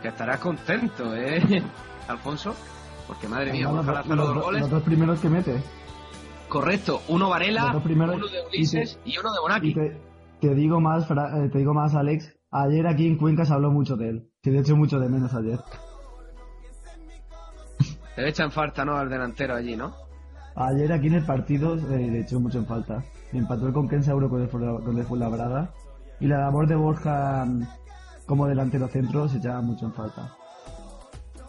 que 0.00 0.08
estará 0.08 0.38
contento, 0.38 1.14
¿eh? 1.16 1.42
Alfonso, 2.08 2.54
porque 3.08 3.26
madre 3.26 3.50
mía, 3.52 3.64
Los, 3.64 3.74
Borja 3.84 3.90
los- 3.92 4.00
Lázaro 4.06 4.26
dos 4.26 4.34
los- 4.36 4.44
goles. 4.44 4.60
los 4.62 4.70
dos 4.70 4.82
primeros 4.84 5.20
que 5.20 5.28
mete. 5.28 5.62
Correcto, 6.48 7.02
uno 7.08 7.28
Varela, 7.28 7.64
Los 7.64 7.72
dos 7.74 7.82
primeros- 7.82 8.14
uno 8.16 8.26
de 8.28 8.38
y 8.38 8.40
te- 8.42 8.46
Ulises 8.46 8.98
y, 9.04 9.18
uno 9.18 9.32
de 9.32 9.40
Bonaki. 9.40 9.68
Y 9.70 9.74
te, 9.74 10.00
te 10.48 10.54
digo 10.54 10.80
más, 10.80 11.06
Fra- 11.08 11.44
eh, 11.44 11.48
te 11.48 11.58
digo 11.58 11.74
más, 11.74 11.94
Alex. 11.94 12.32
Ayer 12.52 12.86
aquí 12.86 13.06
en 13.06 13.16
Cuenca 13.18 13.44
se 13.44 13.52
habló 13.52 13.70
mucho 13.72 13.96
de 13.96 14.08
él. 14.10 14.30
Que 14.42 14.50
de 14.50 14.60
hecho 14.60 14.76
mucho 14.76 14.98
de 15.00 15.08
menos 15.08 15.34
ayer. 15.34 15.58
Te 18.14 18.22
le 18.22 18.28
echan 18.30 18.50
falta, 18.50 18.84
¿no? 18.84 18.96
Al 18.96 19.10
delantero 19.10 19.54
allí, 19.54 19.76
¿no? 19.76 19.94
Ayer 20.54 20.90
aquí 20.92 21.08
en 21.08 21.14
el 21.14 21.24
partido 21.26 21.74
eh, 21.74 22.08
le 22.10 22.20
echó 22.20 22.40
mucho 22.40 22.58
en 22.58 22.66
falta. 22.66 23.04
Empató 23.32 23.66
el 23.66 23.74
Conquense 23.74 24.10
Euro 24.10 24.30
con 24.30 24.40
el, 24.42 24.48
con 24.48 24.96
el 24.96 25.04
Fuenlabrada. 25.04 25.70
Y 26.20 26.26
la 26.26 26.38
labor 26.38 26.66
de 26.66 26.76
Borja 26.76 27.44
mm, 27.44 27.66
como 28.26 28.46
delantero 28.46 28.88
centro 28.88 29.28
se 29.28 29.36
echaba 29.38 29.60
mucho 29.60 29.84
en 29.86 29.92
falta. 29.92 30.32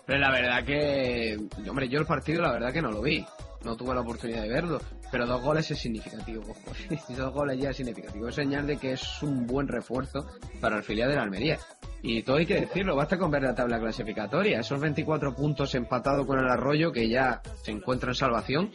Pero 0.06 0.20
la 0.20 0.32
verdad 0.32 0.64
que, 0.66 1.38
hombre, 1.70 1.88
yo 1.88 2.00
el 2.00 2.06
partido 2.06 2.41
la 2.41 2.52
verdad 2.52 2.74
que 2.74 2.82
no 2.82 2.91
lo 2.91 3.02
vi. 3.02 3.26
No 3.64 3.76
tuve 3.78 3.93
la 3.95 4.02
oportunidad 4.02 4.41
de 4.41 4.50
verlo. 4.50 4.80
Pero 5.12 5.26
dos 5.26 5.41
goles 5.41 5.72
es 5.72 5.80
significativo, 5.80 6.43
dos 7.18 7.34
goles 7.34 7.60
ya 7.60 7.70
es 7.70 7.78
significativo. 7.78 8.28
Es 8.28 8.36
señal 8.36 8.68
de 8.68 8.78
que 8.78 8.93
es 8.93 9.24
un 9.24 9.47
buen 9.47 9.68
refuerzo 9.68 10.28
para 10.60 10.78
el 10.78 10.84
filial 10.84 11.10
de 11.10 11.16
la 11.16 11.24
Almería. 11.24 11.58
Y 12.01 12.22
todo 12.24 12.38
hay 12.38 12.45
que 12.45 12.62
decirlo, 12.62 12.95
basta 12.95 13.18
con 13.18 13.32
ver 13.32 13.43
la 13.43 13.55
tabla 13.55 13.80
clasificatoria. 13.80 14.60
Esos 14.60 14.80
24 14.80 15.34
puntos 15.34 15.74
empatados 15.76 16.26
con 16.26 16.39
el 16.39 16.47
Arroyo, 16.47 16.91
que 16.91 17.10
ya 17.10 17.41
se 17.64 17.72
encuentra 17.72 18.10
en 18.10 18.16
salvación, 18.16 18.72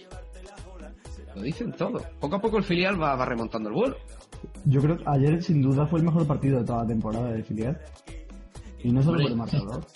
lo 1.35 1.43
dicen 1.43 1.73
todo. 1.73 2.01
Poco 2.21 2.37
a 2.37 2.41
poco 2.41 2.59
el 2.59 2.65
filial 2.65 3.01
va, 3.01 3.15
va 3.15 3.25
remontando 3.25 3.69
el 3.69 3.75
vuelo. 3.75 3.97
Yo 4.65 4.81
creo 4.81 4.97
que 4.97 5.05
ayer 5.07 5.43
sin 5.43 5.63
duda 5.63 5.87
fue 5.87 6.01
el 6.01 6.07
mejor 6.07 6.27
partido 6.27 6.59
de 6.59 6.65
toda 6.65 6.83
la 6.83 6.89
temporada 6.89 7.31
del 7.31 7.45
filial. 7.45 7.81
Y 8.83 8.91
no 8.91 9.03
solo 9.03 9.23
por 9.23 9.31
el 9.31 9.37
marcador. 9.37 9.87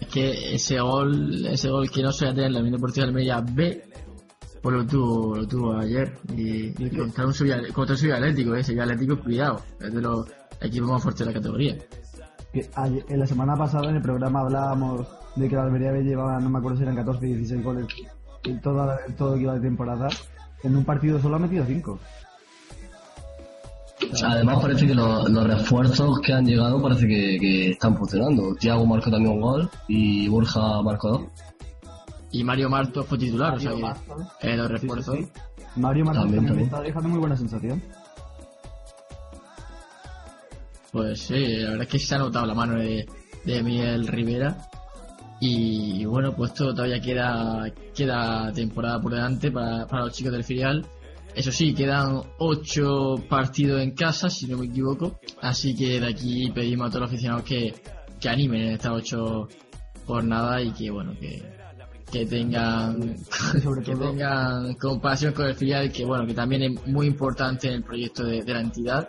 Es 0.00 0.06
que 0.08 0.54
ese 0.54 0.80
gol, 0.80 1.46
ese 1.46 1.68
gol 1.68 1.90
que 1.90 2.02
no 2.02 2.12
se 2.12 2.26
tener 2.26 2.46
en 2.46 2.54
la 2.54 2.60
Unión 2.60 2.74
Deportiva 2.74 3.04
de 3.04 3.08
Almería 3.10 3.40
B, 3.40 3.84
pues 4.62 4.76
lo 4.76 4.86
tuvo, 4.86 5.36
lo 5.36 5.46
tuvo 5.48 5.76
ayer. 5.76 6.16
Y, 6.36 6.66
y 6.82 6.90
contra 6.90 7.26
un 7.26 7.32
contra 7.72 7.94
el 7.94 7.98
Sevilla 7.98 8.16
Atlético, 8.16 8.54
eh, 8.54 8.62
Sevilla 8.64 8.84
Atlético, 8.84 9.18
cuidado, 9.20 9.60
es 9.80 9.92
de 9.92 10.00
los 10.00 10.26
equipos 10.60 10.90
más 10.90 11.02
fuertes 11.02 11.26
de 11.26 11.32
la 11.32 11.38
categoría. 11.38 11.76
Que 12.52 12.68
ayer- 12.74 13.04
en 13.08 13.18
la 13.20 13.26
semana 13.26 13.56
pasada 13.56 13.88
en 13.90 13.96
el 13.96 14.02
programa 14.02 14.40
hablábamos 14.40 15.06
de 15.36 15.48
que 15.48 15.56
la 15.56 15.64
Almería 15.64 15.90
B 15.92 16.02
llevaba, 16.02 16.38
no 16.38 16.48
me 16.50 16.58
acuerdo 16.58 16.76
si 16.78 16.82
eran 16.84 16.94
14 16.96 17.26
y 17.26 17.34
16 17.34 17.64
goles 17.64 17.86
en 18.44 18.60
toda, 18.60 18.98
todo 19.16 19.34
que 19.34 19.40
iba 19.42 19.54
de 19.54 19.60
temporada. 19.60 20.08
En 20.62 20.76
un 20.76 20.84
partido 20.84 21.20
solo 21.20 21.36
ha 21.36 21.38
metido 21.40 21.64
5. 21.66 21.98
Además 24.24 24.58
parece 24.60 24.86
que 24.86 24.94
los, 24.94 25.28
los 25.30 25.46
refuerzos 25.46 26.20
que 26.20 26.32
han 26.32 26.44
llegado 26.44 26.82
parece 26.82 27.06
que, 27.06 27.38
que 27.40 27.70
están 27.70 27.96
funcionando. 27.96 28.54
Tiago 28.56 28.84
marcó 28.84 29.10
también 29.10 29.32
un 29.34 29.40
gol 29.40 29.70
y 29.88 30.28
Borja 30.28 30.82
marcó 30.82 31.08
dos. 31.08 31.22
Y 32.32 32.42
Mario 32.44 32.70
Martos 32.70 33.06
fue 33.06 33.18
titular, 33.18 33.54
o 33.54 33.60
sea 33.60 33.74
Martos. 33.76 34.22
eh, 34.40 34.56
los 34.56 34.70
refuerzos. 34.70 35.18
Mario 35.76 36.04
Martínez 36.06 36.24
También, 36.24 36.46
también, 36.46 36.66
está 36.66 36.80
dejando 36.80 37.08
muy 37.10 37.18
buena 37.18 37.36
sensación. 37.36 37.82
Pues 40.90 41.20
sí, 41.20 41.46
la 41.58 41.70
verdad 41.70 41.82
es 41.82 41.88
que 41.88 41.98
se 41.98 42.14
ha 42.14 42.18
notado 42.18 42.46
la 42.46 42.54
mano 42.54 42.78
de, 42.78 43.06
de 43.44 43.62
Miguel 43.62 44.06
Rivera. 44.06 44.56
Y 45.40 46.04
bueno, 46.04 46.32
pues 46.34 46.52
esto 46.52 46.74
todavía 46.74 47.00
queda, 47.00 47.64
queda 47.94 48.52
temporada 48.52 49.00
por 49.00 49.12
delante 49.12 49.50
para, 49.50 49.86
para 49.86 50.04
los 50.04 50.12
chicos 50.12 50.32
del 50.32 50.44
filial. 50.44 50.86
Eso 51.34 51.50
sí, 51.50 51.72
quedan 51.74 52.20
ocho 52.38 53.16
partidos 53.28 53.80
en 53.82 53.92
casa, 53.92 54.28
si 54.28 54.46
no 54.46 54.58
me 54.58 54.66
equivoco. 54.66 55.18
Así 55.40 55.74
que 55.74 55.98
de 55.98 56.06
aquí 56.08 56.50
pedimos 56.50 56.88
a 56.88 56.90
todos 56.90 57.02
los 57.02 57.10
aficionados 57.10 57.44
que, 57.44 57.74
que 58.20 58.28
animen 58.28 58.62
en 58.62 58.72
estas 58.72 58.92
ocho 58.92 59.48
jornadas 60.06 60.62
y 60.64 60.70
que 60.72 60.90
bueno, 60.90 61.12
que, 61.18 61.42
que 62.12 62.26
tengan, 62.26 63.16
sobre 63.62 63.82
que 63.82 63.96
tengan 63.96 64.74
compasión 64.74 65.32
con 65.32 65.46
el 65.46 65.54
filial, 65.54 65.90
que 65.90 66.04
bueno, 66.04 66.26
que 66.26 66.34
también 66.34 66.62
es 66.62 66.86
muy 66.86 67.06
importante 67.06 67.68
en 67.68 67.74
el 67.74 67.82
proyecto 67.82 68.24
de, 68.24 68.42
de 68.42 68.52
la 68.52 68.60
entidad 68.60 69.08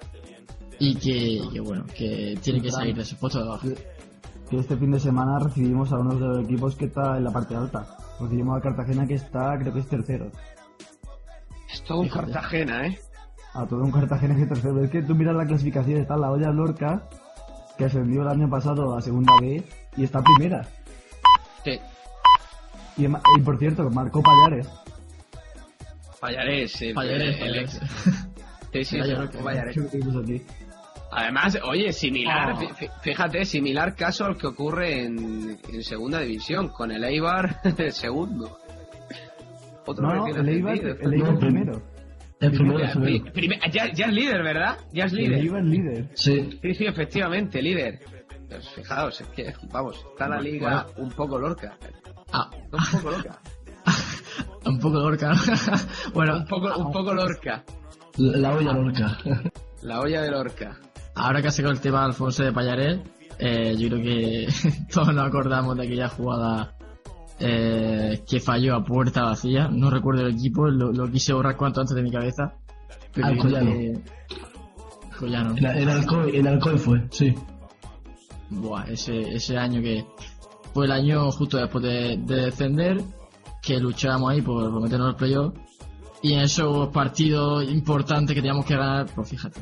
y 0.80 0.96
que, 0.96 1.42
que, 1.52 1.60
bueno, 1.60 1.86
que 1.96 2.38
tiene 2.42 2.62
que 2.62 2.72
salir 2.72 2.96
de 2.96 3.04
sus 3.04 3.18
puestos 3.18 3.44
de 3.44 3.50
abajo. 3.50 3.68
Que 4.50 4.58
este 4.58 4.78
fin 4.78 4.92
de 4.92 5.00
semana 5.00 5.40
recibimos 5.40 5.92
a 5.92 6.00
uno 6.00 6.16
de 6.16 6.28
los 6.28 6.46
equipos 6.46 6.76
que 6.76 6.86
está 6.86 7.18
en 7.18 7.26
la 7.26 7.32
parte 7.32 7.56
alta. 7.56 7.86
Recibimos 8.20 8.58
a 8.58 8.62
Cartagena 8.62 9.06
que 9.06 9.16
está, 9.16 9.58
creo 9.60 9.74
que 9.74 9.80
es 9.80 9.88
tercero. 9.88 10.32
Es 11.72 11.84
todo 11.84 12.00
un 12.00 12.10
Cartagena, 12.10 12.88
¿eh? 12.88 13.00
A 13.54 13.66
todo 13.66 13.84
un 13.84 13.92
Cartagena 13.92 14.36
que 14.36 14.44
es 14.44 14.50
tercero. 14.50 14.84
Es 14.84 14.90
que 14.90 15.02
tú 15.02 15.16
miras 15.16 15.36
la 15.36 15.46
clasificación, 15.46 16.00
está 16.00 16.16
la 16.16 16.32
olla 16.32 16.52
Lorca, 16.52 17.08
que 17.78 17.86
ascendió 17.86 18.22
el 18.22 18.28
año 18.30 18.50
pasado 18.50 18.96
a 18.96 19.02
segunda 19.02 19.34
B 19.42 19.64
y 19.98 20.04
está 20.04 20.22
primera. 20.22 20.66
Sí. 21.64 21.80
Y, 22.98 23.08
ma- 23.08 23.22
y 23.38 23.42
por 23.42 23.58
cierto, 23.58 23.90
marcó 23.90 24.22
Payares. 24.22 24.68
Payares, 26.20 26.82
el, 26.82 26.94
Payares, 26.94 27.42
el 27.42 27.56
ex. 27.58 27.80
Sí, 28.74 28.84
sí, 28.86 28.98
Payares. 29.44 29.78
Además, 31.12 31.60
oye, 31.64 31.94
similar, 31.94 32.54
Oh. 32.54 32.58
fí- 32.60 32.90
fíjate, 33.04 33.46
similar 33.46 33.96
caso 33.96 34.26
al 34.26 34.36
que 34.36 34.48
ocurre 34.48 35.04
en, 35.06 35.60
en 35.72 35.84
segunda 35.84 36.20
división, 36.22 36.70
con 36.70 36.92
el 36.92 37.04
Eibar 37.04 37.60
el 37.78 37.92
segundo. 37.92 38.58
Otro 39.86 40.08
No, 40.08 40.26
el 40.28 40.50
Eibar, 40.50 40.76
el 40.76 41.14
Eibar 41.14 41.38
primero. 41.38 41.82
El 42.40 42.52
primero, 42.52 42.80
el 42.80 42.86
Ya, 42.88 42.92
primero. 42.94 43.24
pri- 43.26 43.32
prime- 43.32 43.60
ya, 43.72 43.92
ya 43.94 44.06
es 44.08 44.14
líder, 44.14 44.42
¿verdad? 44.44 44.78
Ya 44.92 45.06
es 45.06 45.14
líder. 45.14 45.40
El 45.40 45.70
líder. 45.70 46.08
Sí. 46.16 46.58
Sí, 46.62 46.74
sí, 46.74 46.86
efectivamente, 46.86 47.62
líder. 47.62 48.00
Pues 48.54 48.70
fijaos, 48.70 49.22
es 49.22 49.28
que, 49.30 49.54
vamos, 49.72 49.98
está 50.12 50.28
la 50.28 50.40
liga 50.42 50.88
un 50.98 51.10
poco 51.12 51.38
lorca. 51.40 51.78
Ah. 52.32 52.50
Un 52.72 53.00
poco 53.02 53.12
loca. 53.12 53.40
Un 54.66 54.80
poco 54.80 55.00
lorca. 55.00 55.34
bueno, 56.14 56.38
Un 56.38 56.46
poco, 56.48 56.78
un 56.78 56.92
poco 56.92 57.14
lorca. 57.14 57.64
La, 58.18 58.38
la 58.38 58.54
olla 58.56 58.74
lorca. 58.74 59.18
La 59.82 60.00
olla 60.00 60.22
de 60.22 60.32
lorca. 60.32 60.78
ahora 61.16 61.42
que 61.42 61.48
ha 61.48 61.52
sacado 61.52 61.74
el 61.74 61.82
tema 61.82 62.00
de 62.00 62.06
Alfonso 62.06 62.44
de 62.44 62.52
Payaret, 62.54 63.02
eh, 63.40 63.76
yo 63.78 63.90
creo 63.90 64.02
que 64.04 64.48
todos 64.94 65.14
nos 65.14 65.28
acordamos 65.28 65.76
de 65.78 65.84
aquella 65.86 66.08
jugada 66.10 66.76
eh, 67.40 68.24
que 68.30 68.40
falló 68.40 68.76
a 68.76 68.84
puerta 68.84 69.24
vacía. 69.24 69.68
No 69.68 69.90
recuerdo 69.90 70.22
el 70.28 70.34
equipo, 70.36 70.68
lo, 70.70 70.92
lo 70.92 71.10
quise 71.12 71.34
borrar 71.34 71.58
cuanto 71.58 71.82
antes 71.82 71.96
de 71.96 72.04
mi 72.04 72.12
cabeza. 72.12 72.54
Pero 73.14 73.28
Alcoyano. 73.28 73.72
que- 73.72 74.00
Alcoyano. 75.12 75.56
En, 75.58 75.66
en 75.66 75.90
Alcoy, 75.90 76.36
en 76.38 76.48
Alcoy 76.48 76.78
fue, 76.78 77.04
sí. 77.12 77.36
Buah, 78.62 78.86
ese, 78.90 79.20
ese 79.36 79.58
año 79.58 79.82
que 79.82 80.06
fue 80.74 80.86
el 80.86 80.92
año 80.92 81.32
justo 81.32 81.58
después 81.58 81.84
de, 81.84 82.18
de 82.18 82.46
descender, 82.46 83.02
que 83.62 83.80
luchábamos 83.80 84.32
ahí 84.32 84.42
por, 84.42 84.72
por 84.72 84.82
meternos 84.82 85.10
al 85.10 85.16
playoff. 85.16 85.54
Y 86.22 86.34
en 86.34 86.40
esos 86.42 86.88
partidos 86.90 87.70
importantes 87.70 88.34
que 88.34 88.42
teníamos 88.42 88.66
que 88.66 88.76
ganar, 88.78 89.08
pues 89.14 89.30
fíjate. 89.30 89.60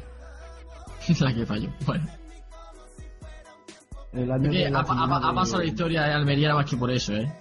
la 1.19 1.33
que 1.33 1.45
falló. 1.45 1.69
Bueno. 1.85 2.05
El 4.13 4.31
año 4.31 4.51
que 4.51 4.65
ha, 4.65 4.69
de- 4.69 5.33
pasado 5.35 5.59
la 5.59 5.65
historia 5.65 6.03
de 6.03 6.13
Almería 6.13 6.53
más 6.53 6.69
que 6.69 6.77
por 6.77 6.91
eso, 6.91 7.13
¿eh? 7.13 7.31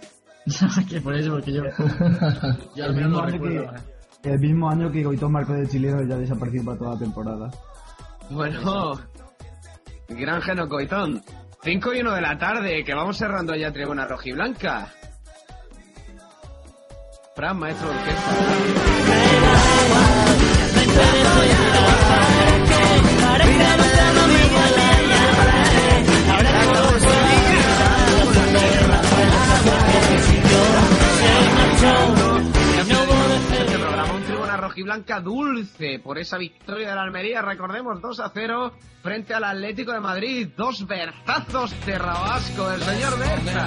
Más 0.63 0.85
que 0.87 1.01
por 1.01 1.15
eso, 1.15 1.33
porque 1.33 1.53
yo. 1.53 1.63
yo 2.77 2.85
al 2.85 2.91
el, 2.91 2.97
menos 2.97 3.31
recuerdo. 3.31 3.73
que, 4.23 4.31
el 4.33 4.39
mismo 4.39 4.71
año 4.71 4.91
que 4.91 5.05
Goitón 5.05 5.33
marcó 5.33 5.53
de 5.53 5.69
chileno 5.69 6.03
ya 6.05 6.17
desapareció 6.17 6.65
para 6.65 6.79
toda 6.79 6.95
la 6.95 6.99
temporada. 6.99 7.51
Bueno, 8.31 8.99
gran 10.11 10.43
Geno 10.43 10.69
Coitón. 10.69 11.23
5 11.63 11.95
y 11.95 12.01
1 12.01 12.13
de 12.15 12.21
la 12.21 12.39
tarde, 12.39 12.85
que 12.85 12.95
vamos 12.95 13.19
cerrando 13.19 13.55
ya 13.55 13.73
Tribuna 13.73 14.07
Rojiblanca. 14.07 14.89
Fran, 17.35 17.59
maestro 17.59 17.91
de 17.91 17.97
orquesta. 17.97 18.31
Rojiblanca 34.71 35.21
dulce 35.21 35.99
por 35.99 36.17
esa 36.17 36.39
victoria 36.39 36.91
de 36.91 36.95
la 36.95 37.03
Almería, 37.03 37.43
recordemos 37.43 38.01
2 38.01 38.21
a 38.21 38.31
0 38.33 38.73
frente 39.03 39.35
al 39.35 39.43
Atlético 39.43 39.91
de 39.91 39.99
Madrid, 39.99 40.49
dos 40.57 40.87
berzazos 40.87 41.75
de 41.85 41.99
Rabasco 41.99 42.69
del 42.69 42.81
señor 42.81 43.19
Berza. 43.19 43.67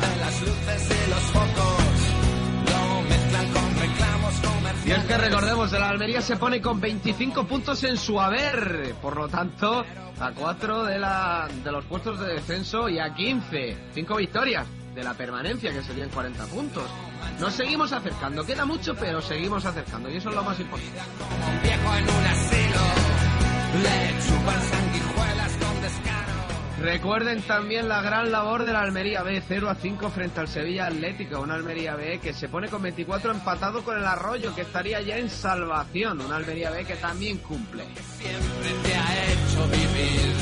Y 4.85 4.91
es 4.91 5.03
que 5.03 5.17
recordemos, 5.17 5.73
el 5.73 5.83
Almería 5.83 6.21
se 6.21 6.37
pone 6.37 6.61
con 6.61 6.79
25 6.79 7.47
puntos 7.47 7.83
en 7.83 7.97
su 7.97 8.21
haber, 8.21 8.95
por 9.01 9.17
lo 9.17 9.27
tanto, 9.27 9.83
a 10.21 10.31
4 10.31 10.83
de, 10.85 10.99
la, 10.99 11.49
de 11.65 11.71
los 11.73 11.83
puestos 11.83 12.17
de 12.21 12.35
descenso 12.35 12.87
y 12.87 12.99
a 12.99 13.13
15, 13.13 13.89
5 13.93 14.15
victorias 14.15 14.65
de 14.93 15.03
la 15.03 15.13
permanencia, 15.13 15.71
que 15.71 15.81
serían 15.81 16.09
40 16.09 16.45
puntos. 16.45 16.89
Nos 17.39 17.53
seguimos 17.53 17.91
acercando, 17.91 18.45
queda 18.45 18.65
mucho, 18.65 18.95
pero 18.95 19.21
seguimos 19.21 19.65
acercando, 19.65 20.09
y 20.09 20.17
eso 20.17 20.29
es 20.29 20.35
lo 20.35 20.43
más 20.43 20.59
importante. 20.59 21.01
Recuerden 26.83 27.41
también 27.43 27.87
la 27.87 28.01
gran 28.01 28.29
labor 28.29 28.65
de 28.65 28.73
la 28.73 28.81
Almería 28.81 29.23
B, 29.23 29.41
0 29.47 29.69
a 29.69 29.75
5 29.75 30.09
frente 30.09 30.41
al 30.41 30.49
Sevilla 30.49 30.87
Atlético, 30.87 31.39
una 31.39 31.53
Almería 31.53 31.95
B 31.95 32.19
que 32.19 32.33
se 32.33 32.49
pone 32.49 32.67
con 32.67 32.81
24 32.81 33.31
empatado 33.31 33.83
con 33.83 33.97
el 33.97 34.05
Arroyo, 34.05 34.53
que 34.53 34.61
estaría 34.61 34.99
ya 35.01 35.17
en 35.17 35.29
salvación, 35.29 36.19
una 36.19 36.35
Almería 36.35 36.71
B 36.71 36.83
que 36.83 36.95
también 36.95 37.37
cumple. 37.37 37.85
Siempre 38.19 38.69
te 38.83 38.95
ha 38.95 39.31
hecho 39.31 39.67
vivir. 39.69 40.33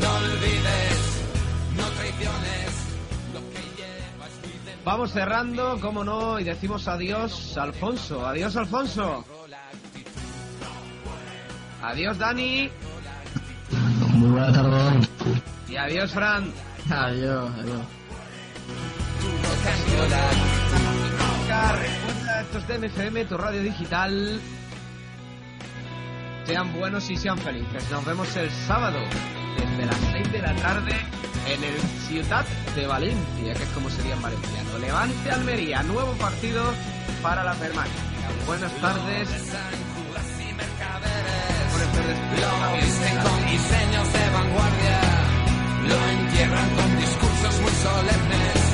No 0.00 0.14
olvides, 0.14 1.22
no 1.76 1.84
traiciones 1.98 2.75
Vamos 4.86 5.10
cerrando, 5.10 5.80
como 5.80 6.04
no, 6.04 6.38
y 6.38 6.44
decimos 6.44 6.86
adiós, 6.86 7.58
Alfonso. 7.58 8.24
Adiós, 8.24 8.56
Alfonso. 8.56 9.24
Adiós, 11.82 12.16
Dani. 12.18 12.70
Muy 14.12 14.30
buena 14.30 14.52
tarde. 14.52 15.08
Y 15.68 15.76
adiós, 15.76 16.12
Fran. 16.12 16.52
Adiós, 16.88 17.50
adiós. 17.58 17.80
Recuerda, 21.72 22.40
esto 22.42 22.58
es 22.58 22.68
DMFM, 22.68 23.24
tu 23.24 23.36
radio 23.36 23.62
digital. 23.62 24.40
Sean 26.44 26.72
buenos 26.78 27.10
y 27.10 27.16
sean 27.16 27.38
felices. 27.38 27.90
Nos 27.90 28.04
vemos 28.04 28.36
el 28.36 28.48
sábado 28.52 29.00
desde 29.56 29.86
las 29.86 29.96
6 30.12 30.32
de 30.32 30.42
la 30.42 30.54
tarde 30.56 30.92
en 31.48 31.64
el 31.64 31.80
Ciudad 32.08 32.44
de 32.74 32.86
Valencia, 32.86 33.54
que 33.54 33.62
es 33.62 33.68
como 33.70 33.90
sería 33.90 34.14
en 34.14 34.22
valenciano. 34.22 34.78
Levante 34.78 35.30
Almería, 35.30 35.82
nuevo 35.82 36.12
partido 36.12 36.62
para 37.22 37.44
la 37.44 37.54
permanencia. 37.54 38.02
Buenas 38.46 38.72
tardes. 38.80 39.28
Buenas 39.28 39.50
tardes. 39.50 39.76
Lo 42.40 42.76
visten 42.76 43.16
con 43.18 43.46
diseños 43.46 44.12
de 44.12 44.30
vanguardia, 44.30 45.00
lo 45.88 46.08
entierran 46.08 46.70
con 46.76 46.96
discursos 46.98 47.60
muy 47.60 47.72
solemnes. 47.72 48.65